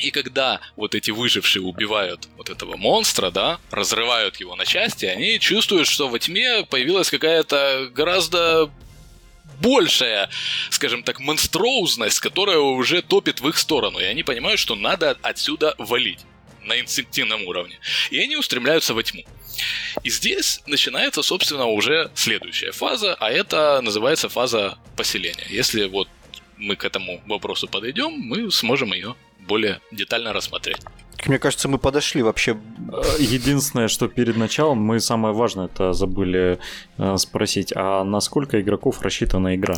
И 0.00 0.10
когда 0.10 0.60
вот 0.76 0.94
эти 0.94 1.10
выжившие 1.10 1.62
убивают 1.62 2.28
вот 2.36 2.50
этого 2.50 2.76
монстра, 2.76 3.30
да, 3.30 3.58
разрывают 3.70 4.36
его 4.36 4.54
на 4.56 4.64
части, 4.64 5.06
они 5.06 5.38
чувствуют, 5.38 5.88
что 5.88 6.08
во 6.08 6.18
тьме 6.18 6.64
появилась 6.64 7.10
какая-то 7.10 7.90
гораздо 7.94 8.70
большая, 9.60 10.30
скажем 10.70 11.02
так, 11.02 11.20
монстроузность, 11.20 12.20
которая 12.20 12.58
уже 12.58 13.02
топит 13.02 13.40
в 13.40 13.48
их 13.48 13.58
сторону. 13.58 13.98
И 13.98 14.04
они 14.04 14.22
понимают, 14.22 14.60
что 14.60 14.74
надо 14.74 15.16
отсюда 15.22 15.74
валить 15.78 16.20
на 16.64 16.78
инстинктивном 16.78 17.46
уровне. 17.46 17.78
И 18.10 18.18
они 18.18 18.36
устремляются 18.36 18.94
во 18.94 19.02
тьму. 19.02 19.24
И 20.04 20.10
здесь 20.10 20.60
начинается, 20.66 21.22
собственно, 21.22 21.66
уже 21.66 22.10
следующая 22.14 22.72
фаза, 22.72 23.14
а 23.14 23.30
это 23.30 23.80
называется 23.80 24.28
фаза 24.28 24.78
поселения. 24.96 25.46
Если 25.48 25.86
вот 25.86 26.08
мы 26.56 26.76
к 26.76 26.84
этому 26.84 27.22
вопросу 27.26 27.66
подойдем, 27.68 28.12
мы 28.12 28.50
сможем 28.50 28.92
ее 28.92 29.16
более 29.40 29.80
детально 29.90 30.32
рассмотреть. 30.32 30.78
Мне 31.26 31.38
кажется, 31.38 31.68
мы 31.68 31.78
подошли 31.78 32.22
вообще. 32.22 32.52
Э, 32.52 33.16
единственное, 33.18 33.88
что 33.88 34.08
перед 34.08 34.36
началом 34.36 34.78
мы 34.78 35.00
самое 35.00 35.34
важное 35.34 35.66
это 35.66 35.92
забыли 35.92 36.58
э, 36.96 37.16
спросить, 37.16 37.72
а 37.74 38.04
насколько 38.04 38.60
игроков 38.60 39.02
рассчитана 39.02 39.54
игра? 39.54 39.74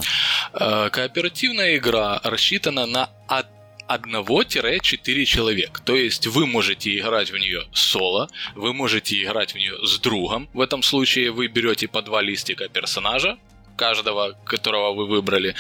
Э, 0.53 0.91
кооперативная 0.91 1.77
игра 1.77 2.21
рассчитана 2.23 2.87
на 2.87 3.11
от 3.27 3.47
1-4 3.89 5.25
человек. 5.25 5.81
То 5.81 5.97
есть 5.97 6.27
вы 6.27 6.47
можете 6.47 6.97
играть 6.97 7.33
в 7.33 7.37
нее 7.37 7.63
соло, 7.73 8.29
вы 8.55 8.73
можете 8.73 9.21
играть 9.21 9.53
в 9.53 9.57
нее 9.57 9.75
с 9.85 9.99
другом. 9.99 10.49
В 10.53 10.61
этом 10.61 10.83
случае 10.83 11.33
вы 11.33 11.49
берете 11.49 11.89
по 11.89 12.03
два 12.03 12.23
листика 12.23 12.69
персонажа, 12.69 13.37
каждого, 13.81 14.37
которого 14.45 14.93
вы 14.93 15.07
выбрали, 15.07 15.55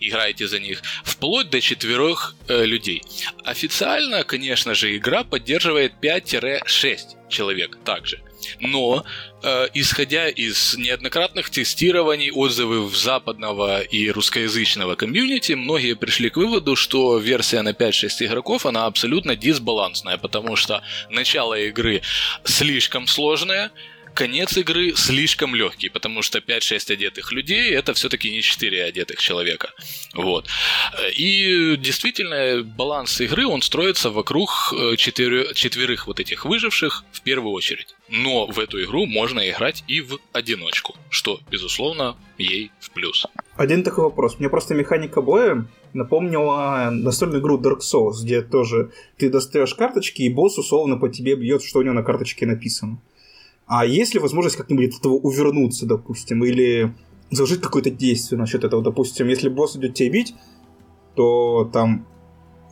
играете 0.00 0.46
за 0.46 0.60
них, 0.60 0.82
вплоть 1.02 1.48
до 1.48 1.60
четверых 1.60 2.34
э, 2.48 2.66
людей. 2.66 3.02
Официально, 3.44 4.22
конечно 4.24 4.74
же, 4.74 4.94
игра 4.96 5.24
поддерживает 5.24 5.92
5-6 6.02 7.30
человек 7.30 7.78
также. 7.84 8.20
Но, 8.60 9.04
э, 9.42 9.68
исходя 9.72 10.28
из 10.28 10.76
неоднократных 10.76 11.48
тестирований, 11.48 12.30
отзывов 12.30 12.94
западного 12.94 13.80
и 13.80 14.10
русскоязычного 14.10 14.94
комьюнити, 14.94 15.54
многие 15.54 15.94
пришли 15.94 16.28
к 16.28 16.36
выводу, 16.36 16.76
что 16.76 17.16
версия 17.18 17.62
на 17.62 17.72
5-6 17.72 18.26
игроков, 18.26 18.66
она 18.66 18.84
абсолютно 18.84 19.36
дисбалансная, 19.36 20.18
потому 20.18 20.56
что 20.56 20.82
начало 21.08 21.54
игры 21.54 22.02
слишком 22.44 23.06
сложное, 23.06 23.70
конец 24.14 24.56
игры 24.56 24.94
слишком 24.96 25.54
легкий, 25.54 25.88
потому 25.88 26.22
что 26.22 26.38
5-6 26.38 26.92
одетых 26.92 27.32
людей 27.32 27.70
это 27.72 27.92
все-таки 27.94 28.30
не 28.30 28.42
4 28.42 28.84
одетых 28.84 29.18
человека. 29.18 29.70
Вот. 30.14 30.46
И 31.16 31.76
действительно, 31.78 32.62
баланс 32.62 33.20
игры, 33.20 33.46
он 33.46 33.62
строится 33.62 34.10
вокруг 34.10 34.50
э, 34.72 34.96
четверы, 34.96 35.52
четверых 35.54 36.06
вот 36.06 36.20
этих 36.20 36.44
выживших 36.44 37.04
в 37.12 37.20
первую 37.22 37.52
очередь. 37.52 37.94
Но 38.08 38.46
в 38.46 38.58
эту 38.58 38.82
игру 38.84 39.06
можно 39.06 39.40
играть 39.50 39.84
и 39.88 40.00
в 40.00 40.18
одиночку, 40.32 40.94
что, 41.10 41.40
безусловно, 41.50 42.16
ей 42.38 42.70
в 42.80 42.90
плюс. 42.90 43.26
Один 43.56 43.82
такой 43.82 44.04
вопрос. 44.04 44.38
Мне 44.38 44.48
просто 44.48 44.74
механика 44.74 45.20
боя 45.20 45.66
напомнила 45.92 46.90
настольную 46.90 47.40
игру 47.40 47.60
Dark 47.60 47.80
Souls, 47.80 48.22
где 48.22 48.42
тоже 48.42 48.90
ты 49.16 49.30
достаешь 49.30 49.74
карточки, 49.74 50.22
и 50.22 50.28
босс 50.28 50.58
условно 50.58 50.96
по 50.96 51.08
тебе 51.08 51.34
бьет, 51.36 51.62
что 51.62 51.78
у 51.78 51.82
него 51.82 51.94
на 51.94 52.02
карточке 52.02 52.46
написано. 52.46 52.98
А 53.66 53.86
есть 53.86 54.14
ли 54.14 54.20
возможность 54.20 54.56
как-нибудь 54.56 54.90
от 54.90 55.00
этого 55.00 55.14
увернуться, 55.14 55.86
допустим, 55.86 56.44
или 56.44 56.94
заложить 57.30 57.60
какое-то 57.60 57.90
действие 57.90 58.38
насчет 58.38 58.64
этого? 58.64 58.82
Допустим, 58.82 59.28
если 59.28 59.48
босс 59.48 59.76
идет 59.76 59.94
тебя 59.94 60.10
бить, 60.10 60.34
то 61.16 61.70
там 61.72 62.06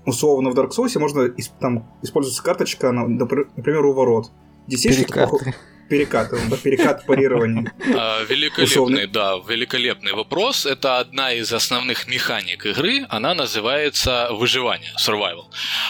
условно 0.04 0.50
в 0.50 0.54
Dark 0.54 0.70
Souls 0.70 0.98
можно 0.98 1.28
там 1.60 1.88
использоваться 2.02 2.42
карточка, 2.42 2.92
например, 2.92 3.86
у 3.86 3.92
ворот. 3.92 4.30
Здесь 4.66 4.84
есть 4.84 4.98
что-то 5.08 5.54
перекат, 5.88 6.30
перекат 6.62 7.06
парирования. 7.06 7.72
А, 7.94 8.22
великолепный, 8.24 9.06
да, 9.06 9.34
великолепный 9.48 10.12
вопрос. 10.12 10.66
Это 10.66 10.98
одна 10.98 11.32
из 11.32 11.52
основных 11.52 12.06
механик 12.06 12.66
игры. 12.66 13.06
Она 13.08 13.34
называется 13.34 14.28
выживание, 14.30 14.92
survival. 14.98 15.44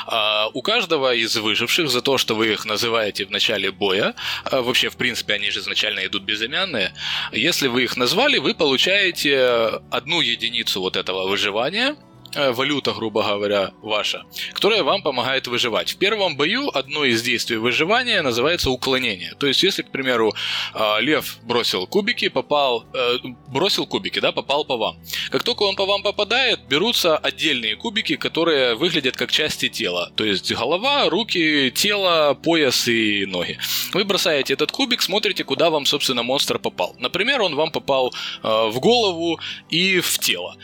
А, 0.06 0.48
у 0.54 0.62
каждого 0.62 1.14
из 1.14 1.36
выживших 1.36 1.88
за 1.88 2.02
то, 2.02 2.18
что 2.18 2.34
вы 2.34 2.52
их 2.52 2.64
называете 2.64 3.24
в 3.24 3.30
начале 3.30 3.70
боя, 3.70 4.14
а, 4.44 4.62
вообще, 4.62 4.88
в 4.88 4.96
принципе, 4.96 5.34
они 5.34 5.50
же 5.50 5.60
изначально 5.60 6.04
идут 6.06 6.22
безымянные, 6.24 6.92
если 7.32 7.68
вы 7.68 7.84
их 7.84 7.96
назвали, 7.96 8.38
вы 8.38 8.54
получаете 8.54 9.80
одну 9.90 10.20
единицу 10.20 10.80
вот 10.80 10.96
этого 10.96 11.28
выживания– 11.28 11.96
валюта, 12.34 12.92
грубо 12.92 13.22
говоря, 13.22 13.72
ваша, 13.82 14.24
которая 14.52 14.82
вам 14.82 15.02
помогает 15.02 15.46
выживать. 15.46 15.92
В 15.92 15.96
первом 15.96 16.36
бою 16.36 16.70
одно 16.74 17.04
из 17.04 17.22
действий 17.22 17.56
выживания 17.56 18.22
называется 18.22 18.70
уклонение. 18.70 19.34
То 19.38 19.46
есть, 19.46 19.62
если, 19.62 19.82
к 19.82 19.90
примеру, 19.90 20.34
э, 20.74 21.00
лев 21.00 21.38
бросил 21.42 21.86
кубики, 21.86 22.28
попал, 22.28 22.84
э, 22.94 23.18
бросил 23.48 23.86
кубики, 23.86 24.20
да, 24.20 24.32
попал 24.32 24.64
по 24.64 24.76
вам. 24.76 24.96
Как 25.30 25.42
только 25.42 25.64
он 25.64 25.76
по 25.76 25.84
вам 25.86 26.02
попадает, 26.02 26.60
берутся 26.68 27.16
отдельные 27.16 27.76
кубики, 27.76 28.16
которые 28.16 28.74
выглядят 28.74 29.16
как 29.16 29.30
части 29.30 29.68
тела. 29.68 30.10
То 30.16 30.24
есть 30.24 30.52
голова, 30.52 31.08
руки, 31.10 31.70
тело, 31.74 32.34
пояс 32.34 32.88
и 32.88 33.26
ноги. 33.26 33.58
Вы 33.92 34.04
бросаете 34.04 34.54
этот 34.54 34.72
кубик, 34.72 35.02
смотрите, 35.02 35.44
куда 35.44 35.70
вам, 35.70 35.86
собственно, 35.86 36.22
монстр 36.22 36.58
попал. 36.58 36.96
Например, 36.98 37.42
он 37.42 37.54
вам 37.56 37.70
попал 37.70 38.14
в 38.42 38.78
голову 38.80 39.40
и 39.70 40.00
в 40.00 40.18
тело. 40.18 40.56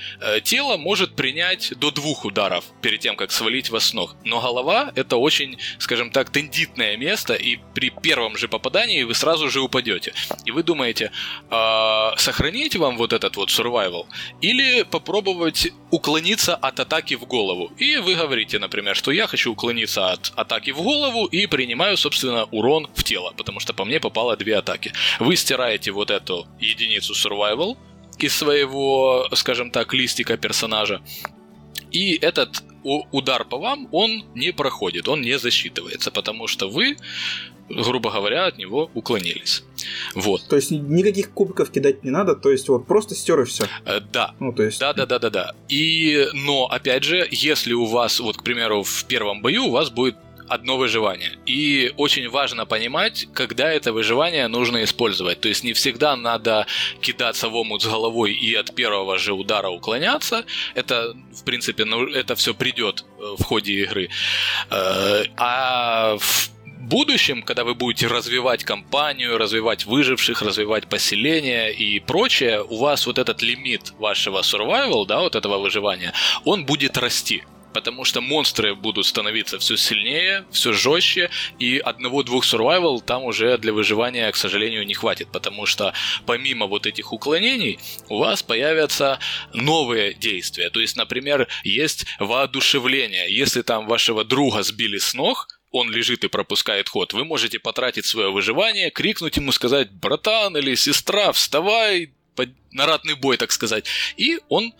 Тело 0.44 0.76
может 0.76 1.14
принять 1.14 1.57
принять 1.58 1.78
до 1.78 1.90
двух 1.90 2.24
ударов 2.24 2.64
перед 2.82 3.00
тем, 3.00 3.16
как 3.16 3.32
свалить 3.32 3.70
вас 3.70 3.84
с 3.84 3.94
ног. 3.94 4.16
Но 4.24 4.40
голова 4.40 4.92
это 4.96 5.16
очень, 5.16 5.58
скажем 5.78 6.10
так, 6.10 6.30
тендитное 6.30 6.96
место, 6.96 7.34
и 7.34 7.58
при 7.74 7.90
первом 7.90 8.36
же 8.36 8.48
попадании 8.48 9.04
вы 9.04 9.14
сразу 9.14 9.50
же 9.50 9.60
упадете. 9.60 10.12
И 10.46 10.52
вы 10.52 10.62
думаете, 10.62 11.10
э, 11.50 12.10
сохранить 12.16 12.76
вам 12.76 12.96
вот 12.96 13.12
этот 13.12 13.36
вот 13.36 13.50
survival 13.50 14.06
или 14.42 14.84
попробовать 14.84 15.72
уклониться 15.90 16.54
от 16.54 16.80
атаки 16.80 17.16
в 17.16 17.26
голову. 17.26 17.70
И 17.80 17.98
вы 17.98 18.14
говорите, 18.14 18.58
например, 18.58 18.96
что 18.96 19.12
я 19.12 19.26
хочу 19.26 19.52
уклониться 19.52 20.12
от 20.12 20.32
атаки 20.36 20.72
в 20.72 20.82
голову 20.82 21.26
и 21.26 21.46
принимаю, 21.46 21.96
собственно, 21.96 22.44
урон 22.52 22.88
в 22.94 23.02
тело, 23.02 23.32
потому 23.36 23.60
что 23.60 23.74
по 23.74 23.84
мне 23.84 24.00
попало 24.00 24.36
две 24.36 24.56
атаки. 24.58 24.92
Вы 25.20 25.36
стираете 25.36 25.90
вот 25.90 26.10
эту 26.10 26.46
единицу 26.60 27.14
survival, 27.14 27.76
из 28.18 28.36
своего, 28.36 29.28
скажем 29.34 29.70
так, 29.70 29.94
листика 29.94 30.36
персонажа. 30.36 31.00
И 31.90 32.18
этот 32.20 32.62
удар 32.84 33.44
по 33.44 33.58
вам, 33.58 33.88
он 33.92 34.24
не 34.34 34.52
проходит, 34.52 35.08
он 35.08 35.22
не 35.22 35.38
засчитывается, 35.38 36.10
потому 36.10 36.46
что 36.46 36.68
вы, 36.68 36.96
грубо 37.68 38.10
говоря, 38.10 38.46
от 38.46 38.58
него 38.58 38.90
уклонились. 38.94 39.64
Вот. 40.14 40.46
То 40.48 40.56
есть 40.56 40.70
никаких 40.70 41.30
кубиков 41.32 41.70
кидать 41.70 42.04
не 42.04 42.10
надо, 42.10 42.34
то 42.34 42.50
есть 42.50 42.68
вот 42.68 42.86
просто 42.86 43.14
стер 43.14 43.40
и 43.40 43.44
все. 43.44 43.64
Э, 43.84 44.00
да. 44.00 44.34
Ну, 44.40 44.52
то 44.52 44.62
есть... 44.62 44.80
Да, 44.80 44.92
да, 44.92 45.06
да, 45.06 45.18
да, 45.18 45.30
да. 45.30 45.54
И, 45.68 46.26
но, 46.34 46.66
опять 46.66 47.04
же, 47.04 47.26
если 47.30 47.72
у 47.72 47.84
вас, 47.84 48.20
вот, 48.20 48.36
к 48.38 48.42
примеру, 48.42 48.82
в 48.82 49.04
первом 49.04 49.42
бою 49.42 49.66
у 49.66 49.70
вас 49.70 49.90
будет 49.90 50.16
одно 50.48 50.76
выживание. 50.76 51.38
И 51.46 51.92
очень 51.96 52.28
важно 52.28 52.66
понимать, 52.66 53.26
когда 53.34 53.72
это 53.72 53.92
выживание 53.92 54.48
нужно 54.48 54.84
использовать. 54.84 55.40
То 55.40 55.48
есть 55.48 55.64
не 55.64 55.72
всегда 55.72 56.16
надо 56.16 56.66
кидаться 57.00 57.48
в 57.48 57.54
омут 57.54 57.82
с 57.82 57.86
головой 57.86 58.32
и 58.32 58.54
от 58.54 58.74
первого 58.74 59.18
же 59.18 59.32
удара 59.32 59.68
уклоняться. 59.68 60.44
Это, 60.74 61.14
в 61.32 61.44
принципе, 61.44 61.84
ну, 61.84 62.06
это 62.06 62.34
все 62.34 62.54
придет 62.54 63.04
э, 63.18 63.36
в 63.38 63.42
ходе 63.44 63.72
игры. 63.72 64.08
Э, 64.70 65.24
а 65.36 66.16
в 66.18 66.50
будущем, 66.88 67.42
когда 67.42 67.64
вы 67.64 67.74
будете 67.74 68.06
развивать 68.06 68.64
компанию, 68.64 69.38
развивать 69.38 69.86
выживших, 69.86 70.42
развивать 70.42 70.88
поселение 70.88 71.72
и 71.72 72.00
прочее, 72.00 72.62
у 72.62 72.78
вас 72.78 73.06
вот 73.06 73.18
этот 73.18 73.42
лимит 73.42 73.92
вашего 73.98 74.40
survival, 74.40 75.06
да, 75.06 75.20
вот 75.20 75.34
этого 75.36 75.58
выживания, 75.58 76.12
он 76.44 76.64
будет 76.64 76.96
расти 76.98 77.42
потому 77.78 78.02
что 78.04 78.20
монстры 78.20 78.74
будут 78.74 79.06
становиться 79.06 79.56
все 79.60 79.76
сильнее, 79.76 80.44
все 80.50 80.72
жестче, 80.72 81.30
и 81.60 81.78
одного-двух 81.78 82.44
survival 82.44 83.00
там 83.00 83.22
уже 83.22 83.56
для 83.56 83.72
выживания, 83.72 84.32
к 84.32 84.36
сожалению, 84.36 84.84
не 84.84 84.94
хватит, 84.94 85.28
потому 85.30 85.64
что 85.64 85.94
помимо 86.26 86.66
вот 86.66 86.86
этих 86.86 87.12
уклонений 87.12 87.78
у 88.08 88.18
вас 88.18 88.42
появятся 88.42 89.20
новые 89.54 90.12
действия. 90.12 90.70
То 90.70 90.80
есть, 90.80 90.96
например, 90.96 91.46
есть 91.62 92.04
воодушевление. 92.18 93.32
Если 93.32 93.62
там 93.62 93.86
вашего 93.86 94.24
друга 94.24 94.64
сбили 94.64 94.98
с 94.98 95.14
ног, 95.14 95.46
он 95.70 95.88
лежит 95.88 96.24
и 96.24 96.28
пропускает 96.28 96.88
ход, 96.88 97.12
вы 97.12 97.24
можете 97.24 97.60
потратить 97.60 98.06
свое 98.06 98.32
выживание, 98.32 98.90
крикнуть 98.90 99.36
ему, 99.36 99.52
сказать 99.52 99.92
«братан» 99.92 100.56
или 100.56 100.74
«сестра, 100.74 101.30
вставай», 101.30 102.10
на 102.70 102.86
ратный 102.86 103.14
бой, 103.14 103.36
так 103.36 103.52
сказать, 103.52 103.86
и 104.16 104.38
он 104.48 104.72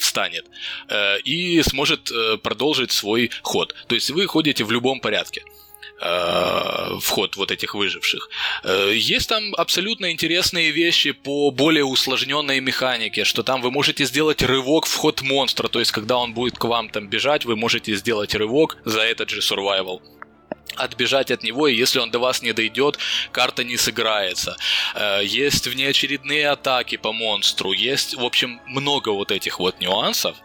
встанет 0.00 0.46
э, 0.88 1.20
и 1.20 1.62
сможет 1.62 2.10
э, 2.10 2.36
продолжить 2.38 2.92
свой 2.92 3.30
ход. 3.42 3.74
То 3.86 3.94
есть 3.94 4.10
вы 4.10 4.26
ходите 4.26 4.64
в 4.64 4.72
любом 4.72 5.00
порядке 5.00 5.42
э, 6.00 6.98
вход 7.00 7.36
вот 7.36 7.50
этих 7.50 7.74
выживших. 7.74 8.28
Есть 8.92 9.28
там 9.28 9.54
абсолютно 9.56 10.10
интересные 10.10 10.70
вещи 10.70 11.12
по 11.12 11.50
более 11.50 11.84
усложненной 11.84 12.60
механике, 12.60 13.24
что 13.24 13.42
там 13.42 13.62
вы 13.62 13.70
можете 13.70 14.04
сделать 14.04 14.42
рывок 14.42 14.86
в 14.86 14.96
ход 14.96 15.22
монстра, 15.22 15.68
то 15.68 15.78
есть 15.78 15.92
когда 15.92 16.16
он 16.16 16.34
будет 16.34 16.58
к 16.58 16.64
вам 16.64 16.88
там 16.88 17.08
бежать, 17.08 17.44
вы 17.44 17.56
можете 17.56 17.94
сделать 17.94 18.34
рывок 18.34 18.76
за 18.84 19.00
этот 19.00 19.30
же 19.30 19.40
survival 19.40 20.00
отбежать 20.76 21.30
от 21.30 21.42
него, 21.42 21.68
и 21.68 21.74
если 21.74 21.98
он 21.98 22.10
до 22.10 22.18
вас 22.18 22.42
не 22.42 22.52
дойдет, 22.52 22.98
карта 23.32 23.64
не 23.64 23.76
сыграется. 23.76 24.56
Э, 24.94 25.20
есть 25.22 25.66
внеочередные 25.66 26.48
атаки 26.48 26.96
по 26.96 27.12
монстру, 27.12 27.72
есть, 27.72 28.14
в 28.14 28.24
общем, 28.24 28.60
много 28.66 29.10
вот 29.10 29.30
этих 29.30 29.58
вот 29.58 29.80
нюансов, 29.80 30.36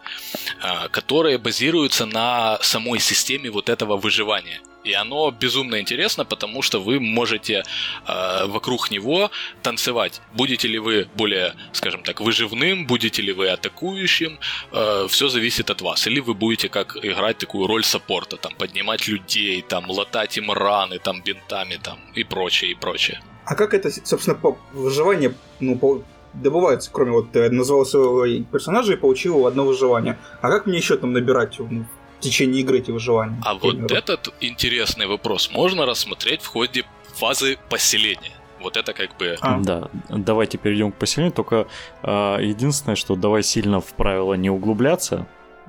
э, 0.62 0.90
которые 0.90 1.38
базируются 1.38 2.06
на 2.06 2.60
самой 2.62 3.00
системе 3.00 3.50
вот 3.50 3.70
этого 3.70 3.98
выживания. 3.98 4.62
И 4.86 4.94
оно 4.94 5.32
безумно 5.32 5.80
интересно, 5.80 6.26
потому 6.26 6.62
что 6.62 6.80
вы 6.80 7.00
можете 7.00 7.64
э, 8.08 8.46
вокруг 8.46 8.92
него 8.92 9.32
танцевать. 9.64 10.22
Будете 10.34 10.68
ли 10.68 10.78
вы 10.78 11.08
более, 11.16 11.54
скажем 11.74 12.04
так, 12.04 12.22
выживным, 12.22 12.86
будете 12.86 13.24
ли 13.24 13.34
вы 13.34 13.50
атакующим, 13.50 14.38
э, 14.72 15.08
все 15.10 15.28
зависит 15.28 15.72
от 15.72 15.82
вас. 15.82 16.08
Или 16.08 16.20
вы 16.20 16.36
будете 16.36 16.70
как 16.70 16.98
играть 17.04 17.40
такую 17.40 17.68
роль 17.68 17.84
саппорта, 17.84 18.38
там, 18.38 18.54
поднимать 18.56 19.08
людей, 19.08 19.62
там, 19.62 19.90
латать 19.90 20.38
им 20.38 20.52
раны, 20.52 21.00
там, 21.00 21.24
бинтами, 21.24 21.80
там, 21.82 21.98
и 22.14 22.24
прочее, 22.24 22.72
и 22.72 22.76
прочее. 22.76 23.20
А 23.46 23.56
как 23.56 23.74
это, 23.74 23.90
собственно, 24.04 24.36
по 24.36 24.58
выживанию, 24.74 25.34
ну, 25.60 25.78
по 25.78 26.04
добывается, 26.34 26.90
кроме 26.92 27.12
вот 27.12 27.32
ты 27.32 27.50
назвал 27.50 27.86
своего 27.86 28.44
персонажа 28.52 28.94
и 28.94 28.98
получил 28.98 29.48
одно 29.48 29.66
выживание. 29.66 30.18
А 30.42 30.50
как 30.50 30.66
мне 30.66 30.78
еще 30.78 30.98
там 30.98 31.14
набирать 31.14 31.58
ну, 31.60 31.86
течение 32.26 32.62
игры 32.62 32.80
эти 32.80 32.92
выживания. 32.92 33.42
А 33.44 33.56
вот 33.56 33.92
этот 33.92 34.34
интересный 34.42 35.08
вопрос 35.08 35.50
можно 35.52 35.86
рассмотреть 35.86 36.42
в 36.42 36.48
ходе 36.48 36.84
фазы 37.16 37.58
поселения. 37.70 38.32
Вот 38.62 38.78
это 38.78 38.94
как 38.94 39.16
бы... 39.18 39.38
А. 39.42 39.60
Да, 39.60 39.90
давайте 40.10 40.58
перейдем 40.58 40.92
к 40.92 40.96
поселению, 40.96 41.34
только 41.34 41.68
э, 42.04 42.38
единственное, 42.42 42.96
что 42.96 43.16
давай 43.16 43.44
сильно 43.44 43.80
в 43.80 43.94
правила 43.94 44.34
не 44.34 44.50
углубляться, 44.50 45.28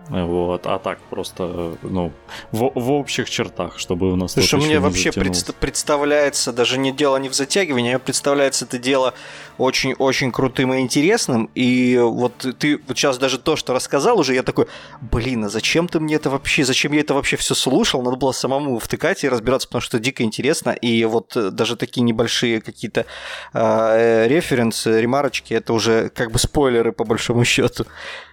вот, 0.08 0.66
а 0.66 0.78
так 0.78 1.00
просто, 1.10 1.76
ну, 1.82 2.12
в, 2.52 2.70
в 2.74 2.92
общих 2.92 3.28
чертах, 3.28 3.78
чтобы 3.78 4.12
у 4.12 4.16
нас... 4.16 4.32
Слушай, 4.32 4.60
мне 4.60 4.78
вообще 4.78 5.10
предста- 5.10 5.54
представляется, 5.58 6.52
даже 6.52 6.78
не 6.78 6.92
дело 6.92 7.16
не 7.16 7.28
в 7.28 7.34
затягивании, 7.34 7.94
а 7.94 7.98
представляется 7.98 8.66
это 8.66 8.78
дело 8.78 9.14
очень-очень 9.58 10.32
крутым 10.32 10.72
и 10.74 10.80
интересным, 10.80 11.50
и 11.54 11.98
вот 11.98 12.46
ты 12.58 12.78
вот 12.86 12.96
сейчас 12.96 13.18
даже 13.18 13.38
то, 13.38 13.56
что 13.56 13.72
рассказал 13.72 14.18
уже, 14.18 14.34
я 14.34 14.42
такой, 14.42 14.66
блин, 15.00 15.44
а 15.44 15.48
зачем 15.48 15.88
ты 15.88 16.00
мне 16.00 16.16
это 16.16 16.30
вообще, 16.30 16.64
зачем 16.64 16.92
я 16.92 17.00
это 17.00 17.14
вообще 17.14 17.36
все 17.36 17.54
слушал, 17.54 18.02
надо 18.02 18.16
было 18.16 18.32
самому 18.32 18.78
втыкать 18.78 19.24
и 19.24 19.28
разбираться, 19.28 19.68
потому 19.68 19.80
что 19.80 19.98
дико 19.98 20.22
интересно, 20.22 20.70
и 20.70 21.04
вот 21.04 21.36
даже 21.52 21.76
такие 21.76 22.02
небольшие 22.02 22.60
какие-то 22.60 23.06
э, 23.52 24.26
референсы, 24.28 25.00
ремарочки, 25.00 25.54
это 25.54 25.72
уже 25.72 26.10
как 26.10 26.32
бы 26.32 26.38
спойлеры 26.38 26.92
по 26.92 27.04
большому 27.04 27.44
счету. 27.44 27.84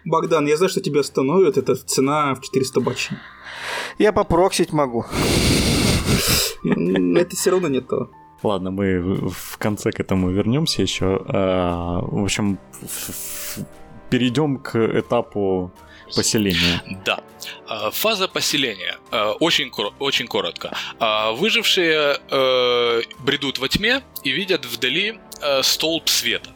Богдан, 0.06 0.48
я 0.48 0.58
знаю, 0.58 0.70
что 0.70 0.82
тебя 0.82 1.02
остановят, 1.02 1.58
это 1.58 1.76
цена 1.76 2.36
в 2.36 2.42
400 2.42 2.82
баксов. 2.82 3.18
Я 3.98 4.12
попроксить 4.12 4.74
могу. 4.74 5.06
Это 6.64 7.36
все 7.36 7.52
равно 7.52 7.68
не 7.68 7.82
то. 7.82 8.10
Ладно, 8.44 8.72
мы 8.72 9.00
в 9.30 9.58
конце 9.58 9.92
к 9.92 10.00
этому 10.02 10.30
вернемся 10.30 10.82
еще. 10.82 11.22
А, 11.28 12.02
в 12.02 12.24
общем, 12.24 12.60
перейдем 14.10 14.58
к 14.58 14.76
этапу 14.76 15.72
поселения. 16.14 16.84
Да. 17.06 17.22
А, 17.68 17.90
фаза 17.92 18.28
поселения. 18.28 18.98
А, 19.12 19.32
очень, 19.32 19.72
очень 20.00 20.28
коротко. 20.28 20.76
Выжившие 21.34 22.18
э, 22.30 23.02
бредут 23.20 23.60
во 23.60 23.70
тьме 23.70 24.02
и 24.24 24.32
видят 24.32 24.66
вдали 24.66 25.20
э, 25.42 25.64
столб 25.64 26.10
света 26.10 26.50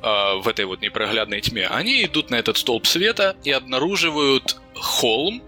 в 0.00 0.46
этой 0.46 0.64
вот 0.64 0.80
непроглядной 0.80 1.40
тьме, 1.40 1.66
они 1.66 2.04
идут 2.04 2.30
на 2.30 2.36
этот 2.36 2.56
столб 2.56 2.86
света 2.86 3.36
и 3.42 3.50
обнаруживают 3.50 4.60
холм, 4.74 5.42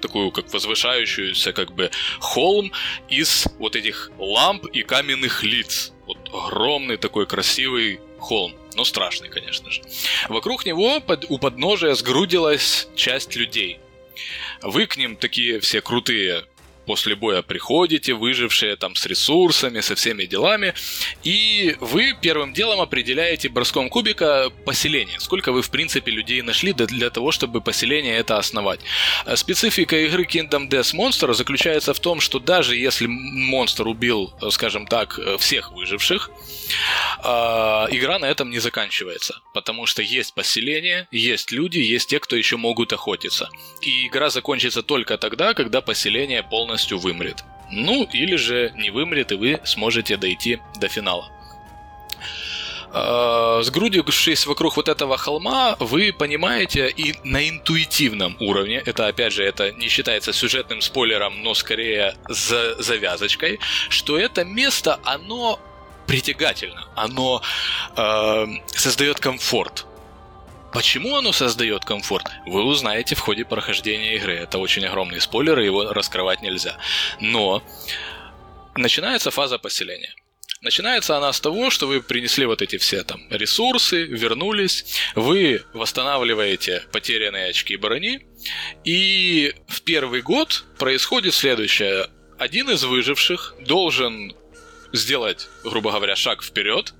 такую 0.00 0.30
как 0.30 0.52
возвышающуюся 0.52 1.52
как 1.52 1.72
бы 1.72 1.90
холм 2.20 2.72
из 3.08 3.46
вот 3.58 3.76
этих 3.76 4.10
ламп 4.18 4.66
и 4.66 4.82
каменных 4.82 5.42
лиц. 5.42 5.92
Вот 6.06 6.18
огромный 6.32 6.96
такой 6.96 7.26
красивый 7.26 8.00
холм, 8.18 8.54
но 8.74 8.84
страшный, 8.84 9.28
конечно 9.28 9.70
же. 9.70 9.82
Вокруг 10.28 10.66
него 10.66 11.00
под, 11.00 11.26
у 11.28 11.38
подножия 11.38 11.94
сгрудилась 11.94 12.88
часть 12.94 13.36
людей. 13.36 13.78
Вы 14.62 14.86
к 14.86 14.96
ним 14.96 15.16
такие 15.16 15.60
все 15.60 15.80
крутые 15.80 16.44
после 16.88 17.14
боя 17.16 17.42
приходите, 17.42 18.14
выжившие 18.14 18.74
там 18.76 18.96
с 18.96 19.04
ресурсами, 19.06 19.80
со 19.80 19.94
всеми 19.94 20.24
делами, 20.24 20.72
и 21.22 21.76
вы 21.80 22.14
первым 22.20 22.54
делом 22.54 22.80
определяете 22.80 23.50
броском 23.50 23.90
кубика 23.90 24.50
поселение. 24.64 25.20
Сколько 25.20 25.52
вы, 25.52 25.60
в 25.60 25.70
принципе, 25.70 26.10
людей 26.10 26.40
нашли 26.42 26.72
для 26.72 27.10
того, 27.10 27.30
чтобы 27.30 27.60
поселение 27.60 28.16
это 28.16 28.38
основать. 28.38 28.80
А 29.26 29.36
специфика 29.36 29.96
игры 29.96 30.24
Kingdom 30.24 30.70
Death 30.70 30.94
Monster 30.94 31.34
заключается 31.34 31.92
в 31.92 32.00
том, 32.00 32.20
что 32.20 32.38
даже 32.38 32.74
если 32.74 33.06
монстр 33.06 33.86
убил, 33.86 34.32
скажем 34.50 34.86
так, 34.86 35.20
всех 35.38 35.72
выживших, 35.72 36.30
игра 37.20 38.18
на 38.18 38.26
этом 38.26 38.50
не 38.50 38.60
заканчивается, 38.60 39.42
потому 39.52 39.84
что 39.84 40.00
есть 40.00 40.34
поселение, 40.34 41.06
есть 41.12 41.52
люди, 41.52 41.78
есть 41.78 42.08
те, 42.08 42.18
кто 42.18 42.34
еще 42.34 42.56
могут 42.56 42.94
охотиться. 42.94 43.50
И 43.82 44.06
игра 44.06 44.30
закончится 44.30 44.82
только 44.82 45.18
тогда, 45.18 45.52
когда 45.52 45.82
поселение 45.82 46.42
полностью 46.42 46.77
полностью 46.78 46.98
вымрет. 46.98 47.44
Ну, 47.70 48.04
или 48.04 48.36
же 48.36 48.72
не 48.76 48.90
вымрет, 48.90 49.32
и 49.32 49.34
вы 49.34 49.60
сможете 49.64 50.16
дойти 50.16 50.58
до 50.80 50.88
финала. 50.88 51.28
А, 52.92 53.60
сгрудившись 53.62 54.46
вокруг 54.46 54.76
вот 54.76 54.88
этого 54.88 55.18
холма, 55.18 55.76
вы 55.80 56.12
понимаете 56.12 56.88
и 56.88 57.14
на 57.24 57.48
интуитивном 57.48 58.36
уровне, 58.40 58.82
это 58.86 59.08
опять 59.08 59.32
же, 59.32 59.44
это 59.44 59.72
не 59.72 59.88
считается 59.88 60.32
сюжетным 60.32 60.80
спойлером, 60.80 61.42
но 61.42 61.54
скорее 61.54 62.14
за 62.28 62.82
завязочкой, 62.82 63.58
что 63.90 64.16
это 64.16 64.44
место, 64.44 64.98
оно 65.04 65.58
притягательно, 66.06 66.86
оно 66.96 67.42
э, 67.96 68.46
создает 68.68 69.20
комфорт. 69.20 69.84
Почему 70.72 71.16
оно 71.16 71.32
создает 71.32 71.84
комфорт, 71.84 72.26
вы 72.46 72.62
узнаете 72.64 73.14
в 73.14 73.20
ходе 73.20 73.44
прохождения 73.44 74.16
игры. 74.16 74.34
Это 74.34 74.58
очень 74.58 74.84
огромный 74.84 75.20
спойлер, 75.20 75.58
его 75.58 75.92
раскрывать 75.92 76.42
нельзя. 76.42 76.76
Но 77.20 77.62
начинается 78.76 79.30
фаза 79.30 79.58
поселения. 79.58 80.14
Начинается 80.60 81.16
она 81.16 81.32
с 81.32 81.40
того, 81.40 81.70
что 81.70 81.86
вы 81.86 82.02
принесли 82.02 82.44
вот 82.44 82.62
эти 82.62 82.78
все 82.78 83.04
там 83.04 83.20
ресурсы, 83.30 84.02
вернулись, 84.02 84.96
вы 85.14 85.62
восстанавливаете 85.72 86.84
потерянные 86.92 87.50
очки 87.50 87.76
брони, 87.76 88.26
и 88.84 89.54
в 89.68 89.82
первый 89.82 90.20
год 90.20 90.64
происходит 90.78 91.34
следующее. 91.34 92.08
Один 92.38 92.70
из 92.70 92.82
выживших 92.82 93.54
должен 93.60 94.34
сделать, 94.92 95.48
грубо 95.62 95.92
говоря, 95.92 96.16
шаг 96.16 96.42
вперед, 96.42 96.92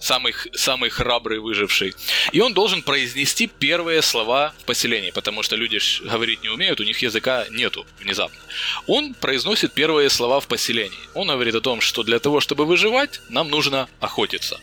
самый, 0.00 0.34
самый 0.54 0.90
храбрый 0.90 1.38
выживший. 1.38 1.94
И 2.32 2.40
он 2.40 2.54
должен 2.54 2.82
произнести 2.82 3.46
первые 3.46 4.02
слова 4.02 4.54
в 4.58 4.64
поселении, 4.64 5.10
потому 5.10 5.42
что 5.42 5.56
люди 5.56 5.78
говорить 6.04 6.42
не 6.42 6.48
умеют, 6.48 6.80
у 6.80 6.84
них 6.84 6.98
языка 7.02 7.46
нету 7.50 7.86
внезапно. 8.00 8.38
Он 8.86 9.14
произносит 9.14 9.72
первые 9.72 10.10
слова 10.10 10.40
в 10.40 10.46
поселении. 10.46 10.98
Он 11.14 11.28
говорит 11.28 11.54
о 11.54 11.60
том, 11.60 11.80
что 11.80 12.02
для 12.02 12.18
того, 12.18 12.40
чтобы 12.40 12.64
выживать, 12.66 13.20
нам 13.28 13.50
нужно 13.50 13.88
охотиться. 14.00 14.60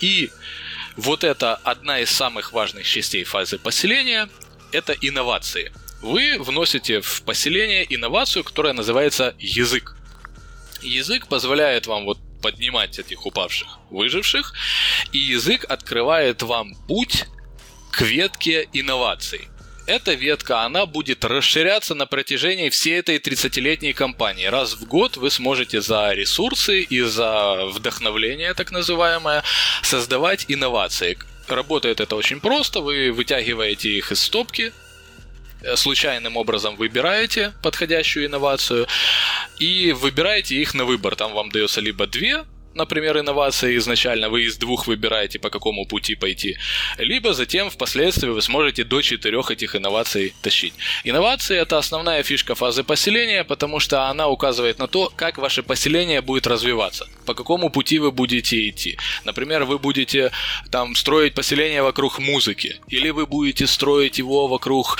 И 0.00 0.30
вот 0.96 1.24
это 1.24 1.56
одна 1.56 2.00
из 2.00 2.10
самых 2.10 2.52
важных 2.52 2.86
частей 2.86 3.24
фазы 3.24 3.58
поселения– 3.58 4.28
это 4.72 4.94
инновации. 5.00 5.72
Вы 6.02 6.36
вносите 6.38 7.00
в 7.00 7.22
поселение 7.22 7.86
инновацию, 7.94 8.44
которая 8.44 8.72
называется 8.72 9.34
язык. 9.38 9.96
Язык 10.82 11.26
позволяет 11.26 11.86
вам 11.86 12.04
вот 12.04 12.18
поднимать 12.46 12.96
этих 13.00 13.26
упавших 13.26 13.66
выживших, 13.90 14.52
и 15.10 15.18
язык 15.18 15.64
открывает 15.68 16.42
вам 16.42 16.76
путь 16.86 17.24
к 17.90 18.02
ветке 18.02 18.68
инноваций. 18.72 19.48
эта 19.88 20.14
ветка, 20.14 20.62
она 20.62 20.86
будет 20.86 21.24
расширяться 21.24 21.94
на 21.96 22.06
протяжении 22.06 22.70
всей 22.70 23.00
этой 23.00 23.18
30-летней 23.18 23.94
кампании. 23.94 24.46
Раз 24.46 24.74
в 24.74 24.84
год 24.86 25.16
вы 25.16 25.30
сможете 25.30 25.80
за 25.80 26.12
ресурсы 26.12 26.82
и 26.82 27.00
за 27.00 27.66
вдохновление, 27.66 28.54
так 28.54 28.70
называемое, 28.70 29.42
создавать 29.82 30.44
инновации. 30.48 31.18
Работает 31.48 32.00
это 32.00 32.14
очень 32.14 32.40
просто, 32.40 32.80
вы 32.80 33.10
вытягиваете 33.10 33.90
их 33.90 34.12
из 34.12 34.22
стопки, 34.22 34.72
случайным 35.74 36.36
образом 36.36 36.76
выбираете 36.76 37.52
подходящую 37.62 38.26
инновацию 38.26 38.86
и 39.58 39.92
выбираете 39.92 40.56
их 40.56 40.74
на 40.74 40.84
выбор. 40.84 41.16
Там 41.16 41.32
вам 41.32 41.50
дается 41.50 41.80
либо 41.80 42.06
две 42.06 42.44
например, 42.76 43.18
инновации 43.18 43.76
изначально, 43.78 44.28
вы 44.28 44.44
из 44.44 44.56
двух 44.56 44.86
выбираете, 44.86 45.38
по 45.38 45.50
какому 45.50 45.86
пути 45.86 46.14
пойти, 46.14 46.56
либо 46.98 47.32
затем 47.32 47.70
впоследствии 47.70 48.28
вы 48.28 48.42
сможете 48.42 48.84
до 48.84 49.02
четырех 49.02 49.50
этих 49.50 49.74
инноваций 49.74 50.34
тащить. 50.42 50.74
Инновации– 51.04 51.56
это 51.62 51.78
основная 51.78 52.22
фишка 52.22 52.54
фазы 52.54 52.84
поселения, 52.84 53.44
потому 53.44 53.80
что 53.80 54.08
она 54.08 54.28
указывает 54.28 54.78
на 54.78 54.86
то, 54.86 55.12
как 55.16 55.38
ваше 55.38 55.62
поселение 55.62 56.20
будет 56.20 56.46
развиваться, 56.46 57.08
по 57.24 57.34
какому 57.34 57.70
пути 57.70 57.98
вы 57.98 58.12
будете 58.12 58.68
идти. 58.68 58.98
Например, 59.24 59.64
вы 59.64 59.78
будете 59.78 60.30
там 60.70 60.94
строить 60.94 61.34
поселение 61.34 61.82
вокруг 61.82 62.18
музыки, 62.18 62.76
или 62.88 63.10
вы 63.10 63.26
будете 63.26 63.66
строить 63.66 64.18
его 64.18 64.48
вокруг 64.48 64.98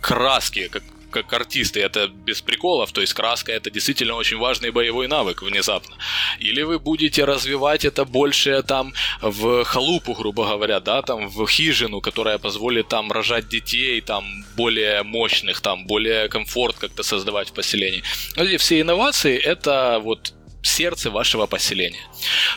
краски, 0.00 0.68
как 0.68 0.82
как 1.10 1.32
артисты, 1.32 1.80
это 1.80 2.08
без 2.08 2.40
приколов, 2.42 2.92
то 2.92 3.00
есть 3.00 3.14
краска 3.14 3.52
это 3.52 3.70
действительно 3.70 4.14
очень 4.14 4.38
важный 4.38 4.70
боевой 4.70 5.08
навык 5.08 5.42
внезапно. 5.42 5.96
Или 6.38 6.62
вы 6.62 6.78
будете 6.78 7.24
развивать 7.24 7.84
это 7.84 8.04
больше 8.04 8.62
там 8.62 8.92
в 9.20 9.64
халупу, 9.64 10.14
грубо 10.14 10.46
говоря, 10.46 10.80
да, 10.80 11.02
там 11.02 11.28
в 11.28 11.46
хижину, 11.46 12.00
которая 12.00 12.38
позволит 12.38 12.88
там 12.88 13.12
рожать 13.12 13.48
детей, 13.48 14.00
там 14.00 14.24
более 14.56 15.02
мощных, 15.02 15.60
там 15.60 15.86
более 15.86 16.28
комфорт 16.28 16.76
как-то 16.78 17.02
создавать 17.02 17.50
в 17.50 17.52
поселении. 17.52 18.02
Эти 18.36 18.56
все 18.56 18.80
инновации 18.80 19.36
это 19.38 20.00
вот 20.02 20.32
сердце 20.62 21.10
вашего 21.10 21.46
поселения. 21.46 22.00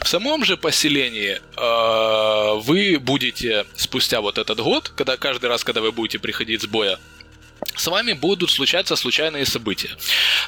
В 0.01 0.07
самом 0.07 0.43
же 0.45 0.57
поселении 0.57 1.39
э, 1.39 2.61
вы 2.61 2.99
будете 2.99 3.65
спустя 3.75 4.21
вот 4.21 4.37
этот 4.37 4.59
год, 4.59 4.89
когда 4.89 5.17
каждый 5.17 5.47
раз, 5.49 5.63
когда 5.63 5.81
вы 5.81 5.91
будете 5.91 6.19
приходить 6.19 6.61
с 6.61 6.67
боя, 6.67 6.99
с 7.75 7.87
вами 7.87 8.13
будут 8.13 8.51
случаться 8.51 8.95
случайные 8.95 9.45
события. 9.45 9.89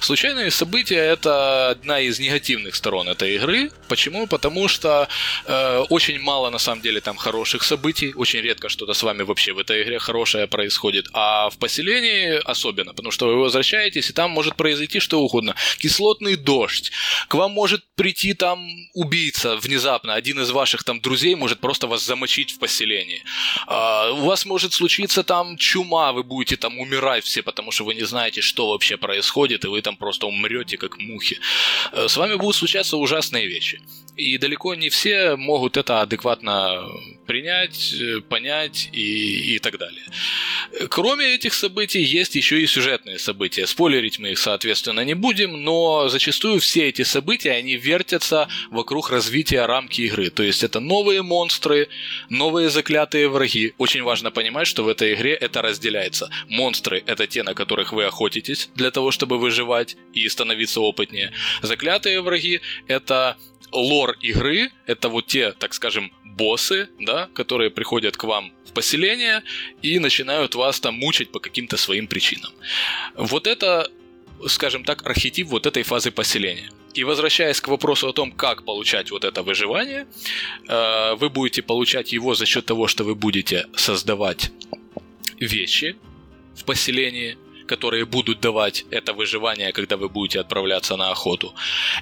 Случайные 0.01 0.51
события 0.51 0.97
это 0.97 1.69
одна 1.69 1.99
из 1.99 2.19
негативных 2.19 2.75
сторон 2.75 3.07
этой 3.07 3.35
игры. 3.35 3.71
Почему? 3.87 4.27
Потому 4.27 4.67
что 4.67 5.07
э, 5.45 5.85
очень 5.89 6.19
мало 6.19 6.49
на 6.49 6.59
самом 6.59 6.81
деле 6.81 7.01
там 7.01 7.15
хороших 7.15 7.63
событий, 7.63 8.13
очень 8.15 8.41
редко 8.41 8.69
что-то 8.69 8.93
с 8.93 9.03
вами 9.03 9.23
вообще 9.23 9.53
в 9.53 9.59
этой 9.59 9.83
игре 9.83 9.99
хорошее 9.99 10.47
происходит. 10.47 11.07
А 11.13 11.49
в 11.49 11.57
поселении 11.57 12.41
особенно, 12.43 12.93
потому 12.93 13.11
что 13.11 13.27
вы 13.27 13.37
возвращаетесь, 13.37 14.09
и 14.09 14.13
там 14.13 14.31
может 14.31 14.55
произойти 14.55 14.99
что 14.99 15.21
угодно. 15.21 15.55
Кислотный 15.77 16.35
дождь. 16.35 16.91
К 17.29 17.35
вам 17.35 17.51
может 17.51 17.83
прийти 17.95 18.33
там 18.33 18.67
убийца 18.93 19.55
внезапно, 19.55 20.13
один 20.13 20.39
из 20.41 20.51
ваших 20.51 20.83
там 20.83 20.99
друзей 20.99 21.35
может 21.35 21.59
просто 21.59 21.87
вас 21.87 22.05
замочить 22.05 22.51
в 22.51 22.59
поселении. 22.59 23.23
Э, 23.67 24.11
у 24.11 24.25
вас 24.25 24.45
может 24.45 24.73
случиться 24.73 25.23
там 25.23 25.57
чума, 25.57 26.11
вы 26.11 26.23
будете 26.23 26.57
там 26.57 26.77
умирать 26.79 27.12
умирать 27.13 27.25
все, 27.25 27.43
потому 27.43 27.71
что 27.71 27.85
вы 27.85 27.95
не 27.95 28.05
знаете, 28.05 28.41
что 28.41 28.69
вообще 28.69 28.97
происходит, 28.97 29.65
и 29.65 29.67
вы 29.67 29.81
там 29.81 29.95
просто 29.95 30.27
умрете, 30.27 30.77
как 30.77 30.97
мухи. 30.97 31.39
Э, 31.91 32.07
с 32.07 32.17
вами 32.17 32.35
будут 32.35 32.55
случаться 32.55 32.97
ужасные 32.97 33.47
вещи. 33.47 33.81
И 34.15 34.37
далеко 34.37 34.75
не 34.75 34.89
все 34.89 35.35
могут 35.35 35.77
это 35.77 36.01
адекватно 36.01 36.83
принять, 37.25 37.93
э, 37.93 38.21
понять 38.21 38.89
и, 38.91 39.55
и 39.55 39.59
так 39.59 39.77
далее. 39.79 40.03
Кроме 40.89 41.33
этих 41.33 41.53
событий 41.53 42.01
есть 42.01 42.35
еще 42.35 42.61
и 42.61 42.67
сюжетные 42.67 43.17
события. 43.17 43.65
Спойлерить 43.65 44.19
мы 44.19 44.31
их, 44.31 44.39
соответственно, 44.39 45.01
не 45.01 45.15
будем, 45.15 45.63
но 45.63 46.09
зачастую 46.09 46.59
все 46.59 46.89
эти 46.89 47.01
события, 47.03 47.51
они 47.51 47.75
вертятся 47.75 48.47
вокруг 48.69 49.09
развития 49.09 49.65
рамки 49.65 50.01
игры. 50.01 50.29
То 50.29 50.43
есть 50.43 50.63
это 50.63 50.79
новые 50.79 51.21
монстры, 51.21 51.89
новые 52.29 52.69
заклятые 52.69 53.29
враги. 53.29 53.73
Очень 53.77 54.03
важно 54.03 54.31
понимать, 54.31 54.67
что 54.67 54.83
в 54.83 54.87
этой 54.87 55.13
игре 55.13 55.33
это 55.33 55.61
разделяется. 55.61 56.29
Монстры– 56.47 57.03
это 57.07 57.25
те, 57.25 57.43
на 57.43 57.53
которых 57.53 57.93
вы 57.93 58.05
охотитесь 58.05 58.69
для 58.75 58.91
того, 58.91 59.11
чтобы 59.11 59.39
выживать 59.39 59.95
и 60.13 60.27
становиться 60.29 60.81
опытнее. 60.81 61.31
Заклятые 61.61 62.21
враги– 62.21 62.61
это 62.87 63.37
лор 63.71 64.17
игры, 64.21 64.71
это 64.85 65.09
вот 65.09 65.27
те, 65.27 65.51
так 65.51 65.73
скажем, 65.73 66.11
боссы, 66.23 66.89
да, 66.99 67.29
которые 67.33 67.69
приходят 67.69 68.17
к 68.17 68.23
вам 68.23 68.51
в 68.65 68.73
поселение 68.73 69.43
и 69.81 69.99
начинают 69.99 70.55
вас 70.55 70.79
там 70.79 70.95
мучить 70.95 71.31
по 71.31 71.39
каким-то 71.39 71.77
своим 71.77 72.07
причинам. 72.07 72.51
Вот 73.15 73.47
это, 73.47 73.89
скажем 74.47 74.83
так, 74.83 75.05
архетип 75.05 75.47
вот 75.47 75.65
этой 75.65 75.83
фазы 75.83 76.11
поселения. 76.11 76.69
И 76.93 77.03
возвращаясь 77.03 77.59
к 77.59 77.67
вопросу 77.67 78.07
о 78.07 78.13
том, 78.13 78.31
как 78.31 78.63
получать 78.65 79.11
вот 79.11 79.23
это 79.23 79.41
выживание, 79.41 80.05
э, 80.67 81.15
вы 81.15 81.29
будете 81.29 81.61
получать 81.61 82.13
его 82.13 82.35
за 82.35 82.45
счет 82.45 82.65
того, 82.65 82.87
что 82.87 83.03
вы 83.03 83.15
будете 83.15 83.65
создавать 83.75 84.51
вещи 85.39 85.95
в 86.55 86.63
поселении, 86.65 87.37
которые 87.67 88.05
будут 88.05 88.39
давать 88.39 88.85
это 88.91 89.13
выживание, 89.13 89.71
когда 89.71 89.97
вы 89.97 90.09
будете 90.09 90.39
отправляться 90.39 90.97
на 90.97 91.11
охоту. 91.11 91.53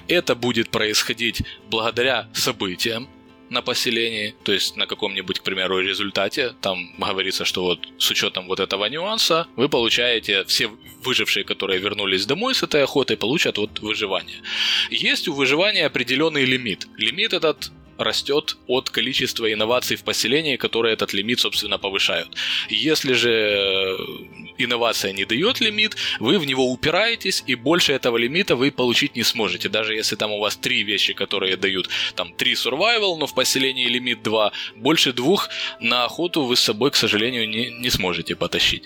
Это 0.08 0.34
будет 0.34 0.70
происходить 0.70 1.42
благодаря 1.70 2.28
событиям, 2.34 3.08
на 3.52 3.60
поселении, 3.60 4.34
то 4.44 4.52
есть 4.52 4.76
на 4.76 4.86
каком-нибудь, 4.86 5.40
к 5.40 5.42
примеру, 5.42 5.78
результате, 5.80 6.54
там 6.62 6.94
говорится, 6.98 7.44
что 7.44 7.62
вот 7.62 7.80
с 7.98 8.10
учетом 8.10 8.48
вот 8.48 8.60
этого 8.60 8.86
нюанса 8.86 9.46
вы 9.56 9.68
получаете, 9.68 10.44
все 10.44 10.70
выжившие, 11.04 11.44
которые 11.44 11.78
вернулись 11.78 12.26
домой 12.26 12.54
с 12.54 12.62
этой 12.62 12.82
охотой, 12.82 13.16
получат 13.16 13.58
вот 13.58 13.80
выживание. 13.80 14.40
Есть 14.90 15.28
у 15.28 15.34
выживания 15.34 15.86
определенный 15.86 16.46
лимит. 16.46 16.86
Лимит 16.96 17.34
этот 17.34 17.70
растет 17.98 18.56
от 18.66 18.88
количества 18.90 19.52
инноваций 19.52 19.96
в 19.96 20.02
поселении, 20.02 20.56
которые 20.56 20.94
этот 20.94 21.12
лимит, 21.12 21.40
собственно, 21.40 21.78
повышают. 21.78 22.28
Если 22.70 23.12
же 23.12 23.98
инновация 24.58 25.12
не 25.12 25.24
дает 25.24 25.60
лимит, 25.60 25.96
вы 26.20 26.38
в 26.38 26.46
него 26.46 26.70
упираетесь, 26.70 27.42
и 27.46 27.54
больше 27.54 27.92
этого 27.92 28.16
лимита 28.16 28.56
вы 28.56 28.70
получить 28.70 29.16
не 29.16 29.22
сможете. 29.22 29.68
Даже 29.68 29.94
если 29.94 30.16
там 30.16 30.32
у 30.32 30.40
вас 30.40 30.56
три 30.56 30.82
вещи, 30.82 31.12
которые 31.12 31.56
дают 31.56 31.88
там 32.14 32.32
три 32.32 32.52
survival, 32.54 33.16
но 33.18 33.26
в 33.26 33.34
поселении 33.34 33.86
лимит 33.86 34.22
2, 34.22 34.52
больше 34.76 35.12
двух 35.12 35.48
на 35.80 36.04
охоту 36.04 36.42
вы 36.42 36.56
с 36.56 36.60
собой, 36.60 36.90
к 36.90 36.96
сожалению, 36.96 37.48
не, 37.48 37.70
не 37.70 37.90
сможете 37.90 38.34
потащить. 38.36 38.84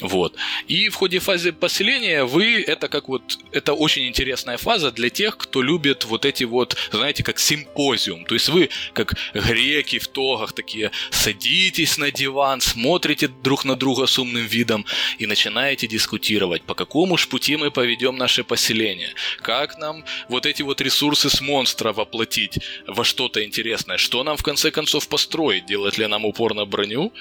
Вот. 0.00 0.34
И 0.68 0.88
в 0.88 0.94
ходе 0.94 1.18
фазы 1.18 1.52
поселения 1.52 2.24
вы, 2.24 2.62
это 2.62 2.88
как 2.88 3.08
вот, 3.08 3.38
это 3.52 3.74
очень 3.74 4.08
интересная 4.08 4.56
фаза 4.56 4.90
для 4.90 5.10
тех, 5.10 5.36
кто 5.36 5.62
любит 5.62 6.04
вот 6.04 6.24
эти 6.24 6.44
вот, 6.44 6.76
знаете, 6.92 7.22
как 7.22 7.38
симпозиум. 7.38 8.24
То 8.24 8.34
есть 8.34 8.48
вы, 8.48 8.70
как 8.92 9.14
греки 9.34 9.98
в 9.98 10.08
тогах, 10.08 10.52
такие 10.52 10.90
садитесь 11.10 11.98
на 11.98 12.10
диван, 12.10 12.60
смотрите 12.60 13.28
друг 13.28 13.64
на 13.64 13.76
друга 13.76 14.06
с 14.06 14.18
умным 14.18 14.46
видом 14.46 14.84
и 15.18 15.26
начинаете 15.26 15.86
дискутировать, 15.86 16.62
по 16.62 16.74
какому 16.74 17.16
ж 17.16 17.28
пути 17.28 17.56
мы 17.56 17.70
поведем 17.70 18.16
наше 18.16 18.44
поселение, 18.44 19.14
как 19.42 19.78
нам 19.78 20.04
вот 20.28 20.46
эти 20.46 20.62
вот 20.62 20.80
ресурсы 20.80 21.30
с 21.30 21.40
монстра 21.40 21.92
воплотить 21.92 22.58
во 22.86 23.04
что-то 23.04 23.44
интересное, 23.44 23.98
что 23.98 24.22
нам 24.24 24.36
в 24.36 24.42
конце 24.42 24.70
концов 24.70 25.08
построить, 25.08 25.66
делать 25.66 25.98
ли 25.98 26.06
нам 26.06 26.24
упор 26.24 26.54
на 26.54 26.64
броню 26.64 27.12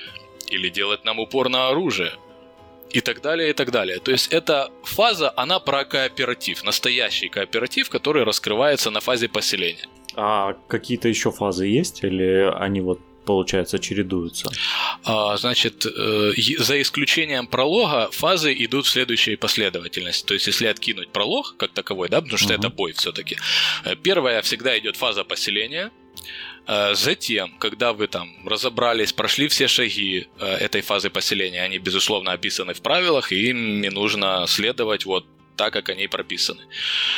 или 0.49 0.69
делать 0.69 1.05
нам 1.05 1.19
упор 1.19 1.49
на 1.49 1.69
оружие 1.69 2.13
и 2.93 3.01
так 3.01 3.21
далее, 3.21 3.49
и 3.49 3.53
так 3.53 3.71
далее. 3.71 3.99
То 3.99 4.11
есть 4.11 4.31
эта 4.31 4.69
фаза, 4.84 5.34
она 5.36 5.59
про 5.59 5.84
кооператив, 5.84 6.63
настоящий 6.63 7.27
кооператив, 7.27 7.89
который 7.89 8.23
раскрывается 8.23 8.91
на 8.91 8.99
фазе 8.99 9.27
поселения. 9.27 9.88
А 10.15 10.53
какие-то 10.67 11.07
еще 11.09 11.31
фазы 11.31 11.65
есть, 11.65 12.03
или 12.03 12.51
они 12.55 12.81
вот 12.81 12.99
получается, 13.26 13.80
чередуются? 13.80 14.49
А, 15.03 15.38
значит, 15.38 15.86
э, 15.86 16.34
за 16.57 16.82
исключением 16.82 17.47
пролога, 17.47 18.09
фазы 18.11 18.53
идут 18.53 18.86
в 18.86 18.89
следующей 18.89 19.36
последовательности. 19.36 20.26
То 20.26 20.34
есть, 20.34 20.47
если 20.47 20.67
откинуть 20.67 21.09
пролог 21.09 21.55
как 21.57 21.71
таковой, 21.71 22.09
да, 22.09 22.21
потому 22.21 22.38
что 22.38 22.53
угу. 22.53 22.59
это 22.59 22.69
бой 22.69 22.93
все-таки. 22.93 23.38
Э, 23.86 23.95
первая 23.95 24.41
всегда 24.41 24.78
идет 24.78 24.95
фаза 24.95 25.24
поселения. 25.24 25.91
Э, 26.67 26.93
затем, 26.95 27.51
когда 27.59 27.93
вы 27.93 28.07
там 28.07 28.30
разобрались, 28.47 29.13
прошли 29.13 29.47
все 29.47 29.67
шаги 29.67 30.28
этой 30.39 30.82
фазы 30.82 31.09
поселения, 31.09 31.63
они, 31.63 31.78
безусловно, 31.78 32.32
описаны 32.32 32.74
в 32.74 32.82
правилах, 32.82 33.32
и 33.32 33.49
ими 33.49 33.89
нужно 33.89 34.45
следовать 34.47 35.05
вот 35.05 35.26
так, 35.55 35.73
как 35.73 35.89
они 35.89 36.07
прописаны. 36.07 36.61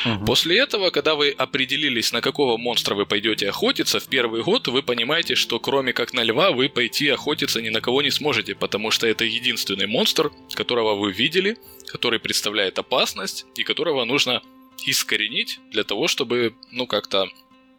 Угу. 0.06 0.26
После 0.26 0.60
этого, 0.60 0.90
когда 0.90 1.16
вы 1.16 1.32
определились, 1.32 2.12
на 2.12 2.22
какого 2.22 2.58
монстра 2.58 2.96
вы 2.96 3.06
пойдете 3.06 3.50
охотиться, 3.50 4.00
в 4.00 4.08
первый 4.08 4.44
год 4.44 4.68
вы 4.68 4.84
понимаете, 4.84 5.36
что 5.36 5.60
кроме 5.60 5.94
как 5.94 6.14
на 6.14 6.24
льва 6.24 6.52
вы 6.52 6.70
пойти 6.70 7.10
охотиться 7.10 7.62
ни 7.62 7.70
на 7.70 7.82
кого 7.82 8.02
не 8.02 8.12
сможете, 8.12 8.56
потому 8.56 8.92
что 8.92 9.08
это 9.08 9.24
единственный 9.24 9.88
монстр, 9.88 10.32
которого 10.54 10.96
вы 10.96 11.12
видели, 11.12 11.58
который 11.88 12.20
представляет 12.20 12.80
опасность 12.80 13.46
и 13.56 13.64
которого 13.64 14.06
нужно 14.06 14.42
искоренить 14.86 15.60
для 15.72 15.84
того, 15.84 16.08
чтобы, 16.08 16.54
ну, 16.72 16.88
как-то 16.88 17.28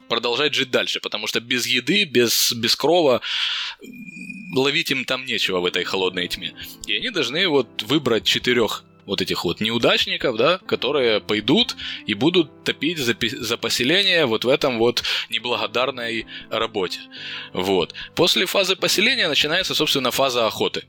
продолжать 0.09 0.55
жить 0.55 0.71
дальше, 0.71 1.01
потому 1.01 1.27
что 1.27 1.41
без 1.41 1.67
еды, 1.67 2.05
без, 2.05 2.53
без 2.53 2.77
крова 2.77 3.21
ловить 4.55 4.91
им 4.91 5.05
там 5.05 5.25
нечего 5.25 5.61
в 5.61 5.67
этой 5.67 5.85
холодной 5.85 6.29
тьме. 6.29 6.55
И 6.87 6.95
они 6.95 7.11
должны 7.11 7.47
вот 7.49 7.83
выбрать 7.83 8.25
четырех 8.25 8.85
вот 9.07 9.23
этих 9.23 9.45
вот 9.45 9.61
неудачников, 9.61 10.37
да, 10.37 10.59
которые 10.67 11.21
пойдут 11.21 11.77
и 12.07 12.15
будут 12.15 12.65
топить 12.65 12.99
за, 12.99 13.17
за 13.21 13.57
поселение 13.57 14.27
вот 14.27 14.45
в 14.45 14.49
этом 14.49 14.79
вот 14.79 15.03
неблагодарной 15.31 16.27
работе. 16.51 17.01
Вот. 17.53 17.95
После 18.15 18.47
фазы 18.47 18.77
поселения 18.77 19.29
начинается, 19.29 19.75
собственно, 19.75 20.11
фаза 20.11 20.47
охоты. 20.47 20.85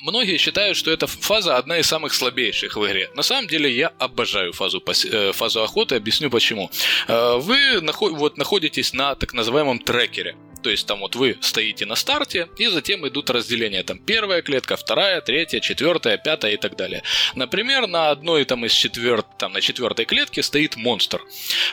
Многие 0.00 0.38
считают, 0.38 0.76
что 0.76 0.92
эта 0.92 1.06
фаза 1.06 1.56
одна 1.56 1.78
из 1.78 1.86
самых 1.86 2.14
слабейших 2.14 2.76
в 2.76 2.86
игре. 2.86 3.10
На 3.14 3.22
самом 3.22 3.48
деле 3.48 3.70
я 3.70 3.88
обожаю 3.98 4.52
фазу, 4.52 4.82
э, 5.10 5.32
фазу 5.32 5.62
охоты, 5.62 5.96
объясню 5.96 6.30
почему. 6.30 6.70
Э, 7.08 7.36
вы 7.38 7.80
вот, 8.12 8.36
находитесь 8.36 8.92
на 8.92 9.16
так 9.16 9.34
называемом 9.34 9.80
трекере. 9.80 10.36
То 10.62 10.70
есть 10.70 10.86
там 10.86 11.00
вот 11.00 11.16
вы 11.16 11.38
стоите 11.40 11.86
на 11.86 11.94
старте, 11.94 12.48
и 12.56 12.66
затем 12.66 13.06
идут 13.06 13.30
разделения. 13.30 13.82
Там 13.82 13.98
первая 13.98 14.42
клетка, 14.42 14.76
вторая, 14.76 15.20
третья, 15.20 15.60
четвертая, 15.60 16.18
пятая 16.18 16.52
и 16.52 16.56
так 16.56 16.76
далее. 16.76 17.02
Например, 17.34 17.86
на 17.86 18.10
одной 18.10 18.44
там 18.44 18.64
из 18.64 18.72
четверт, 18.72 19.26
там 19.38 19.52
на 19.52 19.60
четвертой 19.60 20.04
клетке 20.04 20.42
стоит 20.42 20.76
монстр. 20.76 21.22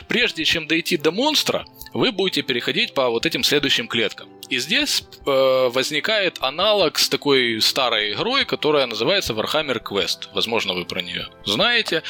Прежде 0.08 0.44
чем 0.44 0.66
дойти 0.66 0.96
до 0.96 1.10
монстра, 1.10 1.66
вы 1.92 2.12
будете 2.12 2.42
переходить 2.42 2.94
по 2.94 3.08
вот 3.08 3.26
этим 3.26 3.42
следующим 3.42 3.88
клеткам. 3.88 4.28
И 4.48 4.58
здесь 4.58 5.02
э, 5.26 5.68
возникает 5.72 6.38
аналог 6.40 6.98
с 6.98 7.08
такой 7.08 7.60
старой 7.60 8.12
игрой, 8.12 8.44
которая 8.44 8.86
называется 8.86 9.32
Warhammer 9.32 9.82
Quest. 9.82 10.28
Возможно, 10.32 10.74
вы 10.74 10.84
про 10.84 11.02
нее 11.02 11.28
знаете. 11.44 12.02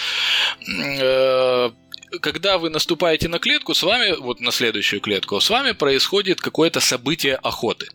Э, 1.01 1.71
когда 2.21 2.59
вы 2.59 2.71
наступаете 2.71 3.29
на 3.29 3.39
клетку, 3.39 3.75
с 3.75 3.83
вами, 3.83 4.17
вот 4.19 4.41
на 4.41 4.53
следующую 4.53 5.01
клетку, 5.01 5.41
с 5.41 5.51
вами 5.51 5.73
происходит 5.73 6.41
какое-то 6.41 6.81
событие 6.81 7.37
охоты. 7.37 7.89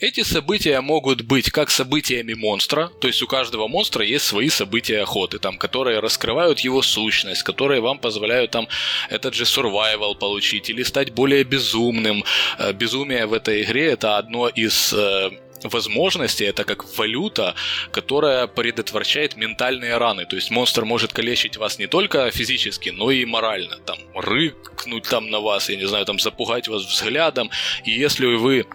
Эти 0.00 0.22
события 0.22 0.80
могут 0.80 1.22
быть 1.22 1.50
как 1.50 1.70
событиями 1.70 2.34
монстра, 2.34 2.90
то 3.00 3.08
есть 3.08 3.22
у 3.22 3.26
каждого 3.26 3.68
монстра 3.68 4.04
есть 4.04 4.24
свои 4.24 4.48
события 4.48 5.02
охоты, 5.02 5.38
там, 5.38 5.58
которые 5.58 6.00
раскрывают 6.00 6.60
его 6.60 6.82
сущность, 6.82 7.42
которые 7.42 7.80
вам 7.80 7.98
позволяют 7.98 8.50
там 8.50 8.68
этот 9.10 9.34
же 9.34 9.44
survival 9.44 10.14
получить 10.14 10.70
или 10.70 10.82
стать 10.82 11.12
более 11.12 11.44
безумным. 11.44 12.24
Э, 12.58 12.72
безумие 12.72 13.26
в 13.26 13.32
этой 13.32 13.62
игре 13.62 13.86
это 13.86 14.18
одно 14.18 14.48
из 14.48 14.92
э, 14.92 15.30
возможности, 15.64 16.44
это 16.44 16.64
как 16.64 16.84
валюта, 16.98 17.54
которая 17.90 18.46
предотвращает 18.46 19.36
ментальные 19.36 19.96
раны. 19.96 20.26
То 20.26 20.36
есть 20.36 20.50
монстр 20.50 20.84
может 20.84 21.12
калечить 21.12 21.56
вас 21.56 21.78
не 21.78 21.86
только 21.86 22.30
физически, 22.30 22.90
но 22.90 23.10
и 23.10 23.24
морально. 23.24 23.76
Там 23.78 23.98
рыкнуть 24.14 25.04
там 25.04 25.30
на 25.30 25.40
вас, 25.40 25.68
я 25.68 25.76
не 25.76 25.86
знаю, 25.86 26.04
там 26.04 26.18
запугать 26.18 26.68
вас 26.68 26.84
взглядом. 26.84 27.50
И 27.84 27.90
если 27.90 28.26
вы 28.26 28.66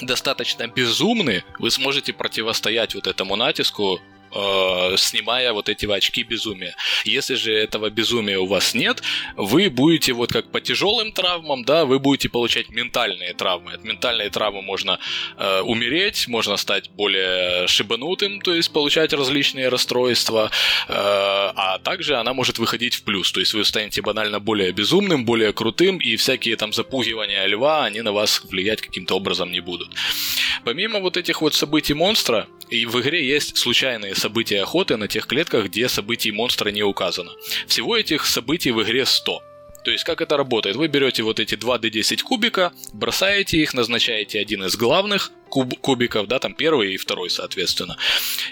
достаточно 0.00 0.66
безумны, 0.66 1.44
вы 1.58 1.70
сможете 1.70 2.12
противостоять 2.12 2.94
вот 2.94 3.06
этому 3.06 3.36
натиску 3.36 4.00
э, 4.34 4.96
снимая 4.96 5.52
вот 5.52 5.68
эти 5.68 5.86
очки 5.86 6.22
безумия. 6.22 6.74
Если 7.04 7.34
же 7.34 7.52
этого 7.52 7.90
безумия 7.90 8.38
у 8.38 8.46
вас 8.46 8.74
нет, 8.74 9.02
вы 9.36 9.70
будете 9.70 10.12
вот 10.12 10.32
как 10.32 10.50
по 10.50 10.60
тяжелым 10.60 11.12
травмам, 11.12 11.64
да, 11.64 11.84
вы 11.84 11.98
будете 11.98 12.28
получать 12.28 12.68
ментальные 12.70 13.34
травмы. 13.34 13.72
От 13.72 13.84
ментальной 13.84 14.30
травмы 14.30 14.62
можно 14.62 14.98
э, 15.36 15.60
умереть, 15.60 16.28
можно 16.28 16.56
стать 16.56 16.90
более 16.90 17.66
шибанутым, 17.66 18.40
то 18.40 18.54
есть 18.54 18.72
получать 18.72 19.12
различные 19.12 19.68
расстройства, 19.68 20.50
э, 20.88 20.92
а 20.94 21.78
также 21.78 22.16
она 22.16 22.34
может 22.34 22.58
выходить 22.58 22.94
в 22.94 23.02
плюс, 23.04 23.32
то 23.32 23.40
есть 23.40 23.54
вы 23.54 23.64
станете 23.64 24.02
банально 24.02 24.40
более 24.40 24.72
безумным, 24.72 25.24
более 25.24 25.52
крутым, 25.52 25.98
и 25.98 26.16
всякие 26.16 26.56
там 26.56 26.72
запугивания 26.72 27.46
льва, 27.46 27.84
они 27.84 28.02
на 28.02 28.12
вас 28.12 28.42
влиять 28.44 28.80
каким-то 28.80 29.14
образом 29.16 29.50
не 29.52 29.60
будут. 29.60 29.90
Помимо 30.64 31.00
вот 31.00 31.16
этих 31.16 31.42
вот 31.42 31.54
событий 31.54 31.94
монстра, 31.94 32.46
и 32.74 32.86
в 32.86 33.00
игре 33.00 33.24
есть 33.26 33.56
случайные 33.56 34.14
события 34.14 34.62
охоты 34.62 34.96
на 34.96 35.06
тех 35.06 35.26
клетках, 35.26 35.66
где 35.66 35.88
событий 35.88 36.32
монстра 36.32 36.70
не 36.70 36.82
указано. 36.82 37.30
Всего 37.66 37.96
этих 37.96 38.26
событий 38.26 38.72
в 38.72 38.82
игре 38.82 39.06
100. 39.06 39.53
То 39.84 39.90
есть 39.90 40.04
как 40.04 40.20
это 40.20 40.36
работает? 40.36 40.76
Вы 40.76 40.88
берете 40.88 41.22
вот 41.22 41.40
эти 41.40 41.54
2d10 41.54 42.22
кубика, 42.22 42.72
бросаете 42.92 43.58
их, 43.58 43.74
назначаете 43.74 44.40
один 44.40 44.64
из 44.64 44.76
главных 44.76 45.30
куб- 45.50 45.78
кубиков, 45.80 46.26
да, 46.26 46.38
там 46.38 46.54
первый 46.54 46.94
и 46.94 46.96
второй, 46.96 47.30
соответственно. 47.30 47.96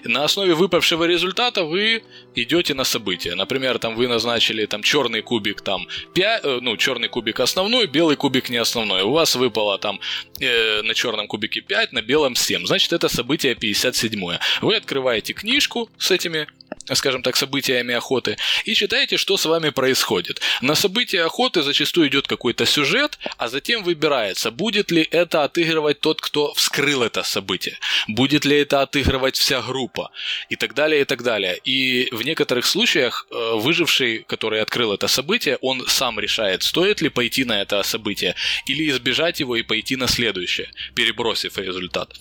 На 0.05 0.24
основе 0.24 0.55
выпавшего 0.55 1.05
результата 1.05 1.64
вы 1.64 2.03
идете 2.35 2.74
на 2.74 2.85
события. 2.85 3.35
Например, 3.35 3.78
там 3.78 3.97
вы 3.97 4.09
назначили 4.09 4.66
там 4.66 4.83
черный 4.83 5.22
кубик, 5.22 5.62
там 5.62 5.89
5, 6.14 6.41
э, 6.45 6.59
ну, 6.61 6.76
черный 6.76 7.09
кубик 7.09 7.41
основной, 7.41 7.87
белый 7.87 8.16
кубик 8.16 8.51
не 8.51 8.59
основной. 8.59 9.03
У 9.03 9.11
вас 9.11 9.35
выпало 9.35 9.78
там 9.78 10.01
э, 10.41 10.83
на 10.83 10.95
черном 10.95 11.26
кубике 11.26 11.61
5, 11.62 11.93
на 11.93 12.03
белом 12.03 12.35
7. 12.37 12.66
Значит, 12.66 12.93
это 12.93 13.09
событие 13.09 13.55
57. 13.55 14.39
Вы 14.61 14.76
открываете 14.76 15.33
книжку 15.33 15.89
с 15.99 16.11
этими 16.11 16.47
скажем 16.94 17.22
так, 17.22 17.36
событиями 17.36 17.94
охоты, 17.94 18.36
и 18.64 18.74
читаете, 18.74 19.16
что 19.16 19.36
с 19.36 19.44
вами 19.44 19.70
происходит. 19.70 20.40
На 20.60 20.74
события 20.74 21.24
охоты 21.24 21.62
зачастую 21.62 22.08
идет 22.08 22.26
какой-то 22.26 22.66
сюжет, 22.66 23.18
а 23.36 23.48
затем 23.48 23.82
выбирается, 23.82 24.50
будет 24.50 24.90
ли 24.90 25.06
это 25.10 25.44
отыгрывать 25.44 26.00
тот, 26.00 26.20
кто 26.20 26.52
вскрыл 26.54 27.02
это 27.02 27.22
событие, 27.22 27.78
будет 28.08 28.44
ли 28.44 28.58
это 28.58 28.82
отыгрывать 28.82 29.36
вся 29.36 29.62
группа, 29.62 30.10
и 30.48 30.56
так 30.56 30.74
далее, 30.74 31.02
и 31.02 31.04
так 31.04 31.22
далее. 31.22 31.58
И 31.64 32.08
в 32.12 32.22
некоторых 32.22 32.66
случаях 32.66 33.26
э, 33.30 33.52
выживший, 33.54 34.24
который 34.28 34.60
открыл 34.60 34.92
это 34.92 35.08
событие, 35.08 35.58
он 35.60 35.86
сам 35.88 36.20
решает, 36.20 36.62
стоит 36.62 37.00
ли 37.00 37.08
пойти 37.08 37.44
на 37.44 37.60
это 37.62 37.82
событие, 37.82 38.34
или 38.66 38.88
избежать 38.90 39.40
его 39.40 39.56
и 39.56 39.62
пойти 39.62 39.96
на 39.96 40.08
следующее, 40.08 40.70
перебросив 40.94 41.58
результат 41.58 42.14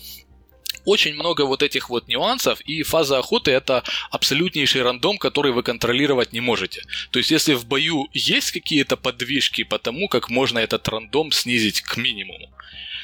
очень 0.85 1.13
много 1.13 1.45
вот 1.45 1.63
этих 1.63 1.89
вот 1.89 2.07
нюансов, 2.07 2.61
и 2.61 2.83
фаза 2.83 3.19
охоты 3.19 3.51
это 3.51 3.83
абсолютнейший 4.09 4.81
рандом, 4.81 5.17
который 5.17 5.51
вы 5.51 5.63
контролировать 5.63 6.33
не 6.33 6.41
можете. 6.41 6.83
То 7.11 7.19
есть, 7.19 7.31
если 7.31 7.53
в 7.53 7.65
бою 7.65 8.07
есть 8.13 8.51
какие-то 8.51 8.97
подвижки 8.97 9.63
по 9.63 9.79
тому, 9.79 10.07
как 10.07 10.29
можно 10.29 10.59
этот 10.59 10.87
рандом 10.87 11.31
снизить 11.31 11.81
к 11.81 11.97
минимуму, 11.97 12.49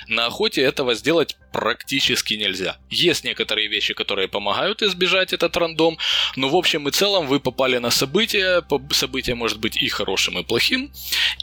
на 0.08 0.26
охоте 0.26 0.62
этого 0.62 0.94
сделать 0.96 1.38
практически 1.52 2.36
нельзя. 2.36 2.78
Есть 2.90 3.24
некоторые 3.24 3.68
вещи, 3.68 3.94
которые 3.94 4.28
помогают 4.28 4.82
избежать 4.82 5.34
этот 5.34 5.56
рандом, 5.58 5.98
но 6.36 6.50
в 6.50 6.56
общем 6.56 6.88
и 6.88 6.92
целом 6.92 7.28
вы 7.28 7.40
попали 7.40 7.78
на 7.78 7.90
событие, 7.90 8.64
событие 8.92 9.36
может 9.36 9.60
быть 9.60 9.78
и 9.78 9.88
хорошим, 9.88 10.38
и 10.38 10.44
плохим, 10.44 10.92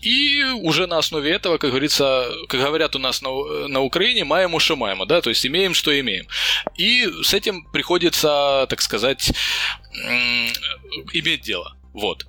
и 0.02 0.42
уже 0.62 0.86
на 0.86 0.98
основе 0.98 1.30
этого, 1.30 1.58
как 1.58 1.70
говорится, 1.70 2.30
как 2.48 2.60
говорят 2.60 2.96
у 2.96 2.98
нас 2.98 3.22
на, 3.22 3.68
на 3.68 3.82
Украине, 3.82 4.24
маем 4.24 4.54
уши 4.54 4.76
маемо, 4.76 5.06
да, 5.06 5.20
то 5.20 5.30
есть 5.30 5.44
имеем, 5.46 5.74
что 5.74 5.98
имеем. 5.98 6.26
И 6.76 7.08
с 7.22 7.34
этим 7.34 7.64
приходится, 7.72 8.66
так 8.68 8.80
сказать, 8.80 9.32
иметь 11.12 11.42
дело. 11.42 11.76
Вот. 11.92 12.26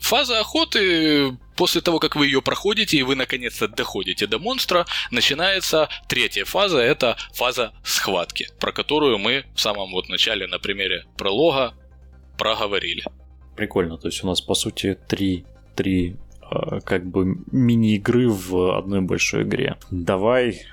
Фаза 0.00 0.40
охоты, 0.40 1.36
после 1.56 1.80
того, 1.80 1.98
как 1.98 2.16
вы 2.16 2.26
ее 2.26 2.42
проходите 2.42 2.96
и 2.96 3.02
вы 3.02 3.16
наконец-то 3.16 3.68
доходите 3.68 4.26
до 4.26 4.38
монстра, 4.38 4.86
начинается 5.10 5.88
третья 6.08 6.44
фаза, 6.44 6.78
это 6.78 7.16
фаза 7.34 7.72
схватки, 7.82 8.48
про 8.60 8.72
которую 8.72 9.18
мы 9.18 9.44
в 9.54 9.60
самом 9.60 9.90
вот 9.92 10.08
начале 10.08 10.46
на 10.46 10.58
примере 10.58 11.04
пролога 11.16 11.74
проговорили. 12.38 13.04
Прикольно, 13.56 13.96
то 13.96 14.08
есть 14.08 14.22
у 14.22 14.26
нас 14.26 14.40
по 14.40 14.54
сути 14.54 14.98
три, 15.08 15.46
три 15.74 16.16
э, 16.42 16.80
как 16.84 17.06
бы 17.06 17.38
мини-игры 17.50 18.28
в 18.28 18.76
одной 18.76 19.00
большой 19.00 19.44
игре. 19.44 19.76
Давай 19.90 20.66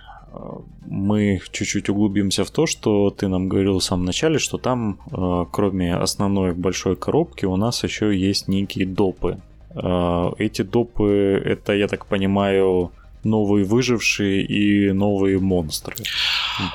мы 0.85 1.41
чуть-чуть 1.51 1.89
углубимся 1.89 2.43
в 2.43 2.51
то, 2.51 2.65
что 2.65 3.09
ты 3.09 3.27
нам 3.27 3.49
говорил 3.49 3.79
в 3.79 3.83
самом 3.83 4.05
начале, 4.05 4.39
что 4.39 4.57
там, 4.57 4.99
э, 5.11 5.45
кроме 5.51 5.95
основной 5.95 6.53
большой 6.53 6.95
коробки, 6.95 7.45
у 7.45 7.55
нас 7.55 7.83
еще 7.83 8.15
есть 8.15 8.47
некие 8.47 8.85
допы. 8.85 9.39
Э, 9.75 10.31
эти 10.37 10.61
допы, 10.61 11.41
это, 11.45 11.73
я 11.73 11.87
так 11.87 12.05
понимаю, 12.05 12.91
новые 13.23 13.65
выжившие 13.65 14.43
и 14.43 14.91
новые 14.91 15.39
монстры. 15.39 15.95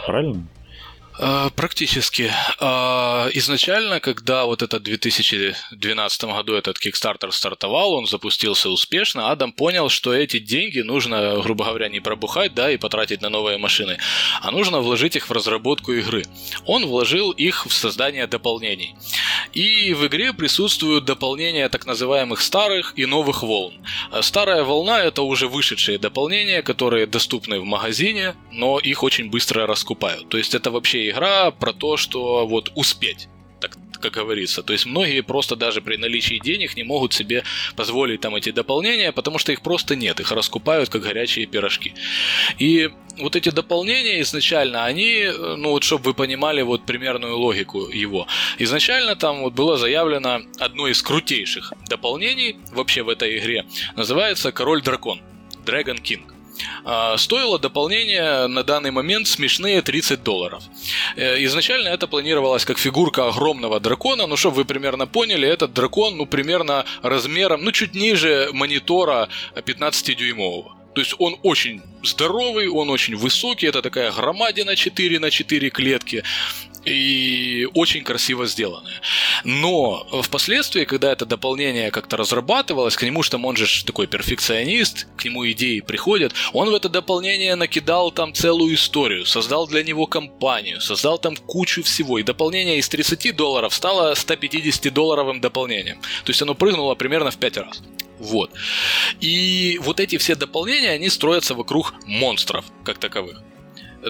Правильно? 0.07 0.43
Э, 1.21 1.51
практически. 1.57 2.33
Э, 2.61 3.31
изначально, 3.35 3.99
когда 3.99 4.45
вот 4.45 4.63
этот 4.63 4.83
в 4.83 4.85
2012 4.85 6.25
году 6.25 6.55
этот 6.55 6.79
Kickstarter 6.79 7.33
стартовал, 7.33 7.95
он 7.95 8.07
запустился 8.07 8.71
успешно, 8.71 9.31
Адам 9.31 9.53
понял, 9.53 9.89
что 9.89 10.15
эти 10.15 10.39
деньги 10.39 10.79
нужно, 10.79 11.41
грубо 11.43 11.65
говоря, 11.65 11.89
не 11.89 11.99
пробухать, 12.01 12.55
да, 12.55 12.71
и 12.71 12.77
потратить 12.77 13.21
на 13.21 13.31
новые 13.31 13.59
машины, 13.59 13.99
а 14.43 14.53
нужно 14.53 14.81
вложить 14.81 15.17
их 15.17 15.29
в 15.29 15.33
разработку 15.33 15.93
игры. 15.93 16.25
Он 16.67 16.87
вложил 16.87 17.33
их 17.33 17.67
в 17.67 17.73
создание 17.73 18.29
дополнений. 18.29 18.95
И 19.53 19.95
в 19.95 20.07
игре 20.07 20.33
присутствуют 20.33 21.05
дополнения 21.05 21.69
так 21.69 21.87
называемых 21.87 22.41
старых 22.41 22.93
и 22.97 23.07
новых 23.07 23.43
волн. 23.43 23.75
Э, 24.13 24.23
старая 24.23 24.63
волна 24.63 25.03
это 25.03 25.23
уже 25.23 25.49
вышедшие 25.49 25.99
дополнения, 25.99 26.63
которые 26.63 27.07
доступны 27.07 27.59
в 27.59 27.65
магазине, 27.65 28.37
но 28.53 28.79
их 28.79 29.03
очень 29.03 29.31
быстро 29.31 29.67
раскупают. 29.67 30.29
То 30.29 30.39
есть 30.39 30.55
это 30.55 30.71
вообще 30.71 31.08
игра 31.11 31.51
про 31.51 31.73
то, 31.73 31.97
что 31.97 32.47
вот 32.47 32.73
успеть 32.75 33.29
так, 33.61 33.77
как 34.01 34.13
говорится. 34.13 34.63
То 34.63 34.73
есть 34.73 34.87
многие 34.87 35.23
просто 35.23 35.57
даже 35.57 35.81
при 35.81 35.97
наличии 35.97 36.39
денег 36.39 36.77
не 36.77 36.85
могут 36.85 37.13
себе 37.13 37.45
позволить 37.77 38.21
там 38.21 38.35
эти 38.35 38.51
дополнения, 38.51 39.13
потому 39.13 39.39
что 39.39 39.53
их 39.53 39.61
просто 39.63 39.97
нет, 39.97 40.21
их 40.21 40.33
раскупают 40.33 40.89
как 40.89 41.03
горячие 41.03 41.47
пирожки. 41.47 41.95
И 42.59 42.91
вот 43.19 43.37
эти 43.37 43.51
дополнения 43.51 44.21
изначально, 44.21 44.85
они, 44.85 45.29
ну 45.57 45.71
вот 45.71 45.83
чтобы 45.83 46.05
вы 46.05 46.15
понимали 46.15 46.63
вот 46.63 46.87
примерную 46.87 47.37
логику 47.37 47.89
его, 47.89 48.27
изначально 48.59 49.17
там 49.17 49.41
вот 49.41 49.55
было 49.55 49.77
заявлено 49.77 50.41
одно 50.59 50.89
из 50.89 51.03
крутейших 51.03 51.73
дополнений 51.89 52.57
вообще 52.73 53.03
в 53.03 53.09
этой 53.09 53.39
игре, 53.39 53.65
называется 53.97 54.53
Король 54.53 54.83
Дракон, 54.83 55.21
Dragon 55.65 56.01
King. 56.01 56.38
А, 56.85 57.17
стоило 57.17 57.59
дополнение 57.59 58.47
на 58.47 58.63
данный 58.63 58.91
момент 58.91 59.27
смешные 59.29 59.83
30 59.83 60.23
долларов. 60.23 60.63
Э, 61.17 61.43
изначально 61.45 61.89
это 61.89 62.07
планировалось 62.07 62.65
как 62.65 62.79
фигурка 62.79 63.29
огромного 63.29 63.81
дракона, 63.81 64.27
но 64.27 64.37
чтобы 64.37 64.57
вы 64.57 64.65
примерно 64.65 65.07
поняли, 65.07 65.49
этот 65.49 65.73
дракон, 65.73 66.17
ну, 66.17 66.27
примерно 66.27 66.85
размером, 67.03 67.65
ну, 67.65 67.73
чуть 67.73 67.95
ниже 67.95 68.51
монитора 68.53 69.29
15-дюймового. 69.55 70.73
То 70.95 71.01
есть 71.01 71.15
он 71.19 71.37
очень 71.43 71.83
здоровый, 72.03 72.69
он 72.69 72.91
очень 72.91 73.15
высокий, 73.15 73.67
это 73.67 73.83
такая 73.83 74.11
громадина 74.11 74.75
4 74.75 75.21
на 75.21 75.31
4 75.31 75.71
клетки 75.71 76.25
и 76.89 77.67
очень 77.75 78.03
красиво 78.03 78.47
сделанное. 78.47 79.01
Но 79.45 80.07
впоследствии, 80.23 80.85
когда 80.85 81.13
это 81.13 81.27
дополнение 81.27 81.91
как-то 81.91 82.17
разрабатывалось, 82.17 82.97
к 82.97 83.03
нему, 83.03 83.23
что 83.23 83.39
он 83.39 83.57
же 83.57 83.85
такой 83.85 84.07
перфекционист, 84.07 85.07
к 85.17 85.25
нему 85.25 85.49
идеи 85.51 85.81
приходят, 85.81 86.33
он 86.53 86.71
в 86.71 86.75
это 86.75 86.89
дополнение 86.89 87.55
накидал 87.55 88.11
там 88.11 88.33
целую 88.35 88.75
историю, 88.75 89.27
создал 89.27 89.67
для 89.67 89.83
него 89.83 90.07
компанию, 90.07 90.81
создал 90.81 91.19
там 91.19 91.37
кучу 91.37 91.83
всего, 91.83 92.19
и 92.19 92.23
дополнение 92.23 92.79
из 92.79 92.89
30 92.89 93.37
долларов 93.37 93.75
стало 93.75 94.15
150 94.15 94.93
долларовым 94.93 95.41
дополнением. 95.41 96.01
То 96.25 96.31
есть 96.31 96.43
оно 96.43 96.55
прыгнуло 96.55 96.95
примерно 96.95 97.31
в 97.31 97.37
5 97.37 97.57
раз. 97.59 97.83
Вот. 98.19 98.51
И 99.21 99.79
вот 99.83 100.01
эти 100.01 100.19
все 100.19 100.35
дополнения, 100.35 100.91
они 100.91 101.09
строятся 101.09 101.55
вокруг 101.55 101.95
монстров, 102.07 102.65
как 102.85 102.99
таковых. 102.99 103.43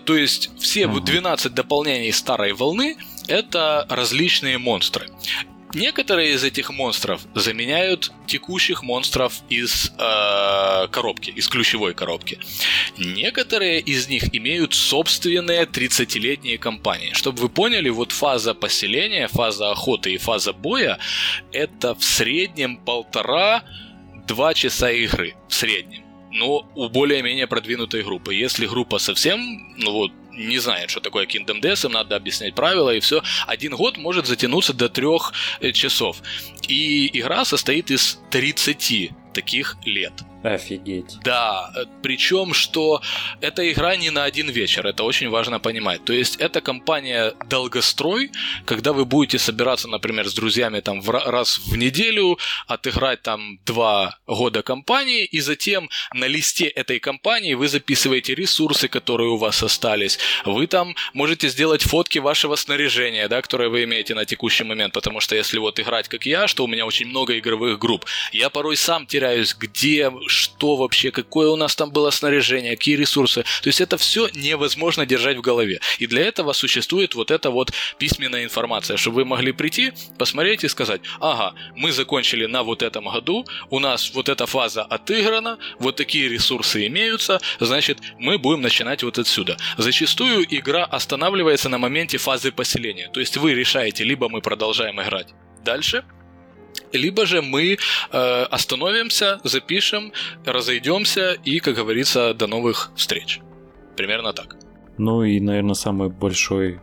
То 0.00 0.16
есть 0.16 0.50
все 0.58 0.82
uh 0.82 1.00
12 1.00 1.54
дополнений 1.54 2.12
старой 2.12 2.52
волны 2.52 2.96
это 3.28 3.86
различные 3.88 4.58
монстры. 4.58 5.08
Некоторые 5.74 6.32
из 6.32 6.44
этих 6.44 6.70
монстров 6.70 7.20
заменяют 7.34 8.10
текущих 8.26 8.82
монстров 8.82 9.34
из 9.50 9.92
э, 9.98 10.88
коробки, 10.90 11.30
из 11.30 11.46
ключевой 11.46 11.92
коробки. 11.92 12.38
Некоторые 12.96 13.80
из 13.80 14.08
них 14.08 14.34
имеют 14.34 14.72
собственные 14.72 15.64
30-летние 15.64 16.56
кампании. 16.56 17.12
Чтобы 17.12 17.42
вы 17.42 17.48
поняли, 17.50 17.90
вот 17.90 18.12
фаза 18.12 18.54
поселения, 18.54 19.28
фаза 19.28 19.70
охоты 19.70 20.14
и 20.14 20.18
фаза 20.18 20.54
боя 20.54 20.98
это 21.52 21.94
в 21.94 22.02
среднем 22.02 22.78
полтора-два 22.78 24.54
часа 24.54 24.90
игры. 24.90 25.34
В 25.48 25.54
среднем 25.54 26.07
но 26.38 26.66
у 26.74 26.88
более-менее 26.88 27.46
продвинутой 27.46 28.02
группы. 28.02 28.34
Если 28.34 28.66
группа 28.66 28.98
совсем, 28.98 29.74
ну 29.76 29.92
вот, 29.92 30.12
не 30.30 30.58
знает, 30.58 30.88
что 30.88 31.00
такое 31.00 31.26
Kingdom 31.26 31.60
Death, 31.60 31.86
им 31.86 31.92
надо 31.92 32.16
объяснять 32.16 32.54
правила 32.54 32.94
и 32.94 33.00
все. 33.00 33.22
Один 33.46 33.74
год 33.74 33.98
может 33.98 34.26
затянуться 34.26 34.72
до 34.72 34.88
трех 34.88 35.32
э, 35.60 35.72
часов. 35.72 36.22
И 36.68 37.10
игра 37.18 37.44
состоит 37.44 37.90
из 37.90 38.20
30 38.30 39.10
таких 39.34 39.76
лет. 39.84 40.12
Офигеть. 40.42 41.18
Да, 41.24 41.72
э, 41.76 41.84
причем, 42.02 42.54
что 42.54 43.02
эта 43.40 43.70
игра 43.72 43.96
не 43.96 44.10
на 44.10 44.24
один 44.24 44.48
вечер, 44.50 44.86
это 44.86 45.02
очень 45.02 45.28
важно 45.30 45.58
понимать. 45.58 46.04
То 46.04 46.12
есть, 46.12 46.36
это 46.36 46.60
компания 46.60 47.34
долгострой, 47.48 48.30
когда 48.64 48.92
вы 48.92 49.04
будете 49.04 49.38
собираться, 49.38 49.88
например, 49.88 50.28
с 50.28 50.34
друзьями 50.34 50.80
там 50.80 51.00
в 51.00 51.10
раз 51.10 51.58
в 51.58 51.76
неделю, 51.76 52.38
отыграть 52.66 53.22
там 53.22 53.58
два 53.66 54.18
года 54.26 54.62
компании, 54.62 55.24
и 55.24 55.40
затем 55.40 55.90
на 56.14 56.26
листе 56.26 56.66
этой 56.66 57.00
компании 57.00 57.54
вы 57.54 57.68
записываете 57.68 58.34
ресурсы, 58.34 58.88
которые 58.88 59.30
у 59.30 59.36
вас 59.36 59.62
остались. 59.62 60.18
Вы 60.44 60.66
там 60.66 60.94
можете 61.14 61.48
сделать 61.48 61.82
фотки 61.82 62.18
вашего 62.18 62.56
снаряжения, 62.56 63.28
да, 63.28 63.42
которое 63.42 63.68
вы 63.68 63.84
имеете 63.84 64.14
на 64.14 64.24
текущий 64.24 64.64
момент, 64.64 64.94
потому 64.94 65.20
что 65.20 65.34
если 65.34 65.58
вот 65.58 65.80
играть 65.80 66.08
как 66.08 66.26
я, 66.26 66.46
что 66.46 66.64
у 66.64 66.68
меня 66.68 66.86
очень 66.86 67.06
много 67.06 67.38
игровых 67.38 67.78
групп, 67.78 68.04
я 68.32 68.50
порой 68.50 68.76
сам 68.76 69.06
теряюсь, 69.06 69.54
где 69.54 70.10
что 70.28 70.76
вообще, 70.76 71.10
какое 71.10 71.48
у 71.48 71.56
нас 71.56 71.74
там 71.76 71.90
было 71.90 72.10
снаряжение, 72.10 72.76
какие 72.76 72.96
ресурсы. 72.96 73.42
То 73.62 73.68
есть 73.68 73.80
это 73.80 73.96
все 73.96 74.28
невозможно 74.34 75.06
держать 75.06 75.36
в 75.36 75.40
голове. 75.40 75.80
И 75.98 76.06
для 76.06 76.22
этого 76.22 76.52
существует 76.52 77.14
вот 77.14 77.30
эта 77.30 77.50
вот 77.50 77.72
письменная 77.98 78.44
информация, 78.44 78.96
чтобы 78.96 79.16
вы 79.16 79.24
могли 79.24 79.52
прийти, 79.52 79.92
посмотреть 80.18 80.64
и 80.64 80.68
сказать, 80.68 81.00
ага, 81.20 81.54
мы 81.74 81.92
закончили 81.92 82.46
на 82.46 82.62
вот 82.62 82.82
этом 82.82 83.08
году, 83.08 83.46
у 83.70 83.78
нас 83.78 84.12
вот 84.14 84.28
эта 84.28 84.46
фаза 84.46 84.82
отыграна, 84.82 85.58
вот 85.78 85.96
такие 85.96 86.28
ресурсы 86.28 86.86
имеются, 86.86 87.40
значит, 87.60 87.98
мы 88.18 88.38
будем 88.38 88.62
начинать 88.62 89.02
вот 89.02 89.18
отсюда. 89.18 89.56
Зачастую 89.76 90.44
игра 90.48 90.84
останавливается 90.84 91.68
на 91.68 91.78
моменте 91.78 92.18
фазы 92.18 92.52
поселения. 92.52 93.08
То 93.12 93.20
есть 93.20 93.36
вы 93.36 93.54
решаете, 93.54 94.04
либо 94.04 94.28
мы 94.28 94.40
продолжаем 94.40 95.00
играть 95.00 95.28
дальше, 95.64 96.04
либо 96.92 97.26
же 97.26 97.42
мы 97.42 97.78
э, 98.12 98.42
остановимся, 98.50 99.40
запишем, 99.44 100.12
разойдемся 100.44 101.32
и, 101.44 101.60
как 101.60 101.74
говорится, 101.74 102.34
до 102.34 102.46
новых 102.46 102.90
встреч. 102.96 103.40
Примерно 103.96 104.32
так. 104.32 104.56
Ну 104.98 105.22
и, 105.22 105.40
наверное, 105.40 105.74
самый 105.74 106.08
большой 106.08 106.80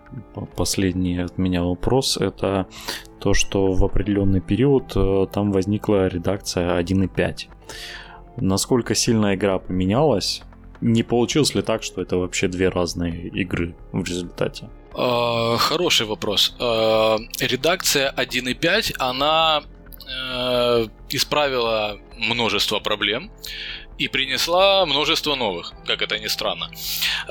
последний 0.56 1.18
от 1.18 1.38
меня 1.38 1.64
вопрос 1.64 2.18
это 2.18 2.66
то, 3.20 3.34
что 3.34 3.74
в 3.74 3.84
определенный 3.84 4.40
период 4.40 4.94
э, 4.96 5.28
там 5.34 5.52
возникла 5.52 6.08
редакция 6.08 6.80
1.5. 6.80 7.48
Насколько 8.38 8.96
сильно 8.96 9.36
игра 9.36 9.60
поменялась? 9.60 10.44
Не 10.82 11.04
получилось 11.04 11.56
ли 11.56 11.62
так, 11.62 11.84
что 11.84 12.02
это 12.02 12.18
вообще 12.18 12.48
две 12.48 12.70
разные 12.70 13.28
игры 13.28 13.76
в 13.92 14.04
результате? 14.04 14.70
Э, 14.98 15.58
хороший 15.58 16.06
вопрос. 16.06 16.56
Э, 16.60 17.18
редакция 17.40 18.14
1.5, 18.16 18.96
она 19.00 19.64
э, 20.08 20.88
исправила 21.10 21.98
множество 22.18 22.80
проблем 22.80 23.32
и 23.98 24.08
принесла 24.08 24.86
множество 24.86 25.36
новых, 25.36 25.74
как 25.86 26.02
это 26.02 26.20
ни 26.20 26.28
странно. 26.28 26.70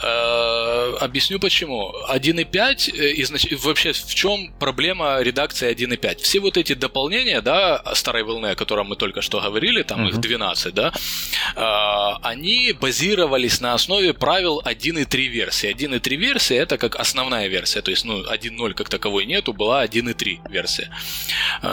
Э, 0.03 0.97
объясню 1.01 1.39
почему. 1.39 1.93
1.5, 2.09 2.91
э, 2.95 3.23
изнач... 3.23 3.47
вообще 3.62 3.93
в 3.93 4.15
чем 4.15 4.53
проблема 4.59 5.21
редакции 5.21 5.71
1.5? 5.71 6.23
Все 6.23 6.41
вот 6.41 6.57
эти 6.57 6.75
дополнения, 6.75 7.41
да, 7.41 7.83
старой 7.95 8.23
волны, 8.23 8.49
о 8.49 8.55
котором 8.55 8.89
мы 8.89 8.97
только 8.97 9.21
что 9.21 9.41
говорили, 9.41 9.83
там 9.83 10.07
uh-huh. 10.07 10.11
их 10.11 10.21
12, 10.21 10.75
да, 10.75 10.93
э, 11.55 12.19
они 12.23 12.73
базировались 12.73 13.61
на 13.61 13.75
основе 13.75 14.15
правил 14.15 14.62
1.3 14.65 15.27
версии. 15.27 15.71
1.3 15.71 16.17
версия 16.17 16.57
это 16.57 16.79
как 16.79 16.97
основная 16.97 17.49
версия, 17.49 17.83
то 17.83 17.91
есть, 17.91 18.05
ну, 18.05 18.23
1.0 18.23 18.75
как 18.75 18.89
таковой 18.89 19.27
нету, 19.27 19.53
была 19.53 19.85
1.3 19.85 20.51
версия. 20.51 20.91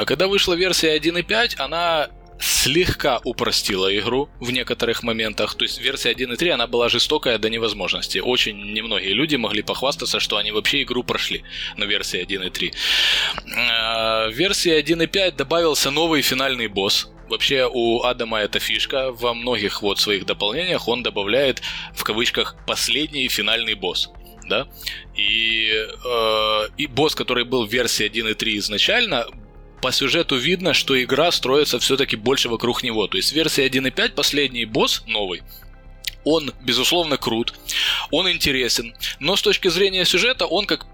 Когда 0.05 0.27
вышла 0.27 0.53
версия 0.53 0.97
1.5, 0.97 1.55
она 1.57 2.09
слегка 2.41 3.19
упростила 3.23 3.95
игру 3.97 4.29
в 4.39 4.51
некоторых 4.51 5.03
моментах. 5.03 5.55
То 5.55 5.63
есть 5.63 5.79
версия 5.79 6.11
1.3 6.11 6.49
она 6.49 6.67
была 6.67 6.89
жестокая 6.89 7.37
до 7.37 7.49
невозможности. 7.49 8.19
Очень 8.19 8.73
немногие 8.73 9.13
люди 9.13 9.35
могли 9.35 9.61
похвастаться, 9.61 10.19
что 10.19 10.37
они 10.37 10.51
вообще 10.51 10.81
игру 10.81 11.03
прошли 11.03 11.43
на 11.77 11.85
версии 11.85 12.21
1.3. 12.21 12.73
В 13.45 14.33
версии 14.33 14.77
1.5 14.77 15.35
добавился 15.35 15.91
новый 15.91 16.21
финальный 16.21 16.67
босс, 16.67 17.09
Вообще 17.31 17.65
у 17.71 18.03
Адама 18.03 18.39
эта 18.39 18.59
фишка. 18.59 19.13
Во 19.13 19.33
многих 19.33 19.81
вот 19.81 19.99
своих 19.99 20.25
дополнениях 20.25 20.89
он 20.89 21.01
добавляет 21.01 21.61
в 21.95 22.03
кавычках 22.03 22.57
последний 22.67 23.29
финальный 23.29 23.73
босс. 23.73 24.09
Да? 24.49 24.67
И, 25.15 25.71
э, 25.71 26.67
и 26.75 26.87
босс, 26.87 27.15
который 27.15 27.45
был 27.45 27.65
в 27.65 27.71
версии 27.71 28.05
1.3 28.05 28.57
изначально, 28.57 29.27
по 29.81 29.91
сюжету 29.91 30.35
видно, 30.35 30.73
что 30.73 31.01
игра 31.01 31.31
строится 31.31 31.79
все-таки 31.79 32.15
больше 32.15 32.49
вокруг 32.49 32.83
него. 32.83 33.07
То 33.07 33.17
есть 33.17 33.33
версия 33.33 33.67
1.5, 33.67 34.13
последний 34.13 34.65
босс 34.65 35.03
новый, 35.07 35.41
он, 36.23 36.53
безусловно, 36.61 37.17
крут, 37.17 37.53
он 38.11 38.29
интересен, 38.29 38.93
но 39.19 39.35
с 39.35 39.41
точки 39.41 39.69
зрения 39.69 40.05
сюжета 40.05 40.45
он 40.45 40.65
как 40.65 40.85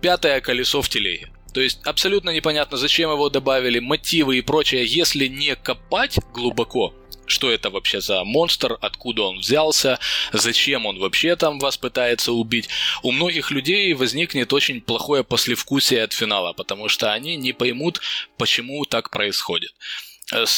пятое 0.00 0.40
колесо 0.40 0.82
в 0.82 0.88
телеге. 0.88 1.30
То 1.52 1.60
есть 1.60 1.80
абсолютно 1.84 2.30
непонятно, 2.30 2.78
зачем 2.78 3.10
его 3.10 3.28
добавили, 3.28 3.78
мотивы 3.78 4.38
и 4.38 4.40
прочее, 4.40 4.86
если 4.86 5.26
не 5.26 5.54
копать 5.54 6.18
глубоко, 6.32 6.94
что 7.32 7.50
это 7.50 7.70
вообще 7.70 8.00
за 8.00 8.22
монстр, 8.22 8.78
откуда 8.80 9.22
он 9.22 9.38
взялся, 9.38 9.98
зачем 10.32 10.86
он 10.86 10.98
вообще 10.98 11.34
там 11.34 11.58
вас 11.58 11.76
пытается 11.76 12.32
убить, 12.32 12.68
у 13.02 13.10
многих 13.10 13.50
людей 13.50 13.92
возникнет 13.94 14.52
очень 14.52 14.80
плохое 14.80 15.24
послевкусие 15.24 16.04
от 16.04 16.12
финала, 16.12 16.52
потому 16.52 16.88
что 16.88 17.12
они 17.12 17.36
не 17.36 17.52
поймут, 17.52 18.00
почему 18.36 18.84
так 18.84 19.10
происходит. 19.10 19.72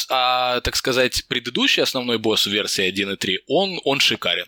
А, 0.09 0.61
так 0.61 0.75
сказать, 0.75 1.25
предыдущий 1.27 1.83
основной 1.83 2.17
босс 2.17 2.45
в 2.45 2.51
версии 2.51 2.87
1.3, 2.87 3.39
он, 3.47 3.79
он 3.83 3.99
шикарен. 3.99 4.45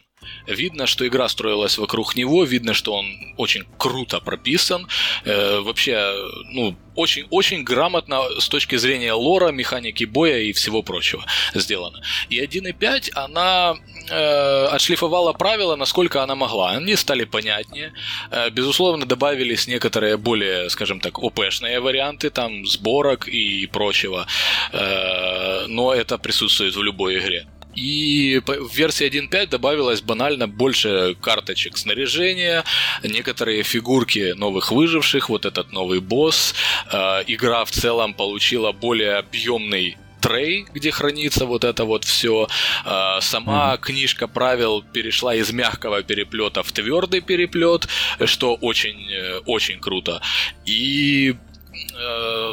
Видно, 0.48 0.88
что 0.88 1.08
игра 1.08 1.28
строилась 1.30 1.78
вокруг 1.78 2.16
него, 2.16 2.44
видно, 2.44 2.74
что 2.74 2.94
он 2.94 3.06
очень 3.38 3.66
круто 3.78 4.20
прописан. 4.20 4.88
Э, 5.26 5.60
вообще, 5.60 6.14
ну, 6.52 6.76
очень-очень 6.98 7.64
грамотно 7.64 8.24
с 8.40 8.50
точки 8.50 8.76
зрения 8.78 9.14
лора, 9.14 9.52
механики 9.52 10.04
боя 10.06 10.40
и 10.40 10.52
всего 10.52 10.82
прочего 10.82 11.24
сделано. 11.54 12.02
И 12.30 12.40
1.5 12.40 13.12
она 13.14 13.76
э, 14.10 14.66
отшлифовала 14.66 15.34
правила, 15.34 15.76
насколько 15.76 16.24
она 16.24 16.36
могла. 16.36 16.72
Они 16.72 16.96
стали 16.96 17.26
понятнее. 17.26 17.94
Э, 18.32 18.50
безусловно, 18.50 19.06
добавились 19.06 19.68
некоторые 19.68 20.18
более, 20.18 20.70
скажем 20.70 21.00
так, 21.00 21.20
ОПшные 21.20 21.80
варианты, 21.80 22.30
там, 22.30 22.66
сборок 22.66 23.28
и 23.28 23.68
прочего. 23.68 24.26
Э, 24.72 25.68
но 25.68 25.94
это 25.94 26.18
присутствует 26.18 26.76
в 26.76 26.84
любой 26.84 27.20
игре. 27.20 27.48
И 27.78 28.42
в 28.44 28.76
версии 28.76 29.08
1.5 29.08 29.50
добавилось 29.50 30.02
банально 30.02 30.48
больше 30.48 31.16
карточек 31.22 31.78
снаряжения, 31.78 32.64
некоторые 33.04 33.62
фигурки 33.62 34.34
новых 34.36 34.72
выживших, 34.72 35.30
вот 35.30 35.46
этот 35.46 35.72
новый 35.72 36.00
босс. 36.00 36.56
Э, 36.92 37.24
игра 37.28 37.64
в 37.66 37.72
целом 37.72 38.16
получила 38.16 38.72
более 38.72 39.18
объемный 39.18 39.96
трей, 40.22 40.66
где 40.74 40.90
хранится 40.90 41.46
вот 41.46 41.64
это 41.64 41.86
вот 41.86 42.04
все. 42.04 42.48
Э, 42.84 43.20
сама 43.22 43.76
mm-hmm. 43.76 43.82
книжка 43.82 44.28
правил 44.28 44.82
перешла 44.82 45.36
из 45.36 45.52
мягкого 45.52 46.02
переплета 46.02 46.64
в 46.64 46.72
твердый 46.72 47.22
переплет, 47.22 47.88
что 48.26 48.56
очень, 48.56 49.08
э, 49.12 49.78
круто. 49.80 50.22
И 50.66 51.36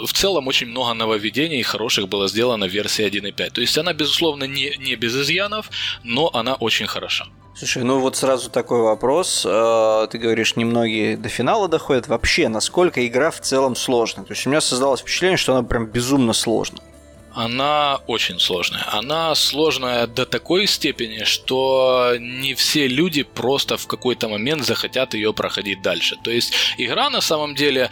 в 0.06 0.12
целом 0.12 0.48
очень 0.48 0.68
много 0.68 0.94
нововведений 0.94 1.62
хороших 1.62 2.08
было 2.08 2.28
сделано 2.28 2.66
в 2.66 2.70
версии 2.70 3.04
1.5. 3.04 3.50
То 3.50 3.60
есть 3.60 3.76
она, 3.78 3.92
безусловно, 3.92 4.44
не, 4.44 4.74
не 4.78 4.96
без 4.96 5.16
изъянов, 5.16 5.70
но 6.02 6.30
она 6.32 6.54
очень 6.54 6.86
хороша. 6.86 7.26
Слушай, 7.56 7.84
ну 7.84 8.00
вот 8.00 8.16
сразу 8.16 8.50
такой 8.50 8.80
вопрос. 8.80 9.46
Э, 9.48 10.08
ты 10.10 10.18
говоришь, 10.18 10.56
немногие 10.56 11.16
до 11.16 11.28
финала 11.28 11.68
доходят. 11.68 12.08
Вообще, 12.08 12.48
насколько 12.48 13.06
игра 13.06 13.30
в 13.30 13.40
целом 13.40 13.76
сложная? 13.76 14.24
То 14.24 14.32
есть 14.32 14.46
у 14.46 14.50
меня 14.50 14.60
создалось 14.60 15.00
впечатление, 15.00 15.36
что 15.36 15.52
она 15.54 15.62
прям 15.62 15.86
безумно 15.86 16.32
сложная 16.32 16.82
она 17.34 18.00
очень 18.06 18.38
сложная. 18.38 18.84
Она 18.92 19.34
сложная 19.34 20.06
до 20.06 20.24
такой 20.24 20.66
степени, 20.66 21.24
что 21.24 22.14
не 22.18 22.54
все 22.54 22.86
люди 22.86 23.22
просто 23.22 23.76
в 23.76 23.86
какой-то 23.86 24.28
момент 24.28 24.64
захотят 24.64 25.14
ее 25.14 25.32
проходить 25.32 25.82
дальше. 25.82 26.16
То 26.22 26.30
есть 26.30 26.54
игра 26.78 27.10
на 27.10 27.20
самом 27.20 27.54
деле 27.54 27.90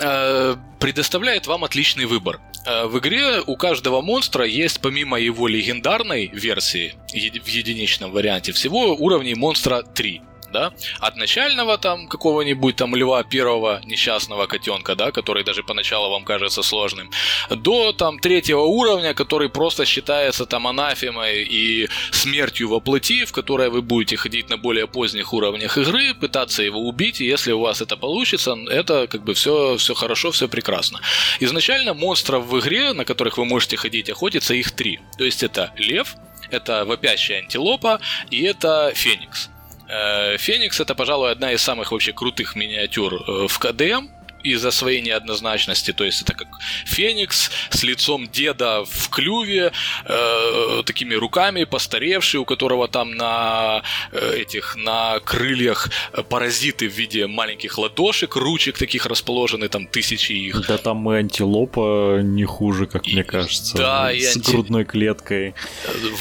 э, 0.00 0.56
предоставляет 0.80 1.46
вам 1.46 1.64
отличный 1.64 2.06
выбор. 2.06 2.40
Э, 2.64 2.86
в 2.86 2.98
игре 2.98 3.40
у 3.46 3.56
каждого 3.56 4.00
монстра 4.00 4.46
есть, 4.46 4.80
помимо 4.80 5.18
его 5.18 5.48
легендарной 5.48 6.30
версии 6.32 6.94
в 7.12 7.46
единичном 7.46 8.10
варианте, 8.10 8.52
всего 8.52 8.94
уровней 8.94 9.34
монстра 9.34 9.82
3 9.82 10.22
да, 10.52 10.72
от 11.00 11.16
начального 11.16 11.78
там 11.78 12.08
какого-нибудь 12.08 12.76
там 12.76 12.94
льва 12.94 13.22
первого 13.22 13.80
несчастного 13.84 14.46
котенка, 14.46 14.94
да, 14.94 15.10
который 15.10 15.44
даже 15.44 15.62
поначалу 15.62 16.10
вам 16.10 16.24
кажется 16.24 16.62
сложным, 16.62 17.10
до 17.50 17.92
там 17.92 18.18
третьего 18.18 18.62
уровня, 18.62 19.14
который 19.14 19.48
просто 19.48 19.84
считается 19.84 20.46
там 20.46 20.66
анафемой 20.66 21.42
и 21.42 21.88
смертью 22.10 22.68
во 22.68 22.80
плоти, 22.80 23.24
в 23.24 23.32
которой 23.32 23.70
вы 23.70 23.82
будете 23.82 24.16
ходить 24.16 24.48
на 24.48 24.56
более 24.56 24.86
поздних 24.86 25.32
уровнях 25.32 25.78
игры, 25.78 26.14
пытаться 26.14 26.62
его 26.62 26.80
убить, 26.80 27.20
и 27.20 27.26
если 27.26 27.52
у 27.52 27.60
вас 27.60 27.80
это 27.80 27.96
получится, 27.96 28.56
это 28.70 29.06
как 29.06 29.22
бы 29.22 29.34
все, 29.34 29.76
все 29.76 29.94
хорошо, 29.94 30.30
все 30.30 30.48
прекрасно. 30.48 31.00
Изначально 31.40 31.94
монстров 31.94 32.44
в 32.46 32.58
игре, 32.58 32.92
на 32.92 33.04
которых 33.04 33.38
вы 33.38 33.44
можете 33.44 33.76
ходить 33.76 34.10
охотиться, 34.10 34.54
их 34.54 34.72
три. 34.72 35.00
То 35.18 35.24
есть 35.24 35.42
это 35.42 35.72
лев, 35.76 36.14
это 36.50 36.84
вопящая 36.84 37.40
антилопа 37.40 38.00
и 38.30 38.42
это 38.42 38.92
феникс. 38.94 39.50
Э, 39.88 40.36
Феникс 40.36 40.80
это, 40.80 40.94
пожалуй, 40.94 41.32
одна 41.32 41.52
из 41.52 41.62
самых 41.62 41.92
вообще 41.92 42.12
крутых 42.12 42.54
миниатюр 42.54 43.14
э, 43.14 43.46
в 43.48 43.58
КДМ 43.58 44.08
из-за 44.52 44.70
своей 44.70 45.00
неоднозначности. 45.00 45.92
То 45.92 46.04
есть 46.04 46.22
это 46.22 46.34
как 46.34 46.48
Феникс 46.86 47.50
с 47.70 47.82
лицом 47.82 48.28
деда 48.28 48.84
в 48.84 49.08
клюве, 49.10 49.72
э, 50.04 50.82
такими 50.84 51.14
руками 51.14 51.64
постаревший, 51.64 52.40
у 52.40 52.44
которого 52.44 52.88
там 52.88 53.14
на 53.14 53.82
э, 54.12 54.38
этих 54.40 54.76
на 54.76 55.20
крыльях 55.20 55.90
паразиты 56.28 56.88
в 56.88 56.92
виде 56.92 57.26
маленьких 57.26 57.78
ладошек, 57.78 58.36
ручек 58.36 58.78
таких 58.78 59.06
расположены, 59.06 59.68
там 59.68 59.86
тысячи 59.86 60.32
их. 60.32 60.66
Да 60.66 60.78
там 60.78 61.10
и 61.12 61.16
антилопа 61.16 62.20
не 62.22 62.44
хуже, 62.44 62.86
как 62.86 63.06
и, 63.06 63.12
мне 63.12 63.24
кажется. 63.24 63.76
Да, 63.76 64.12
с 64.12 64.36
анти... 64.36 64.50
грудной 64.50 64.84
клеткой. 64.84 65.54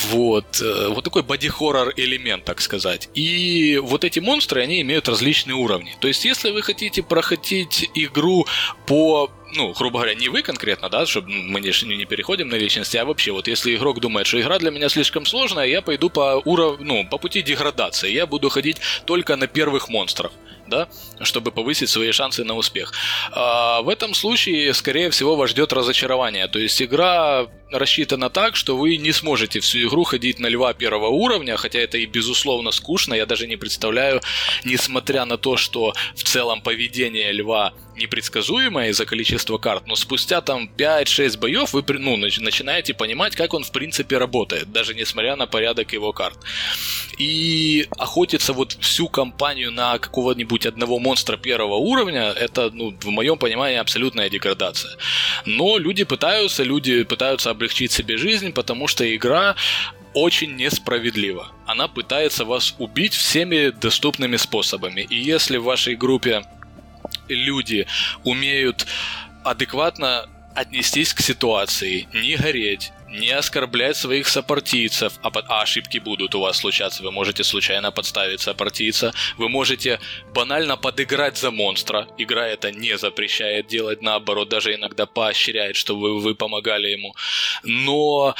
Вот. 0.10 0.62
Э, 0.62 0.90
вот 0.90 1.04
такой 1.04 1.24
боди-хоррор 1.24 1.94
элемент, 1.96 2.44
так 2.46 2.62
сказать. 2.62 3.10
И 3.14 3.80
вот 3.82 4.04
эти 4.04 4.20
монстры, 4.20 4.62
они 4.62 4.82
имеют 4.82 5.08
различные 5.08 5.56
уровни. 5.56 5.96
То 6.00 6.08
есть, 6.08 6.26
если 6.26 6.52
вы 6.52 6.62
хотите 6.62 7.04
проходить 7.04 7.90
их 7.94 8.12
игру 8.18 8.46
по 8.86 9.32
ну, 9.56 9.74
грубо 9.74 10.00
говоря, 10.00 10.14
не 10.14 10.30
вы 10.30 10.42
конкретно, 10.42 10.90
да, 10.90 11.06
чтобы 11.06 11.30
мы 11.30 11.62
не, 11.62 11.72
не 11.96 12.06
переходим 12.06 12.50
на 12.50 12.56
личности, 12.56 12.98
а 12.98 13.06
вообще, 13.06 13.32
вот 13.32 13.48
если 13.48 13.76
игрок 13.76 14.02
думает, 14.02 14.28
что 14.28 14.42
игра 14.42 14.60
для 14.60 14.72
меня 14.72 14.90
слишком 14.90 15.26
сложная, 15.26 15.66
я 15.66 15.82
пойду 15.82 16.10
по 16.10 16.42
уровню, 16.44 16.86
ну, 16.86 17.08
по 17.10 17.18
пути 17.18 17.42
деградации, 17.42 18.12
я 18.12 18.26
буду 18.26 18.50
ходить 18.50 18.78
только 19.06 19.38
на 19.38 19.48
первых 19.48 19.88
монстров 19.88 20.32
да, 20.70 20.90
чтобы 21.22 21.52
повысить 21.52 21.90
свои 21.90 22.12
шансы 22.12 22.44
на 22.44 22.56
успех. 22.56 22.92
А 23.32 23.82
в 23.82 23.90
этом 23.90 24.14
случае, 24.14 24.74
скорее 24.74 25.10
всего, 25.12 25.36
вас 25.36 25.52
ждет 25.52 25.74
разочарование. 25.74 26.48
То 26.48 26.60
есть 26.60 26.82
игра 26.82 27.48
рассчитана 27.72 28.30
так, 28.30 28.56
что 28.56 28.78
вы 28.78 28.98
не 28.98 29.12
сможете 29.12 29.60
всю 29.60 29.88
игру 29.88 30.04
ходить 30.04 30.40
на 30.40 30.48
льва 30.48 30.74
первого 30.74 31.08
уровня, 31.08 31.58
хотя 31.58 31.80
это 31.80 31.98
и 31.98 32.06
безусловно 32.06 32.72
скучно. 32.72 33.14
Я 33.14 33.26
даже 33.26 33.48
не 33.48 33.58
представляю, 33.58 34.22
несмотря 34.64 35.26
на 35.26 35.38
то, 35.38 35.58
что 35.58 35.94
в 36.16 36.24
целом 36.24 36.62
поведение 36.62 37.32
льва 37.32 37.74
непредсказуемое 37.98 38.90
из-за 38.90 39.06
количества 39.06 39.58
карт, 39.58 39.88
но 39.88 39.96
спустя 39.96 40.42
там 40.42 40.70
5-6 40.78 41.40
боев 41.40 41.74
вы 41.74 41.84
ну, 42.00 42.16
начинаете 42.18 42.94
понимать, 42.94 43.36
как 43.36 43.54
он 43.54 43.64
в 43.64 43.72
принципе 43.72 44.18
работает, 44.18 44.72
даже 44.72 44.94
несмотря 44.94 45.36
на 45.36 45.48
порядок 45.48 45.94
его 45.94 46.14
карт. 46.14 46.38
И 47.18 47.88
охотиться 47.98 48.54
вот 48.54 48.78
всю 48.80 49.10
кампанию 49.10 49.72
на 49.72 49.98
какого-нибудь 49.98 50.66
одного 50.66 51.00
монстра 51.00 51.38
первого 51.38 51.76
уровня, 51.76 52.32
это, 52.32 52.70
ну, 52.72 52.96
в 53.02 53.10
моем 53.10 53.38
понимании, 53.38 53.80
абсолютная 53.80 54.30
деградация. 54.30 54.96
Но 55.46 55.78
люди 55.78 56.04
пытаются, 56.04 56.64
люди 56.64 57.04
пытаются 57.04 57.50
облегчить 57.58 57.92
себе 57.92 58.18
жизнь, 58.18 58.54
потому 58.54 58.88
что 58.88 59.04
игра 59.04 59.56
очень 60.14 60.56
несправедлива. 60.56 61.52
Она 61.66 61.88
пытается 61.88 62.46
вас 62.46 62.76
убить 62.78 63.14
всеми 63.14 63.72
доступными 63.72 64.38
способами. 64.38 65.02
И 65.10 65.16
если 65.16 65.58
в 65.58 65.64
вашей 65.64 65.96
группе 65.96 66.44
люди 67.28 67.88
умеют 68.24 68.88
адекватно 69.44 70.28
отнестись 70.56 71.14
к 71.14 71.22
ситуации, 71.22 72.08
не 72.14 72.36
гореть, 72.36 72.92
не 73.10 73.32
оскорблять 73.32 73.98
своих 73.98 74.28
сопартийцев, 74.28 75.14
а, 75.22 75.32
а 75.34 75.62
ошибки 75.62 75.98
будут 75.98 76.36
у 76.36 76.42
вас 76.42 76.58
случаться, 76.58 77.04
вы 77.04 77.12
можете 77.12 77.44
случайно 77.44 77.92
подставить 77.92 78.42
сопартийца, 78.42 79.14
вы 79.38 79.50
можете 79.50 80.00
банально 80.34 80.78
подыграть 80.78 81.38
за 81.38 81.52
монстра, 81.52 82.08
игра 82.18 82.48
это 82.48 82.72
не 82.72 82.98
запрещает 82.98 83.68
делать, 83.68 84.02
наоборот, 84.02 84.50
даже 84.50 84.76
иногда 84.76 85.06
поощряет, 85.06 85.76
чтобы 85.76 86.16
вы, 86.16 86.20
вы 86.20 86.36
помогали 86.36 86.90
ему, 86.90 87.16
но 87.64 88.36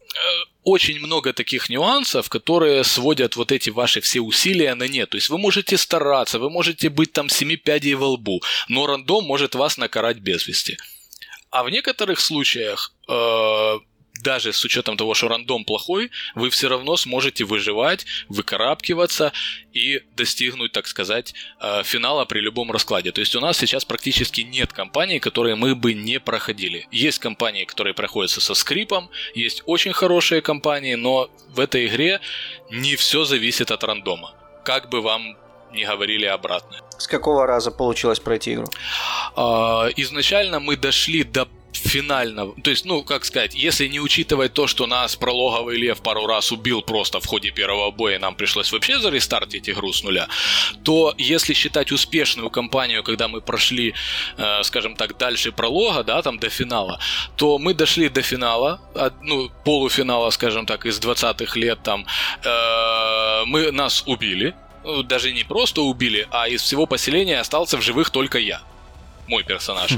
э, 0.00 0.18
очень 0.64 0.98
много 0.98 1.32
таких 1.32 1.70
нюансов, 1.70 2.28
которые 2.28 2.84
сводят 2.84 3.36
вот 3.36 3.52
эти 3.52 3.70
ваши 3.70 4.00
все 4.00 4.20
усилия 4.20 4.74
на 4.74 4.86
нет. 4.88 5.10
То 5.10 5.16
есть 5.16 5.30
вы 5.30 5.38
можете 5.38 5.78
стараться, 5.78 6.38
вы 6.38 6.50
можете 6.50 6.90
быть 6.90 7.12
там 7.12 7.28
семи 7.28 7.56
пядей 7.56 7.94
во 7.94 8.08
лбу, 8.08 8.42
но 8.68 8.86
рандом 8.86 9.24
может 9.24 9.54
вас 9.54 9.78
накарать 9.78 10.18
без 10.18 10.46
вести. 10.46 10.76
А 11.50 11.62
в 11.62 11.70
некоторых 11.70 12.20
случаях 12.20 12.92
э, 13.08 13.78
даже 14.22 14.52
с 14.52 14.64
учетом 14.64 14.96
того, 14.96 15.14
что 15.14 15.28
рандом 15.28 15.64
плохой, 15.64 16.10
вы 16.34 16.50
все 16.50 16.68
равно 16.68 16.96
сможете 16.96 17.44
выживать, 17.44 18.06
выкарабкиваться 18.28 19.32
и 19.72 20.02
достигнуть, 20.16 20.72
так 20.72 20.86
сказать, 20.86 21.34
э, 21.60 21.82
финала 21.84 22.24
при 22.24 22.40
любом 22.40 22.70
раскладе. 22.70 23.12
То 23.12 23.20
есть 23.20 23.36
у 23.36 23.40
нас 23.40 23.56
сейчас 23.58 23.84
практически 23.84 24.42
нет 24.42 24.72
компаний, 24.72 25.20
которые 25.20 25.54
мы 25.54 25.74
бы 25.74 25.94
не 25.94 26.20
проходили. 26.20 26.86
Есть 26.90 27.18
компании, 27.18 27.64
которые 27.64 27.94
проходятся 27.94 28.40
со 28.40 28.54
скрипом, 28.54 29.10
есть 29.34 29.62
очень 29.66 29.92
хорошие 29.92 30.40
компании, 30.40 30.94
но 30.94 31.30
в 31.50 31.60
этой 31.60 31.86
игре 31.86 32.20
не 32.70 32.96
все 32.96 33.24
зависит 33.24 33.70
от 33.70 33.84
рандома. 33.84 34.34
Как 34.64 34.90
бы 34.90 35.00
вам 35.00 35.36
не 35.72 35.84
говорили 35.84 36.24
обратно. 36.26 36.78
С 36.98 37.06
какого 37.06 37.46
раза 37.46 37.70
получилось 37.70 38.20
пройти 38.20 38.54
игру? 38.54 38.66
А, 39.36 39.88
изначально 39.96 40.60
мы 40.60 40.76
дошли 40.76 41.24
до 41.24 41.46
финального, 41.72 42.54
то 42.62 42.70
есть, 42.70 42.84
ну, 42.84 43.02
как 43.02 43.24
сказать, 43.24 43.54
если 43.54 43.86
не 43.88 44.00
учитывать 44.00 44.54
то, 44.54 44.66
что 44.66 44.86
нас 44.86 45.16
прологовый 45.16 45.76
лев 45.76 46.00
пару 46.00 46.26
раз 46.26 46.52
убил 46.52 46.82
просто 46.82 47.20
в 47.20 47.26
ходе 47.26 47.50
первого 47.50 47.90
боя, 47.90 48.18
нам 48.18 48.34
пришлось 48.34 48.72
вообще 48.72 48.98
зарестартить 48.98 49.68
игру 49.68 49.92
с 49.92 50.02
нуля, 50.02 50.28
то 50.82 51.14
если 51.18 51.54
считать 51.54 51.92
успешную 51.92 52.50
кампанию, 52.50 53.02
когда 53.02 53.28
мы 53.28 53.40
прошли, 53.40 53.94
э, 54.36 54.62
скажем 54.62 54.96
так, 54.96 55.16
дальше 55.18 55.52
пролога, 55.52 56.02
да, 56.02 56.22
там 56.22 56.38
до 56.38 56.48
финала, 56.48 57.00
то 57.36 57.58
мы 57.58 57.74
дошли 57.74 58.08
до 58.08 58.22
финала, 58.22 58.80
от, 58.94 59.22
ну, 59.22 59.50
полуфинала, 59.64 60.30
скажем 60.30 60.66
так, 60.66 60.86
из 60.86 60.98
20-х 61.00 61.58
лет 61.58 61.82
там, 61.82 62.06
э, 62.44 63.44
мы 63.46 63.72
нас 63.72 64.02
убили, 64.06 64.54
ну, 64.84 65.02
даже 65.02 65.32
не 65.32 65.44
просто 65.44 65.82
убили, 65.82 66.26
а 66.30 66.48
из 66.48 66.62
всего 66.62 66.86
поселения 66.86 67.40
остался 67.40 67.76
в 67.76 67.82
живых 67.82 68.10
только 68.10 68.38
я, 68.38 68.62
мой 69.26 69.44
персонаж. 69.44 69.92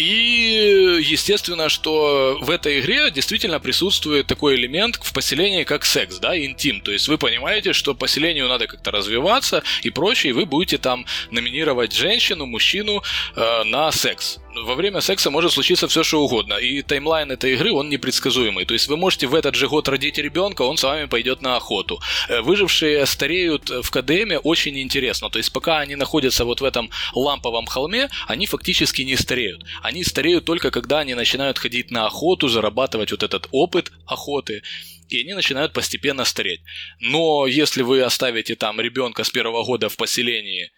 И 0.00 0.98
естественно, 1.02 1.68
что 1.68 2.38
в 2.40 2.48
этой 2.48 2.80
игре 2.80 3.10
действительно 3.10 3.60
присутствует 3.60 4.26
такой 4.26 4.54
элемент 4.54 4.98
в 5.02 5.12
поселении, 5.12 5.64
как 5.64 5.84
секс, 5.84 6.18
да, 6.18 6.34
интим. 6.38 6.80
То 6.80 6.90
есть 6.90 7.06
вы 7.06 7.18
понимаете, 7.18 7.74
что 7.74 7.94
поселению 7.94 8.48
надо 8.48 8.66
как-то 8.66 8.92
развиваться 8.92 9.62
и 9.82 9.90
прочее, 9.90 10.30
и 10.30 10.32
вы 10.32 10.46
будете 10.46 10.78
там 10.78 11.04
номинировать 11.30 11.92
женщину, 11.92 12.46
мужчину 12.46 13.02
э, 13.36 13.64
на 13.64 13.92
секс 13.92 14.38
во 14.54 14.74
время 14.74 15.00
секса 15.00 15.30
может 15.30 15.52
случиться 15.52 15.88
все, 15.88 16.02
что 16.02 16.22
угодно. 16.22 16.54
И 16.54 16.82
таймлайн 16.82 17.30
этой 17.30 17.54
игры, 17.54 17.72
он 17.72 17.88
непредсказуемый. 17.88 18.64
То 18.64 18.74
есть 18.74 18.88
вы 18.88 18.96
можете 18.96 19.26
в 19.26 19.34
этот 19.34 19.54
же 19.54 19.68
год 19.68 19.88
родить 19.88 20.18
ребенка, 20.18 20.62
он 20.62 20.76
с 20.76 20.82
вами 20.82 21.06
пойдет 21.06 21.42
на 21.42 21.56
охоту. 21.56 22.00
Э, 22.28 22.40
выжившие 22.40 23.06
стареют 23.06 23.70
в 23.70 23.90
КДМе 23.90 24.38
очень 24.38 24.78
интересно. 24.78 25.30
То 25.30 25.38
есть 25.38 25.52
пока 25.52 25.78
они 25.78 25.96
находятся 25.96 26.44
вот 26.44 26.60
в 26.60 26.64
этом 26.64 26.90
ламповом 27.14 27.66
холме, 27.66 28.08
они 28.26 28.46
фактически 28.46 29.02
не 29.02 29.16
стареют. 29.16 29.64
Они 29.82 30.04
стареют 30.04 30.44
только 30.44 30.70
когда 30.70 31.00
они 31.00 31.14
начинают 31.14 31.58
ходить 31.58 31.90
на 31.90 32.06
охоту, 32.06 32.48
зарабатывать 32.48 33.10
вот 33.12 33.22
этот 33.22 33.48
опыт 33.52 33.92
охоты 34.06 34.62
и 35.08 35.22
они 35.22 35.34
начинают 35.34 35.72
постепенно 35.72 36.24
стареть. 36.24 36.60
Но 37.00 37.46
если 37.46 37.82
вы 37.82 38.00
оставите 38.02 38.54
там 38.54 38.80
ребенка 38.80 39.24
с 39.24 39.30
первого 39.30 39.64
года 39.64 39.88
в 39.88 39.96
поселении 39.96 40.70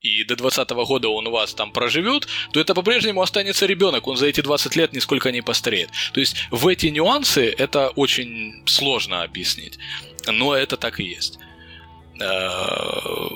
и 0.00 0.24
до 0.24 0.36
20 0.36 0.70
года 0.70 1.08
он 1.08 1.26
у 1.26 1.30
вас 1.30 1.54
там 1.54 1.72
проживет, 1.72 2.26
то 2.52 2.60
это 2.60 2.74
по-прежнему 2.74 3.20
останется 3.22 3.66
ребенок, 3.66 4.06
он 4.06 4.16
за 4.16 4.26
эти 4.26 4.40
20 4.40 4.76
лет 4.76 4.92
нисколько 4.92 5.30
не 5.30 5.42
постареет. 5.42 5.90
То 6.12 6.20
есть 6.20 6.36
в 6.50 6.66
эти 6.68 6.86
нюансы 6.86 7.50
это 7.50 7.90
очень 7.90 8.62
сложно 8.66 9.22
объяснить, 9.22 9.78
но 10.26 10.54
это 10.54 10.76
так 10.76 11.00
и 11.00 11.04
есть. 11.04 11.38
Э, 12.20 12.24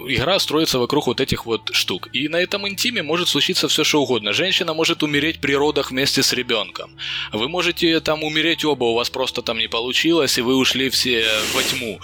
игра 0.08 0.38
строится 0.38 0.78
вокруг 0.78 1.06
вот 1.06 1.20
этих 1.20 1.46
вот 1.46 1.70
штук. 1.72 2.08
И 2.12 2.28
на 2.28 2.36
этом 2.36 2.68
интиме 2.68 3.02
может 3.02 3.28
случиться 3.28 3.66
все 3.68 3.82
что 3.82 4.02
угодно. 4.02 4.32
Женщина 4.32 4.74
может 4.74 5.02
умереть 5.02 5.40
при 5.40 5.54
родах 5.54 5.90
вместе 5.90 6.22
с 6.22 6.32
ребенком. 6.32 6.90
Вы 7.32 7.48
можете 7.48 8.00
там 8.00 8.22
умереть 8.22 8.64
оба, 8.64 8.84
у 8.84 8.94
вас 8.94 9.08
просто 9.08 9.40
там 9.42 9.58
не 9.58 9.68
получилось, 9.68 10.36
и 10.38 10.42
вы 10.42 10.56
ушли 10.56 10.90
все 10.90 11.26
во 11.54 11.62
тьму. 11.62 11.98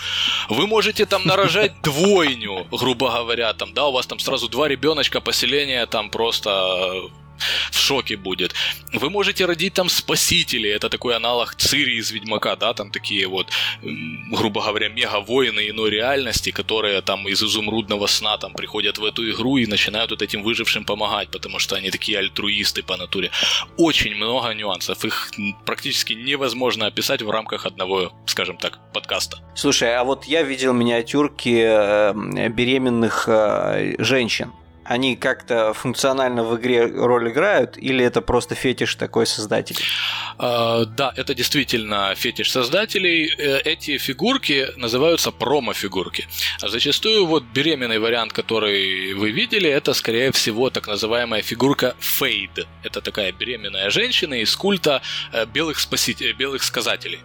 Вы 0.48 0.66
можете 0.66 1.04
там 1.04 1.26
нарожать 1.26 1.72
двойню, 1.82 2.66
грубо 2.70 3.10
говоря, 3.10 3.52
там, 3.52 3.74
да, 3.74 3.86
у 3.86 3.92
вас 3.92 4.06
там 4.06 4.18
сразу 4.18 4.48
два 4.48 4.66
ребеночка, 4.68 5.20
поселения 5.20 5.86
там 5.86 6.10
просто 6.10 7.10
в 7.70 7.78
шоке 7.78 8.16
будет. 8.16 8.54
Вы 8.92 9.10
можете 9.10 9.44
родить 9.46 9.74
там 9.74 9.88
спасителей, 9.88 10.70
это 10.70 10.88
такой 10.88 11.16
аналог 11.16 11.54
Цири 11.54 11.96
из 11.96 12.10
Ведьмака, 12.10 12.56
да, 12.56 12.74
там 12.74 12.90
такие 12.90 13.26
вот, 13.26 13.48
грубо 14.30 14.62
говоря, 14.62 14.88
мега-воины 14.88 15.68
иной 15.70 15.90
реальности, 15.90 16.50
которые 16.50 17.02
там 17.02 17.28
из 17.28 17.42
изумрудного 17.42 18.06
сна 18.06 18.36
там 18.38 18.52
приходят 18.52 18.98
в 18.98 19.04
эту 19.04 19.30
игру 19.30 19.56
и 19.56 19.66
начинают 19.66 20.10
вот 20.10 20.22
этим 20.22 20.42
выжившим 20.42 20.84
помогать, 20.84 21.30
потому 21.30 21.58
что 21.58 21.76
они 21.76 21.90
такие 21.90 22.18
альтруисты 22.18 22.82
по 22.82 22.96
натуре. 22.96 23.30
Очень 23.76 24.14
много 24.14 24.54
нюансов, 24.54 25.04
их 25.04 25.30
практически 25.64 26.12
невозможно 26.12 26.86
описать 26.86 27.22
в 27.22 27.30
рамках 27.30 27.66
одного, 27.66 28.12
скажем 28.26 28.56
так, 28.56 28.78
подкаста. 28.92 29.38
Слушай, 29.54 29.96
а 29.96 30.04
вот 30.04 30.24
я 30.24 30.42
видел 30.42 30.72
миниатюрки 30.72 31.62
э, 31.62 32.48
беременных 32.48 33.24
э, 33.28 33.96
женщин 33.98 34.52
они 34.90 35.14
как-то 35.14 35.72
функционально 35.72 36.42
в 36.42 36.56
игре 36.56 36.84
роль 36.84 37.30
играют, 37.30 37.78
или 37.78 38.04
это 38.04 38.20
просто 38.20 38.56
фетиш 38.56 38.96
такой 38.96 39.24
создателей? 39.24 39.84
Uh, 40.36 40.84
да, 40.84 41.12
это 41.16 41.32
действительно 41.32 42.12
фетиш 42.16 42.50
создателей. 42.50 43.30
Э, 43.38 43.60
эти 43.64 43.98
фигурки 43.98 44.66
называются 44.76 45.30
промо-фигурки. 45.30 46.26
Зачастую 46.60 47.26
вот 47.26 47.44
беременный 47.54 48.00
вариант, 48.00 48.32
который 48.32 49.14
вы 49.14 49.30
видели, 49.30 49.70
это 49.70 49.94
скорее 49.94 50.32
всего 50.32 50.70
так 50.70 50.88
называемая 50.88 51.42
фигурка 51.42 51.94
Фейд. 52.00 52.66
Это 52.82 53.00
такая 53.00 53.30
беременная 53.30 53.90
женщина 53.90 54.34
из 54.34 54.56
культа 54.56 55.02
э, 55.32 55.46
белых, 55.46 55.78
спасителей, 55.78 56.32
белых 56.32 56.64
сказателей 56.64 57.20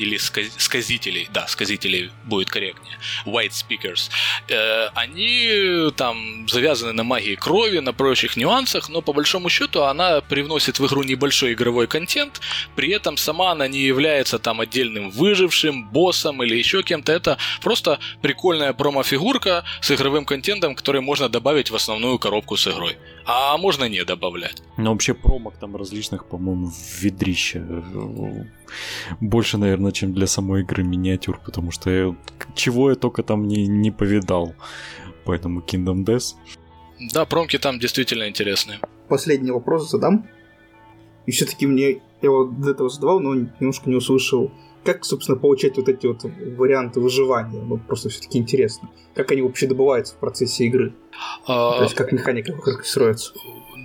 или 0.00 0.16
сказителей, 0.16 1.28
да, 1.32 1.46
сказителей 1.46 2.10
будет 2.24 2.48
корректнее, 2.48 2.98
white 3.26 3.52
speakers, 3.52 4.10
э, 4.48 4.88
они 4.94 5.90
там 5.96 6.48
завязаны 6.48 6.92
на 6.92 7.04
магии 7.04 7.34
крови, 7.34 7.80
на 7.80 7.92
прочих 7.92 8.36
нюансах, 8.36 8.88
но 8.88 9.02
по 9.02 9.12
большому 9.12 9.50
счету 9.50 9.82
она 9.82 10.20
привносит 10.22 10.78
в 10.78 10.86
игру 10.86 11.02
небольшой 11.02 11.52
игровой 11.52 11.86
контент, 11.86 12.40
при 12.76 12.90
этом 12.92 13.16
сама 13.16 13.52
она 13.52 13.68
не 13.68 13.80
является 13.80 14.38
там 14.38 14.60
отдельным 14.60 15.10
выжившим, 15.10 15.88
боссом 15.90 16.42
или 16.42 16.56
еще 16.56 16.82
кем-то, 16.82 17.12
это 17.12 17.36
просто 17.60 17.98
прикольная 18.22 18.72
промо-фигурка 18.72 19.64
с 19.82 19.90
игровым 19.90 20.24
контентом, 20.24 20.74
который 20.74 21.02
можно 21.02 21.28
добавить 21.28 21.70
в 21.70 21.76
основную 21.76 22.18
коробку 22.18 22.56
с 22.56 22.66
игрой. 22.66 22.96
А 23.32 23.56
можно 23.58 23.88
не 23.88 24.04
добавлять. 24.04 24.60
Ну 24.76 24.90
вообще 24.90 25.14
промок 25.14 25.54
там 25.60 25.76
различных, 25.76 26.26
по-моему, 26.26 26.66
в 26.66 27.00
ведрище 27.00 27.62
больше, 29.20 29.56
наверное, 29.56 29.92
чем 29.92 30.12
для 30.12 30.26
самой 30.26 30.62
игры 30.62 30.82
миниатюр, 30.82 31.40
потому 31.44 31.70
что 31.70 31.90
я, 31.90 32.16
чего 32.56 32.90
я 32.90 32.96
только 32.96 33.22
там 33.22 33.46
не, 33.46 33.68
не 33.68 33.92
повидал. 33.92 34.54
Поэтому 35.24 35.60
Kingdom 35.60 36.04
Death. 36.04 36.34
Да, 37.12 37.24
промки 37.24 37.56
там 37.58 37.78
действительно 37.78 38.28
интересные. 38.28 38.80
Последний 39.08 39.52
вопрос 39.52 39.88
задам. 39.88 40.26
И 41.26 41.30
все-таки 41.30 41.68
мне 41.68 42.00
я 42.22 42.30
вот 42.30 42.60
до 42.60 42.70
этого 42.70 42.88
задавал, 42.88 43.20
но 43.20 43.34
немножко 43.60 43.88
не 43.88 43.94
услышал. 43.94 44.50
Как, 44.84 45.04
собственно, 45.04 45.38
получать 45.38 45.76
вот 45.76 45.88
эти 45.88 46.06
вот 46.06 46.22
варианты 46.24 47.00
выживания? 47.00 47.60
Ну, 47.60 47.76
просто 47.78 48.08
все-таки 48.08 48.38
интересно. 48.38 48.88
Как 49.14 49.30
они 49.32 49.42
вообще 49.42 49.66
добываются 49.66 50.14
в 50.14 50.18
процессе 50.18 50.64
игры? 50.64 50.94
А... 51.46 51.78
То 51.78 51.82
есть, 51.82 51.94
как 51.94 52.12
механика 52.12 52.54
строится? 52.82 53.32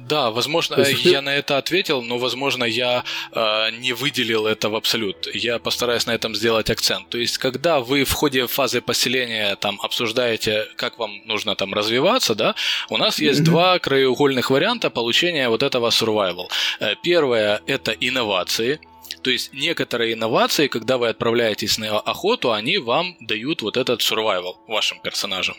Да, 0.08 0.30
возможно, 0.30 0.80
есть, 0.80 1.04
я 1.06 1.22
на 1.22 1.36
это 1.36 1.58
ответил, 1.58 2.02
но, 2.04 2.20
возможно, 2.20 2.64
я 2.64 3.04
э, 3.32 3.72
не 3.80 3.94
выделил 3.94 4.46
это 4.46 4.70
в 4.70 4.76
абсолют. 4.76 5.28
Я 5.34 5.58
постараюсь 5.58 6.06
на 6.06 6.12
этом 6.12 6.36
сделать 6.36 6.70
акцент. 6.70 7.10
То 7.10 7.18
есть, 7.18 7.40
когда 7.40 7.80
вы 7.80 8.04
в 8.04 8.12
ходе 8.12 8.46
фазы 8.46 8.82
поселения 8.82 9.56
там 9.56 9.80
обсуждаете, 9.82 10.68
как 10.76 11.00
вам 11.00 11.12
нужно 11.26 11.56
там 11.56 11.74
развиваться, 11.74 12.36
да, 12.36 12.54
у 12.90 12.98
нас 12.98 13.20
есть 13.20 13.42
mm-hmm. 13.42 13.46
два 13.46 13.80
краеугольных 13.80 14.52
варианта 14.52 14.92
получения 14.92 15.50
вот 15.50 15.64
этого 15.64 15.90
survival. 15.90 16.50
Э, 16.80 16.94
первое 17.02 17.62
это 17.66 17.92
инновации. 17.92 18.80
То 19.22 19.32
есть 19.32 19.54
некоторые 19.54 20.14
инновации, 20.14 20.68
когда 20.68 20.98
вы 20.98 21.10
отправляетесь 21.10 21.78
на 21.78 22.00
охоту, 22.00 22.52
они 22.52 22.78
вам 22.78 23.18
дают 23.20 23.62
вот 23.62 23.78
этот 23.78 24.02
survival 24.02 24.56
вашим 24.68 25.00
персонажам. 25.00 25.56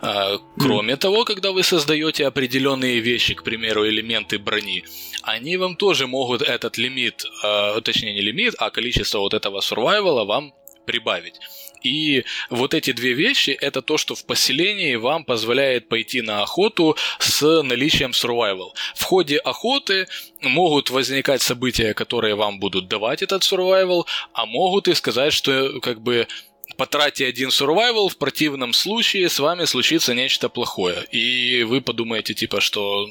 А, 0.00 0.38
кроме 0.58 0.94
mm. 0.94 0.96
того, 0.96 1.24
когда 1.24 1.52
вы 1.52 1.62
создаете 1.62 2.26
определенные 2.26 3.00
вещи, 3.00 3.34
к 3.34 3.42
примеру, 3.42 3.88
элементы 3.88 4.38
брони, 4.38 4.84
они 5.22 5.56
вам 5.56 5.76
тоже 5.76 6.06
могут 6.06 6.42
этот 6.42 6.78
лимит, 6.78 7.24
а, 7.42 7.80
точнее 7.80 8.14
не 8.14 8.20
лимит, 8.20 8.54
а 8.58 8.70
количество 8.70 9.18
вот 9.18 9.34
этого 9.34 9.60
survival 9.60 10.24
вам 10.24 10.52
прибавить. 10.86 11.40
И 11.84 12.24
вот 12.50 12.74
эти 12.74 12.92
две 12.92 13.12
вещи– 13.12 13.50
это 13.60 13.82
то, 13.82 13.98
что 13.98 14.14
в 14.14 14.24
поселении 14.24 14.96
вам 14.96 15.24
позволяет 15.24 15.88
пойти 15.88 16.22
на 16.22 16.42
охоту 16.42 16.96
с 17.20 17.62
наличием 17.62 18.10
survival. 18.10 18.70
В 18.94 19.02
ходе 19.02 19.36
охоты 19.36 20.08
могут 20.40 20.90
возникать 20.90 21.42
события, 21.42 21.94
которые 21.94 22.34
вам 22.34 22.58
будут 22.58 22.88
давать 22.88 23.22
этот 23.22 23.42
survival, 23.42 24.04
а 24.32 24.46
могут 24.46 24.88
и 24.88 24.94
сказать, 24.94 25.32
что 25.32 25.78
как 25.80 26.00
бы 26.00 26.26
потратьте 26.76 27.26
один 27.26 27.50
survival, 27.50 28.08
в 28.08 28.16
противном 28.16 28.72
случае 28.72 29.28
с 29.28 29.38
вами 29.38 29.66
случится 29.66 30.14
нечто 30.14 30.48
плохое. 30.48 31.04
И 31.12 31.64
вы 31.64 31.82
подумаете, 31.82 32.34
типа, 32.34 32.60
что 32.60 33.06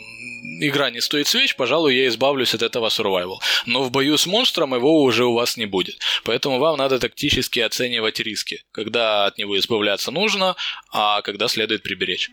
игра 0.60 0.90
не 0.90 1.02
стоит 1.02 1.28
свеч, 1.28 1.56
пожалуй, 1.56 1.96
я 1.96 2.08
избавлюсь 2.08 2.54
от 2.54 2.62
этого 2.62 2.88
survival. 2.88 3.38
Но 3.66 3.84
в 3.84 3.92
бою 3.92 4.18
с 4.18 4.26
монстром 4.26 4.74
его 4.76 5.02
уже 5.02 5.26
у 5.26 5.34
вас 5.34 5.58
не 5.58 5.66
будет. 5.66 6.00
Поэтому 6.24 6.60
вам 6.60 6.78
надо 6.78 7.00
тактически 7.00 7.60
оценивать 7.60 8.20
риски, 8.20 8.64
когда 8.72 9.26
от 9.26 9.38
него 9.38 9.58
избавляться 9.58 10.12
нужно, 10.12 10.56
а 10.92 11.22
когда 11.22 11.48
следует 11.48 11.84
приберечь. 11.84 12.32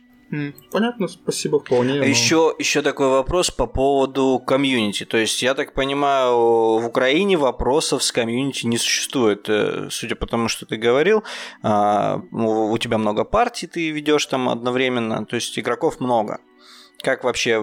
Понятно, 0.71 1.09
спасибо 1.09 1.59
вполне. 1.59 1.95
Но... 1.95 2.05
Еще, 2.05 2.55
еще 2.59 2.83
такой 2.83 3.09
вопрос 3.09 3.51
по 3.51 3.67
поводу 3.67 4.41
комьюнити. 4.47 5.05
То 5.05 5.17
есть, 5.17 5.43
я 5.43 5.55
так 5.55 5.75
понимаю, 5.75 6.79
в 6.79 6.87
Украине 6.87 7.37
вопросов 7.37 8.05
с 8.05 8.13
комьюнити 8.13 8.67
не 8.67 8.79
существует. 8.79 9.49
Э, 9.49 9.89
судя 9.91 10.15
по 10.15 10.27
тому, 10.27 10.47
что 10.47 10.67
ты 10.67 10.77
говорил, 10.77 11.25
а, 11.63 12.23
у 12.31 12.79
тебя 12.79 12.99
много 12.99 13.25
партий, 13.25 13.67
ты 13.67 13.91
ведешь 13.91 14.27
там 14.27 14.49
одновременно, 14.49 15.27
то 15.27 15.35
есть 15.35 15.59
игроков 15.59 15.99
много. 15.99 16.39
Как 17.03 17.25
вообще 17.25 17.61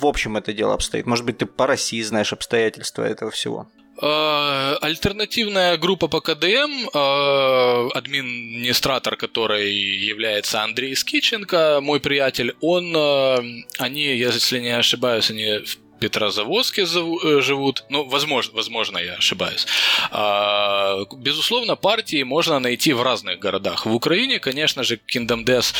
в 0.00 0.06
общем 0.06 0.36
это 0.36 0.52
дело 0.52 0.74
обстоит? 0.74 1.06
Может 1.06 1.24
быть, 1.24 1.38
ты 1.38 1.46
по 1.46 1.66
России 1.66 2.00
знаешь 2.02 2.32
обстоятельства 2.32 3.02
этого 3.02 3.30
всего? 3.30 3.68
Э, 4.02 4.76
альтернативная 4.80 5.76
группа 5.76 6.08
по 6.08 6.22
КДМ, 6.22 6.88
э, 6.94 7.88
администратор, 7.94 9.16
который 9.16 9.70
является 9.70 10.62
Андрей 10.62 10.96
Скиченко, 10.96 11.80
мой 11.82 12.00
приятель, 12.00 12.54
он, 12.62 12.96
э, 12.96 13.64
они, 13.78 14.04
если 14.16 14.60
не 14.60 14.70
ошибаюсь, 14.70 15.30
они 15.30 15.60
Петрозаводске 16.00 16.86
живут. 16.86 17.84
Ну, 17.90 18.04
возможно, 18.04 18.54
возможно, 18.54 18.98
я 18.98 19.14
ошибаюсь. 19.14 19.66
А, 20.10 21.04
безусловно, 21.16 21.76
партии 21.76 22.24
можно 22.24 22.58
найти 22.58 22.92
в 22.92 23.02
разных 23.02 23.38
городах. 23.38 23.86
В 23.86 23.94
Украине, 23.94 24.38
конечно 24.38 24.82
же, 24.82 24.98
Kingdom 25.14 25.44
Death 25.44 25.74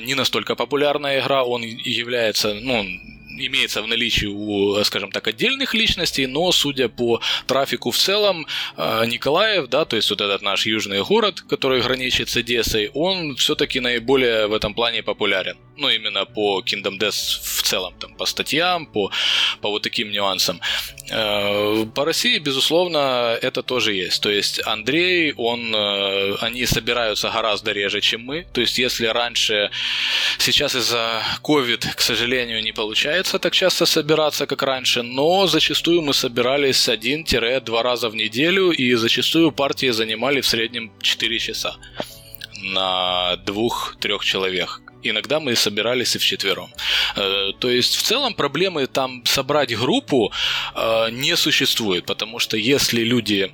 не 0.00 0.14
настолько 0.14 0.54
популярная 0.54 1.20
игра. 1.20 1.42
Он 1.42 1.62
является, 1.62 2.54
ну, 2.54 2.84
имеется 3.38 3.82
в 3.82 3.86
наличии 3.86 4.26
у, 4.26 4.82
скажем 4.84 5.10
так, 5.10 5.26
отдельных 5.28 5.74
личностей, 5.74 6.26
но 6.26 6.52
судя 6.52 6.88
по 6.88 7.20
трафику 7.46 7.90
в 7.90 7.96
целом, 7.96 8.46
э, 8.76 9.06
Николаев, 9.06 9.68
да, 9.68 9.84
то 9.84 9.96
есть 9.96 10.10
вот 10.10 10.20
этот 10.20 10.42
наш 10.42 10.66
южный 10.66 11.02
город, 11.02 11.40
который 11.40 11.80
граничит 11.80 12.28
с 12.28 12.36
Одессой, 12.36 12.90
он 12.94 13.36
все-таки 13.36 13.80
наиболее 13.80 14.46
в 14.46 14.54
этом 14.54 14.74
плане 14.74 15.02
популярен. 15.02 15.56
Ну, 15.76 15.88
именно 15.90 16.24
по 16.24 16.62
Kingdom 16.62 16.98
Death 16.98 17.40
в 17.42 17.62
целом, 17.62 17.94
там, 17.98 18.14
по 18.14 18.26
статьям, 18.26 18.86
по, 18.86 19.10
по 19.60 19.68
вот 19.68 19.82
таким 19.82 20.10
нюансам. 20.10 20.60
Э, 21.10 21.84
по 21.94 22.04
России, 22.04 22.38
безусловно, 22.38 23.38
это 23.42 23.62
тоже 23.62 23.92
есть. 23.92 24.22
То 24.22 24.30
есть 24.30 24.60
Андрей, 24.66 25.34
он, 25.36 25.74
э, 25.74 26.34
они 26.40 26.66
собираются 26.66 27.30
гораздо 27.30 27.72
реже, 27.72 28.00
чем 28.00 28.22
мы. 28.22 28.46
То 28.52 28.60
есть 28.60 28.78
если 28.78 29.06
раньше, 29.06 29.70
сейчас 30.38 30.74
из-за 30.74 31.22
COVID, 31.42 31.94
к 31.94 32.00
сожалению, 32.00 32.62
не 32.62 32.72
получается 32.72 33.25
так 33.32 33.52
часто 33.52 33.86
собираться, 33.86 34.46
как 34.46 34.62
раньше, 34.62 35.02
но 35.02 35.46
зачастую 35.46 36.02
мы 36.02 36.14
собирались 36.14 36.88
один-два 36.88 37.82
раза 37.82 38.08
в 38.08 38.14
неделю, 38.14 38.70
и 38.70 38.94
зачастую 38.94 39.52
партии 39.52 39.90
занимали 39.90 40.40
в 40.40 40.46
среднем 40.46 40.90
4 41.00 41.38
часа 41.38 41.76
на 42.62 43.36
двух-трех 43.44 44.24
человек 44.24 44.80
иногда 45.02 45.40
мы 45.40 45.54
собирались 45.54 46.16
и 46.16 46.18
вчетвером. 46.18 46.68
Э, 47.16 47.52
то 47.58 47.70
есть 47.70 47.96
в 47.96 48.02
целом 48.02 48.34
проблемы 48.34 48.86
там 48.86 49.24
собрать 49.24 49.76
группу 49.76 50.32
э, 50.74 51.10
не 51.10 51.36
существует, 51.36 52.06
потому 52.06 52.38
что 52.38 52.56
если 52.56 53.04
люди 53.04 53.52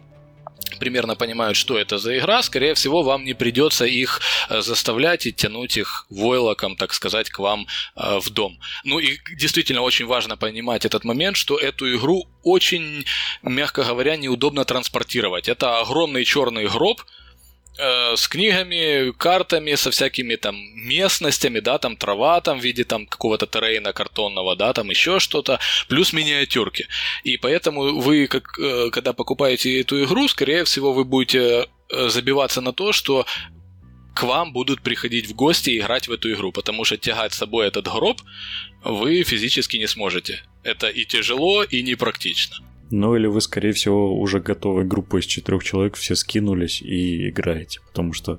примерно 0.79 1.17
понимают, 1.17 1.57
что 1.57 1.79
это 1.79 1.99
за 1.99 2.19
игра, 2.19 2.43
скорее 2.43 2.75
всего, 2.75 3.03
вам 3.03 3.25
не 3.25 3.35
придется 3.35 3.85
их 3.85 4.21
э, 4.49 4.61
заставлять 4.63 5.27
и 5.27 5.33
тянуть 5.33 5.77
их 5.77 6.07
войлоком, 6.11 6.77
так 6.77 6.93
сказать, 6.93 7.31
к 7.31 7.39
вам 7.39 7.67
в 7.95 8.31
дом. 8.31 8.59
Ну 8.85 8.99
и 8.99 9.19
действительно 9.37 9.83
очень 9.83 10.07
важно 10.07 10.37
понимать 10.37 10.85
этот 10.85 11.05
момент, 11.05 11.37
что 11.37 11.57
эту 11.57 11.95
игру 11.97 12.27
очень, 12.43 13.05
мягко 13.43 13.85
говоря, 13.85 14.17
неудобно 14.17 14.65
транспортировать. 14.65 15.49
Это 15.49 15.81
огромный 15.81 16.25
черный 16.25 16.67
гроб, 16.67 17.03
Э, 17.79 18.17
с 18.17 18.29
книгами, 18.29 19.13
картами, 19.13 19.77
со 19.77 19.91
всякими 19.91 20.37
там 20.37 20.57
местностями, 20.75 21.61
да, 21.61 21.79
там 21.79 21.97
трава 21.97 22.41
там 22.43 22.61
в 22.61 22.63
виде 22.63 22.85
там 22.85 23.07
какого-то 23.07 23.47
террейна 23.47 23.95
картонного, 23.95 24.57
да, 24.57 24.75
там 24.75 24.91
еще 24.91 25.19
что-то, 25.19 25.59
плюс 25.89 26.13
миниатюрки. 26.13 26.87
И 27.25 27.39
поэтому 27.39 27.99
вы, 27.99 28.27
как, 28.27 28.59
э, 28.59 28.91
когда 28.91 29.15
покупаете 29.15 29.81
эту 29.81 30.05
игру, 30.05 30.29
скорее 30.29 30.65
всего, 30.65 30.93
вы 30.93 31.05
будете 31.05 31.67
э, 31.89 32.09
забиваться 32.09 32.61
на 32.61 32.75
то, 32.75 32.93
что 32.93 33.25
к 34.15 34.23
вам 34.25 34.53
будут 34.53 34.83
приходить 34.83 35.27
в 35.27 35.35
гости 35.35 35.71
и 35.71 35.79
играть 35.79 36.09
в 36.09 36.13
эту 36.13 36.31
игру, 36.31 36.53
потому 36.53 36.85
что 36.85 36.99
тягать 36.99 37.33
с 37.33 37.39
собой 37.39 37.69
этот 37.69 37.87
гроб 37.89 38.21
вы 38.85 39.23
физически 39.23 39.79
не 39.79 39.87
сможете. 39.87 40.43
Это 40.63 40.89
и 40.89 41.07
тяжело, 41.07 41.63
и 41.63 41.83
непрактично. 41.83 42.57
Ну 42.93 43.17
или 43.17 43.27
вы, 43.27 43.41
скорее 43.41 43.73
всего, 43.73 44.15
уже 44.21 44.39
готовы 44.39 44.85
группу 44.85 45.17
из 45.17 45.25
четырех 45.25 45.65
человек, 45.65 45.97
все 45.97 46.15
скинулись 46.15 46.83
и 46.83 47.31
играете. 47.31 47.81
Потому 47.87 48.13
что, 48.13 48.39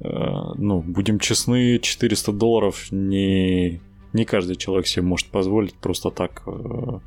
э, 0.00 0.08
ну, 0.56 0.82
будем 0.82 1.20
честны, 1.20 1.78
400 1.78 2.32
долларов 2.32 2.90
не, 2.90 3.80
не 4.12 4.24
каждый 4.24 4.56
человек 4.56 4.88
себе 4.88 5.02
может 5.02 5.28
позволить 5.28 5.74
просто 5.74 6.10
так 6.10 6.42
э, 6.46 6.98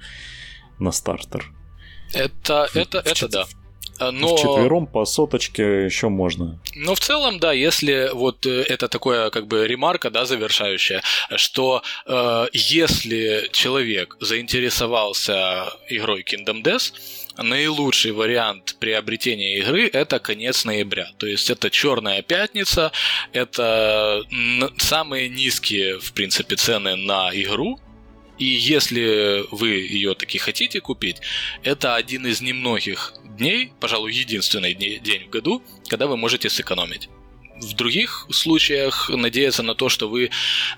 на 0.80 0.92
стартер. 0.92 1.52
Это, 2.14 2.70
это, 2.74 3.02
в, 3.02 3.08
это 3.08 3.28
в, 3.28 3.30
да. 3.30 3.46
А, 4.00 4.12
но... 4.12 4.36
Вчетвером 4.36 4.88
по 4.88 5.06
соточке 5.06 5.86
еще 5.86 6.10
можно. 6.10 6.60
Но 6.76 6.96
в 6.96 7.00
целом, 7.00 7.40
да, 7.40 7.54
если 7.54 8.10
вот 8.14 8.46
э, 8.46 8.64
это 8.64 8.88
такое 8.88 9.30
как 9.30 9.48
бы 9.48 9.68
ремарка, 9.68 10.10
да, 10.10 10.26
завершающая, 10.26 11.02
что 11.36 11.84
э, 12.06 12.48
если 12.54 13.50
человек 13.52 14.18
заинтересовался 14.20 15.74
игрой 15.90 16.24
Kingdom 16.24 16.64
Death, 16.64 16.94
наилучший 17.38 18.12
вариант 18.12 18.76
приобретения 18.80 19.58
игры 19.58 19.88
это 19.88 20.20
конец 20.20 20.66
ноября. 20.66 21.08
То 21.18 21.28
есть 21.28 21.50
это 21.50 21.70
черная 21.70 22.22
пятница, 22.22 22.92
это 23.32 24.24
самые 24.78 25.30
низкие, 25.30 26.00
в 26.00 26.14
принципе, 26.14 26.56
цены 26.56 26.96
на 26.96 27.30
игру 27.34 27.80
и 28.38 28.46
если 28.46 29.46
вы 29.52 29.70
ее 29.70 30.16
таки 30.16 30.38
хотите 30.38 30.82
купить, 30.82 31.18
это 31.64 31.96
один 31.96 32.26
из 32.26 32.42
немногих 32.42 33.14
дней, 33.38 33.72
пожалуй, 33.80 34.14
единственный 34.14 34.74
день 34.74 35.26
в 35.26 35.30
году, 35.30 35.64
когда 35.88 36.08
вы 36.08 36.18
можете 36.18 36.50
сэкономить 36.50 37.10
в 37.64 37.74
других 37.74 38.28
случаях 38.32 39.10
надеяться 39.10 39.64
на 39.64 39.76
то, 39.76 39.90
что 39.90 40.10
вы... 40.10 40.30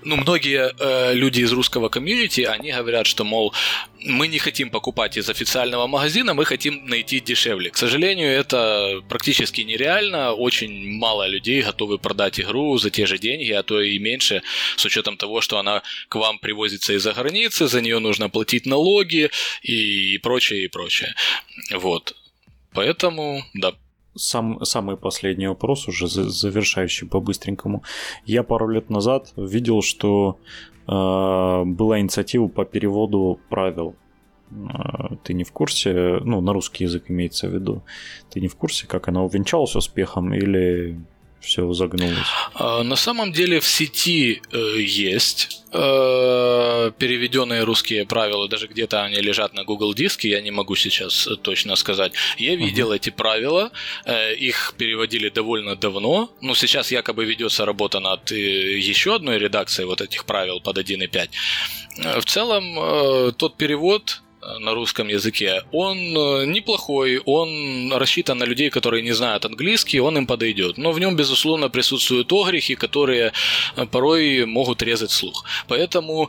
Ну, 0.02 0.16
многие 0.16 0.72
э, 0.78 1.14
люди 1.14 1.40
из 1.40 1.52
русского 1.52 1.88
комьюнити, 1.88 2.42
они 2.42 2.72
говорят, 2.72 3.06
что, 3.06 3.24
мол, 3.24 3.54
мы 4.04 4.28
не 4.28 4.38
хотим 4.38 4.70
покупать 4.70 5.16
из 5.16 5.28
официального 5.28 5.86
магазина, 5.86 6.34
мы 6.34 6.44
хотим 6.44 6.86
найти 6.86 7.20
дешевле. 7.20 7.70
К 7.70 7.76
сожалению, 7.76 8.30
это 8.30 9.02
практически 9.08 9.62
нереально. 9.62 10.32
Очень 10.32 10.98
мало 10.98 11.26
людей 11.26 11.62
готовы 11.62 11.98
продать 11.98 12.38
игру 12.40 12.78
за 12.78 12.90
те 12.90 13.06
же 13.06 13.18
деньги, 13.18 13.50
а 13.52 13.62
то 13.62 13.80
и 13.80 13.98
меньше, 13.98 14.42
с 14.76 14.84
учетом 14.84 15.16
того, 15.16 15.40
что 15.40 15.58
она 15.58 15.82
к 16.08 16.16
вам 16.16 16.38
привозится 16.38 16.92
из-за 16.92 17.12
границы, 17.12 17.66
за 17.66 17.80
нее 17.80 17.98
нужно 17.98 18.28
платить 18.28 18.66
налоги 18.66 19.30
и 19.62 20.18
прочее, 20.18 20.64
и 20.64 20.68
прочее. 20.68 21.14
Вот. 21.72 22.14
Поэтому, 22.76 23.40
да, 23.54 23.72
сам, 24.14 24.64
самый 24.64 24.96
последний 24.96 25.48
вопрос, 25.48 25.88
уже 25.88 26.08
завершающий 26.08 27.08
по-быстренькому. 27.08 27.82
Я 28.24 28.42
пару 28.42 28.68
лет 28.68 28.90
назад 28.90 29.32
видел, 29.36 29.82
что 29.82 30.38
э, 30.86 31.64
была 31.64 32.00
инициатива 32.00 32.48
по 32.48 32.64
переводу 32.64 33.40
правил. 33.48 33.94
Э, 34.50 35.16
ты 35.22 35.34
не 35.34 35.44
в 35.44 35.52
курсе, 35.52 36.18
ну, 36.22 36.40
на 36.40 36.52
русский 36.52 36.84
язык 36.84 37.10
имеется 37.10 37.48
в 37.48 37.54
виду, 37.54 37.82
ты 38.30 38.40
не 38.40 38.48
в 38.48 38.56
курсе, 38.56 38.86
как 38.86 39.08
она 39.08 39.22
увенчалась 39.22 39.76
успехом 39.76 40.34
или 40.34 40.98
все 41.40 41.72
загнулось? 41.72 42.26
А, 42.54 42.82
на 42.82 42.96
самом 42.96 43.32
деле 43.32 43.60
в 43.60 43.66
сети 43.66 44.42
э, 44.52 44.80
есть 44.80 45.62
э, 45.72 46.92
переведенные 46.98 47.62
русские 47.62 48.04
правила, 48.04 48.48
даже 48.48 48.66
где-то 48.66 49.04
они 49.04 49.16
лежат 49.16 49.54
на 49.54 49.64
Google 49.64 49.94
диске, 49.94 50.28
я 50.28 50.40
не 50.40 50.50
могу 50.50 50.74
сейчас 50.74 51.28
точно 51.42 51.76
сказать. 51.76 52.12
Я 52.38 52.56
видел 52.56 52.92
uh-huh. 52.92 52.96
эти 52.96 53.10
правила, 53.10 53.70
э, 54.04 54.34
их 54.34 54.74
переводили 54.76 55.28
довольно 55.28 55.76
давно, 55.76 56.30
но 56.40 56.54
сейчас 56.54 56.90
якобы 56.90 57.24
ведется 57.24 57.64
работа 57.64 58.00
над 58.00 58.30
еще 58.30 59.14
одной 59.14 59.38
редакцией 59.38 59.86
вот 59.86 60.00
этих 60.00 60.24
правил 60.24 60.60
под 60.60 60.78
1.5. 60.78 62.20
В 62.20 62.24
целом 62.24 63.34
тот 63.34 63.56
перевод 63.56 64.20
на 64.60 64.74
русском 64.74 65.08
языке, 65.08 65.62
он 65.72 65.98
э, 65.98 66.46
неплохой, 66.46 67.20
он 67.24 67.92
рассчитан 67.92 68.38
на 68.38 68.44
людей, 68.44 68.70
которые 68.70 69.02
не 69.02 69.12
знают 69.12 69.44
английский, 69.44 70.00
он 70.00 70.16
им 70.18 70.26
подойдет. 70.26 70.78
Но 70.78 70.92
в 70.92 70.98
нем, 70.98 71.16
безусловно, 71.16 71.68
присутствуют 71.68 72.32
огрехи, 72.32 72.74
которые 72.74 73.32
э, 73.76 73.86
порой 73.86 74.46
могут 74.46 74.82
резать 74.82 75.10
слух. 75.10 75.44
Поэтому 75.68 76.28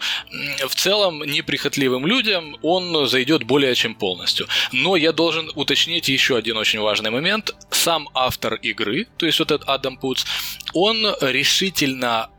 в 0.67 0.75
целом 0.75 1.23
неприхотливым 1.23 2.05
людям 2.05 2.57
он 2.61 3.07
зайдет 3.07 3.43
более 3.43 3.75
чем 3.75 3.95
полностью. 3.95 4.47
Но 4.71 4.95
я 4.95 5.11
должен 5.11 5.51
уточнить 5.55 6.09
еще 6.09 6.37
один 6.37 6.57
очень 6.57 6.79
важный 6.79 7.11
момент. 7.11 7.55
Сам 7.71 8.09
автор 8.13 8.55
игры, 8.55 9.07
то 9.17 9.25
есть 9.25 9.39
вот 9.39 9.51
этот 9.51 9.67
Адам 9.69 9.97
Пуц, 9.97 10.25
он 10.73 11.07
решительно 11.21 12.29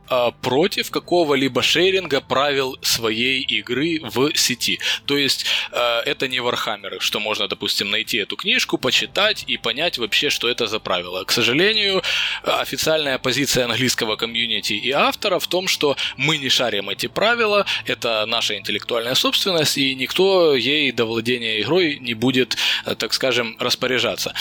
против 0.40 0.90
какого-либо 0.90 1.62
шеринга 1.62 2.20
правил 2.20 2.78
своей 2.82 3.40
игры 3.40 4.00
в 4.02 4.36
сети. 4.36 4.80
То 5.06 5.16
есть 5.16 5.46
а, 5.72 6.02
это 6.02 6.28
не 6.28 6.40
Вархаммеры, 6.40 7.00
что 7.00 7.20
можно, 7.20 7.48
допустим, 7.48 7.90
найти 7.90 8.18
эту 8.18 8.36
книжку, 8.36 8.78
почитать 8.78 9.44
и 9.46 9.56
понять 9.56 9.98
вообще, 9.98 10.30
что 10.30 10.48
это 10.48 10.66
за 10.66 10.78
правила. 10.78 11.24
К 11.24 11.32
сожалению, 11.32 12.02
официальная 12.42 13.18
позиция 13.18 13.64
английского 13.64 14.16
комьюнити 14.16 14.72
и 14.72 14.90
автора 14.90 15.38
в 15.38 15.46
том, 15.46 15.68
что 15.68 15.96
мы 16.16 16.38
не 16.38 16.48
шарим 16.48 16.88
эти 16.88 17.06
правила, 17.06 17.66
это 17.86 18.24
наша 18.26 18.56
интеллектуальная 18.56 19.14
собственность, 19.14 19.78
и 19.78 19.94
никто 19.94 20.54
ей 20.54 20.92
до 20.92 21.04
владения 21.04 21.60
игрой 21.60 21.98
не 22.00 22.14
будет, 22.14 22.56
так 22.98 23.12
скажем, 23.12 23.56
распоряжаться. 23.58 24.34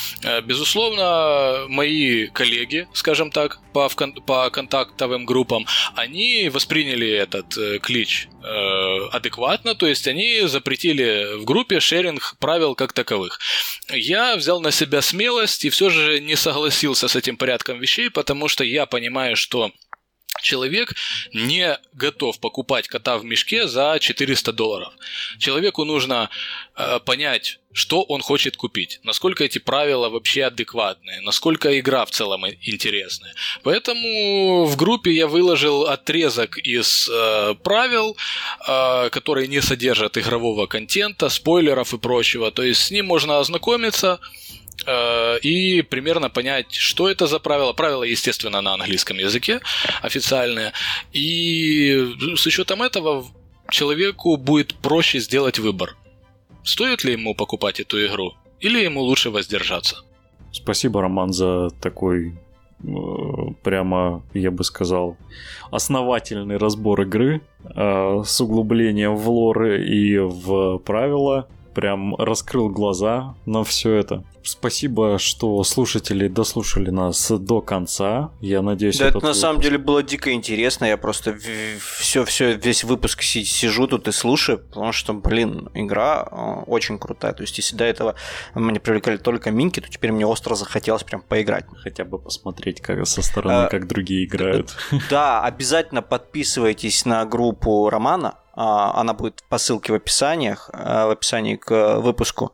Безусловно, 0.44 1.66
мои 1.68 2.28
коллеги, 2.28 2.88
скажем 2.94 3.32
так, 3.32 3.60
по, 3.74 3.90
по 4.26 4.50
контактовым 4.50 5.26
группам 5.26 5.57
словом, 5.58 5.68
они 5.96 6.50
восприняли 6.50 7.10
этот 7.10 7.58
э, 7.58 7.80
клич 7.80 8.28
э, 8.44 9.08
адекватно, 9.12 9.76
то 9.76 9.88
есть 9.88 10.08
они 10.08 10.48
запретили 10.48 11.38
в 11.38 11.46
группе 11.46 11.80
шеринг 11.80 12.36
правил 12.40 12.76
как 12.76 12.94
таковых. 12.94 13.40
Я 13.90 14.36
взял 14.36 14.62
на 14.62 14.72
себя 14.72 15.02
смелость 15.02 15.66
и 15.66 15.70
все 15.70 15.90
же 15.90 16.20
не 16.20 16.36
согласился 16.36 17.08
с 17.08 17.16
этим 17.16 17.38
порядком 17.38 17.80
вещей, 17.80 18.10
потому 18.10 18.48
что 18.48 18.64
я 18.64 18.86
понимаю, 18.86 19.36
что 19.36 19.72
человек 20.42 20.94
не 21.34 21.80
готов 21.94 22.40
покупать 22.40 22.88
кота 22.88 23.18
в 23.18 23.26
мешке 23.26 23.68
за 23.68 23.98
400 24.00 24.54
долларов. 24.54 24.94
Человеку 25.40 25.84
нужно 25.84 26.30
э, 26.76 27.00
понять, 27.06 27.60
что 27.78 28.02
он 28.02 28.22
хочет 28.22 28.58
купить, 28.58 29.00
насколько 29.04 29.44
эти 29.44 29.60
правила 29.60 30.10
вообще 30.10 30.46
адекватные, 30.46 31.22
насколько 31.22 31.80
игра 31.80 32.06
в 32.06 32.10
целом 32.10 32.46
интересная. 32.48 33.34
Поэтому 33.62 34.66
в 34.66 34.76
группе 34.76 35.12
я 35.12 35.28
выложил 35.28 35.84
отрезок 35.84 36.58
из 36.58 37.08
э, 37.08 37.54
правил, 37.64 38.18
э, 38.68 39.10
которые 39.10 39.48
не 39.48 39.62
содержат 39.62 40.18
игрового 40.18 40.66
контента, 40.66 41.30
спойлеров 41.30 41.94
и 41.94 41.98
прочего. 41.98 42.52
То 42.52 42.64
есть 42.64 42.82
с 42.82 42.92
ним 42.92 43.06
можно 43.06 43.40
ознакомиться, 43.40 44.20
Э, 44.86 45.40
и 45.40 45.82
примерно 45.82 46.30
понять, 46.30 46.74
что 46.74 47.10
это 47.10 47.28
за 47.28 47.40
правила. 47.40 47.74
Правила, 47.74 48.04
естественно, 48.04 48.62
на 48.62 48.74
английском 48.74 49.18
языке 49.18 49.60
официальные. 50.02 50.72
И 51.14 52.16
с 52.36 52.46
учетом 52.46 52.82
этого 52.84 53.26
человеку 53.70 54.38
будет 54.38 54.76
проще 54.76 55.20
сделать 55.20 55.60
выбор. 55.60 55.96
Стоит 56.68 57.06
ли 57.06 57.14
ему 57.14 57.34
покупать 57.34 57.80
эту 57.80 58.06
игру, 58.06 58.34
или 58.60 58.84
ему 58.84 59.00
лучше 59.00 59.30
воздержаться? 59.30 60.04
Спасибо, 60.52 61.02
Роман, 61.02 61.32
за 61.32 61.70
такой 61.82 62.34
э, 62.84 62.88
прямо, 63.64 64.22
я 64.34 64.52
бы 64.52 64.66
сказал, 64.66 65.16
основательный 65.72 66.58
разбор 66.58 67.04
игры 67.04 67.40
э, 67.64 68.22
с 68.26 68.42
углублением 68.42 69.16
в 69.16 69.30
лоры 69.30 69.82
и 69.86 70.18
в 70.18 70.80
правила. 70.80 71.48
Прям 71.78 72.16
раскрыл 72.16 72.70
глаза 72.70 73.36
на 73.46 73.64
все 73.64 73.94
это. 73.94 74.24
Спасибо, 74.42 75.20
что 75.20 75.64
слушатели 75.64 76.28
дослушали 76.28 76.90
нас 76.90 77.30
до 77.30 77.62
конца. 77.62 78.32
Я 78.42 78.64
надеюсь, 78.64 78.98
да, 78.98 79.10
это 79.10 79.20
на 79.20 79.36
самом 79.36 79.62
деле 79.62 79.78
было 79.78 80.02
дико 80.02 80.34
интересно. 80.34 80.86
Я 80.86 80.98
просто 80.98 81.38
все, 82.00 82.26
все, 82.26 82.56
весь 82.56 82.84
выпуск 82.84 83.22
сижу 83.22 83.86
тут 83.86 84.08
и 84.08 84.12
слушаю, 84.12 84.58
потому 84.58 84.92
что, 84.92 85.14
блин, 85.14 85.70
игра 85.76 86.28
э, 86.32 86.64
очень 86.66 86.98
крутая. 86.98 87.34
То 87.34 87.44
есть, 87.44 87.56
если 87.60 87.76
до 87.76 87.84
этого 87.84 88.16
меня 88.56 88.80
привлекали 88.80 89.18
только 89.18 89.52
минки, 89.52 89.80
то 89.80 89.88
теперь 89.88 90.12
мне 90.12 90.26
остро 90.26 90.56
захотелось 90.56 91.04
прям 91.04 91.22
поиграть. 91.22 91.66
Хотя 91.84 92.06
бы 92.06 92.18
посмотреть 92.18 92.82
как 92.82 93.06
со 93.06 93.22
стороны, 93.22 93.66
а, 93.66 93.68
как 93.68 93.88
другие 93.88 94.26
играют. 94.26 94.76
Да, 95.12 95.44
обязательно 95.44 96.02
подписывайтесь 96.02 97.06
на 97.06 97.24
группу 97.26 97.88
Романа. 97.88 98.34
А, 98.58 99.00
она 99.00 99.14
будет 99.14 99.44
по 99.50 99.60
ссылке 99.60 99.94
в 99.94 99.96
описаниях, 99.96 100.70
э, 100.74 101.06
в 101.06 101.12
описании 101.12 101.58
к 101.58 102.00
выпуску. 102.00 102.54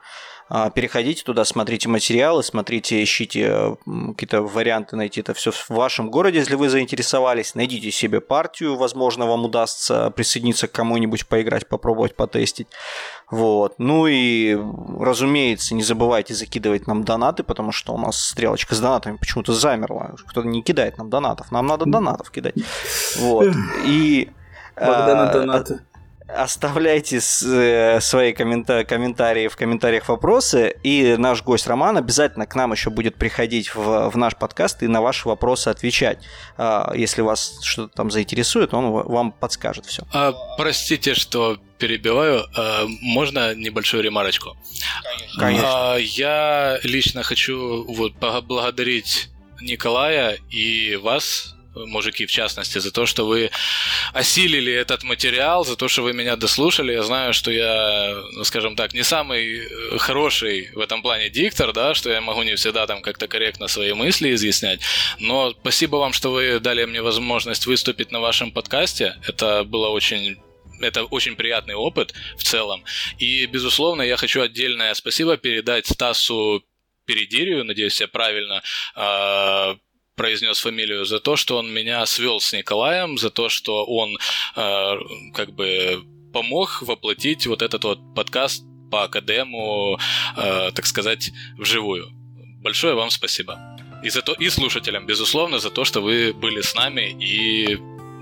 А, 0.50 0.70
переходите 0.70 1.24
туда, 1.24 1.46
смотрите 1.46 1.88
материалы, 1.88 2.44
смотрите, 2.44 3.02
ищите 3.02 3.48
э, 3.48 3.76
какие-то 4.12 4.42
варианты 4.42 4.98
найти 4.98 5.22
это 5.22 5.34
все 5.34 5.52
в 5.52 5.70
вашем 5.70 6.12
городе, 6.12 6.40
если 6.40 6.56
вы 6.56 6.68
заинтересовались. 6.68 7.56
Найдите 7.56 7.90
себе 7.90 8.20
партию, 8.20 8.76
возможно, 8.76 9.26
вам 9.26 9.46
удастся 9.46 10.10
присоединиться 10.10 10.68
к 10.68 10.74
кому-нибудь, 10.74 11.26
поиграть, 11.26 11.68
попробовать, 11.68 12.18
потестить. 12.18 12.68
Вот. 13.32 13.76
Ну 13.78 14.06
и, 14.06 14.58
разумеется, 15.00 15.74
не 15.74 15.84
забывайте 15.84 16.34
закидывать 16.34 16.86
нам 16.86 17.06
донаты, 17.06 17.44
потому 17.44 17.72
что 17.72 17.94
у 17.94 17.98
нас 17.98 18.22
стрелочка 18.22 18.76
с 18.76 18.82
донатами 18.82 19.16
почему-то 19.16 19.54
замерла. 19.54 20.16
Кто-то 20.28 20.46
не 20.50 20.62
кидает 20.64 20.98
нам 20.98 21.10
донатов. 21.10 21.50
Нам 21.54 21.66
надо 21.66 21.86
донатов 21.86 22.30
кидать. 22.30 22.56
Вот. 23.20 23.48
И... 23.86 24.30
Богдана 24.76 25.30
э, 25.30 25.34
донаты 25.34 25.80
оставляйте 26.36 27.18
э, 27.18 28.00
свои 28.02 28.34
коммента- 28.34 28.84
комментарии 28.84 29.48
в 29.48 29.56
комментариях 29.56 30.10
вопросы, 30.10 30.76
и 30.84 31.16
наш 31.18 31.44
гость 31.44 31.68
Роман 31.68 31.98
обязательно 31.98 32.46
к 32.46 32.56
нам 32.56 32.72
еще 32.72 32.90
будет 32.90 33.16
приходить 33.16 33.74
в, 33.76 34.10
в 34.10 34.18
наш 34.18 34.36
подкаст 34.36 34.84
и 34.84 34.88
на 34.88 35.02
ваши 35.02 35.28
вопросы 35.28 35.70
отвечать. 35.70 36.20
А, 36.58 36.94
если 36.96 37.22
вас 37.22 37.60
что-то 37.64 37.94
там 37.94 38.12
заинтересует, 38.12 38.74
он 38.74 38.92
вам 38.92 39.32
подскажет 39.32 39.86
все. 39.86 40.04
А, 40.14 40.34
простите, 40.58 41.14
что 41.14 41.58
перебиваю. 41.78 42.46
А, 42.56 42.86
можно 43.02 43.54
небольшую 43.54 44.04
ремарочку? 44.04 44.58
Конечно. 45.38 45.94
А, 45.94 45.98
я 45.98 46.80
лично 46.84 47.24
хочу 47.24 47.86
вот 47.88 48.16
поблагодарить 48.20 49.30
Николая 49.62 50.38
и 50.50 50.96
вас 50.96 51.56
мужики 51.76 52.26
в 52.26 52.32
частности, 52.32 52.80
за 52.80 52.92
то, 52.92 53.06
что 53.06 53.26
вы 53.26 53.52
осилили 54.14 54.72
этот 54.72 55.04
материал, 55.04 55.66
за 55.66 55.76
то, 55.76 55.88
что 55.88 56.04
вы 56.04 56.14
меня 56.14 56.36
дослушали. 56.36 56.94
Я 56.94 57.04
знаю, 57.04 57.34
что 57.34 57.52
я, 57.52 58.22
ну, 58.34 58.44
скажем 58.44 58.76
так, 58.76 58.94
не 58.94 59.04
самый 59.04 59.66
э, 59.66 59.98
хороший 59.98 60.70
в 60.74 60.80
этом 60.80 61.02
плане 61.02 61.30
диктор, 61.30 61.74
да, 61.74 61.94
что 61.94 62.12
я 62.12 62.22
могу 62.22 62.44
не 62.44 62.56
всегда 62.56 62.88
там 62.88 63.02
как-то 63.02 63.28
корректно 63.28 63.68
свои 63.68 63.94
мысли 63.94 64.34
изъяснять, 64.34 64.82
но 65.20 65.52
спасибо 65.52 65.98
вам, 65.98 66.14
что 66.14 66.32
вы 66.32 66.60
дали 66.60 66.86
мне 66.86 67.02
возможность 67.02 67.66
выступить 67.66 68.12
на 68.12 68.20
вашем 68.20 68.52
подкасте. 68.52 69.16
Это 69.28 69.64
было 69.64 69.90
очень 69.90 70.38
это 70.82 71.06
очень 71.06 71.36
приятный 71.36 71.76
опыт 71.76 72.14
в 72.38 72.44
целом. 72.44 72.84
И, 73.18 73.46
безусловно, 73.46 74.02
я 74.02 74.18
хочу 74.18 74.42
отдельное 74.42 74.94
спасибо 74.94 75.38
передать 75.38 75.88
Стасу 75.88 76.64
Передирию, 77.06 77.66
надеюсь, 77.66 78.00
я 78.00 78.08
правильно 78.08 78.64
э, 78.96 79.76
произнес 80.16 80.60
фамилию, 80.60 81.06
за 81.06 81.20
то, 81.20 81.36
что 81.36 81.58
он 81.58 81.74
меня 81.74 82.06
свел 82.06 82.40
с 82.40 82.54
Николаем, 82.54 83.18
за 83.18 83.30
то, 83.30 83.50
что 83.50 83.86
он 83.86 84.18
э, 84.56 84.96
как 85.34 85.54
бы 85.54 86.04
помог 86.34 86.82
воплотить 86.82 87.48
вот 87.48 87.62
этот 87.62 87.84
вот 87.84 88.00
подкаст 88.16 88.64
по 88.92 89.04
академу, 89.04 89.98
э, 90.38 90.72
так 90.72 90.86
сказать, 90.86 91.32
вживую. 91.58 92.10
Большое 92.62 92.96
вам 92.96 93.10
спасибо. 93.10 93.60
И, 94.04 94.10
за 94.10 94.22
то, 94.22 94.34
и 94.34 94.50
слушателям, 94.50 95.06
безусловно, 95.06 95.60
за 95.60 95.70
то, 95.70 95.86
что 95.86 96.02
вы 96.02 96.34
были 96.34 96.62
с 96.62 96.76
нами 96.76 97.16
и, 97.20 97.78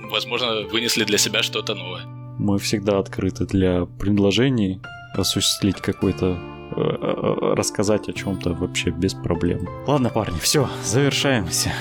возможно, 0.10 0.62
вынесли 0.62 1.04
для 1.04 1.18
себя 1.18 1.44
что-то 1.44 1.76
новое. 1.76 2.06
Мы 2.40 2.58
всегда 2.60 3.00
открыты 3.00 3.46
для 3.46 3.86
предложений 3.86 4.80
осуществить 5.14 5.78
какой-то 5.78 6.40
рассказать 6.76 8.10
о 8.10 8.14
чем-то 8.14 8.54
вообще 8.54 8.90
без 8.90 9.14
проблем. 9.14 9.68
Ладно, 9.88 10.10
парни, 10.10 10.40
все, 10.40 10.70
завершаемся. 10.84 11.72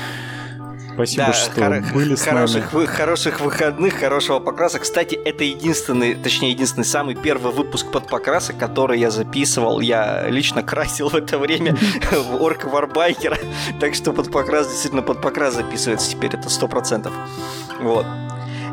Спасибо, 0.95 1.27
да, 1.29 1.33
что 1.33 1.53
хор- 1.65 1.83
были 1.95 2.15
с 2.15 2.23
хороших, 2.23 2.73
нами. 2.75 2.85
Хороших 2.85 3.41
выходных, 3.41 3.95
хорошего 3.95 4.39
покраса. 4.39 4.79
Кстати, 4.81 5.15
это 5.15 5.45
единственный, 5.45 6.15
точнее, 6.15 6.51
единственный 6.51 6.85
самый 6.85 7.15
первый 7.15 7.53
выпуск 7.53 7.91
под 7.91 8.07
покраса, 8.07 8.53
который 8.53 8.99
я 9.01 9.11
записывал. 9.11 9.81
Я 9.81 10.29
лично 10.29 10.63
красил 10.63 11.09
в 11.09 11.15
это 11.15 11.39
время 11.39 11.75
в 12.13 12.45
Орк 12.45 12.65
Варбайкера. 12.65 13.39
Так 13.79 13.95
что 13.95 14.13
под 14.13 14.31
покрас, 14.31 14.69
действительно, 14.69 15.01
под 15.03 15.23
покрас 15.23 15.55
записывается 15.55 16.11
теперь, 16.11 16.35
это 16.35 16.51
сто 16.51 16.69
процентов. 16.69 17.13
Вот. 17.81 18.05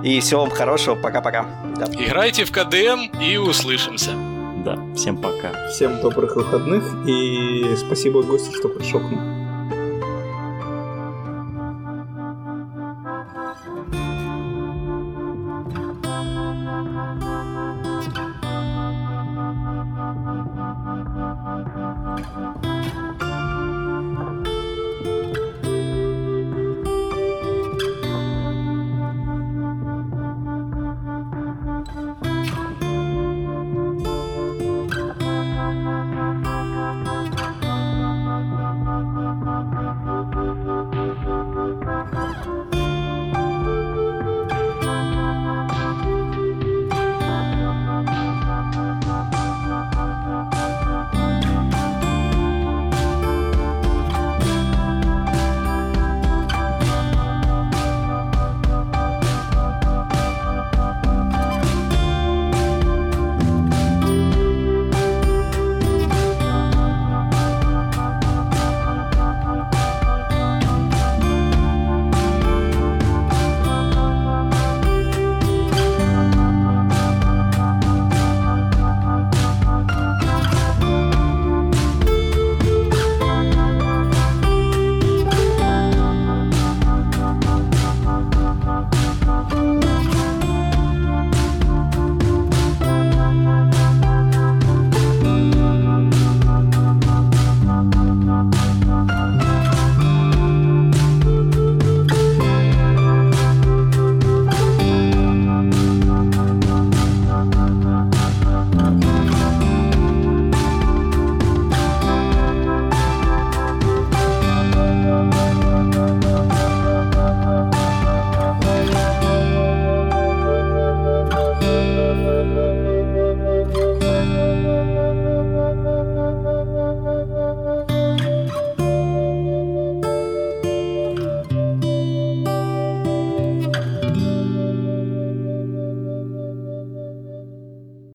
И 0.03 0.19
всего 0.19 0.41
вам 0.41 0.49
хорошего, 0.49 0.95
пока-пока. 0.95 1.45
Да. 1.77 1.85
Играйте 1.85 2.44
в 2.44 2.52
КДМ 2.52 3.18
и 3.22 3.38
услышимся. 3.38 4.11
Да, 4.68 4.77
всем 4.95 5.15
пока. 5.15 5.53
Всем 5.69 6.02
добрых 6.02 6.35
выходных 6.35 6.84
и 7.07 7.73
спасибо 7.77 8.22
гостю, 8.22 8.52
что 8.53 8.68
пришел 8.68 8.99
к 8.99 9.10
нам. 9.10 9.47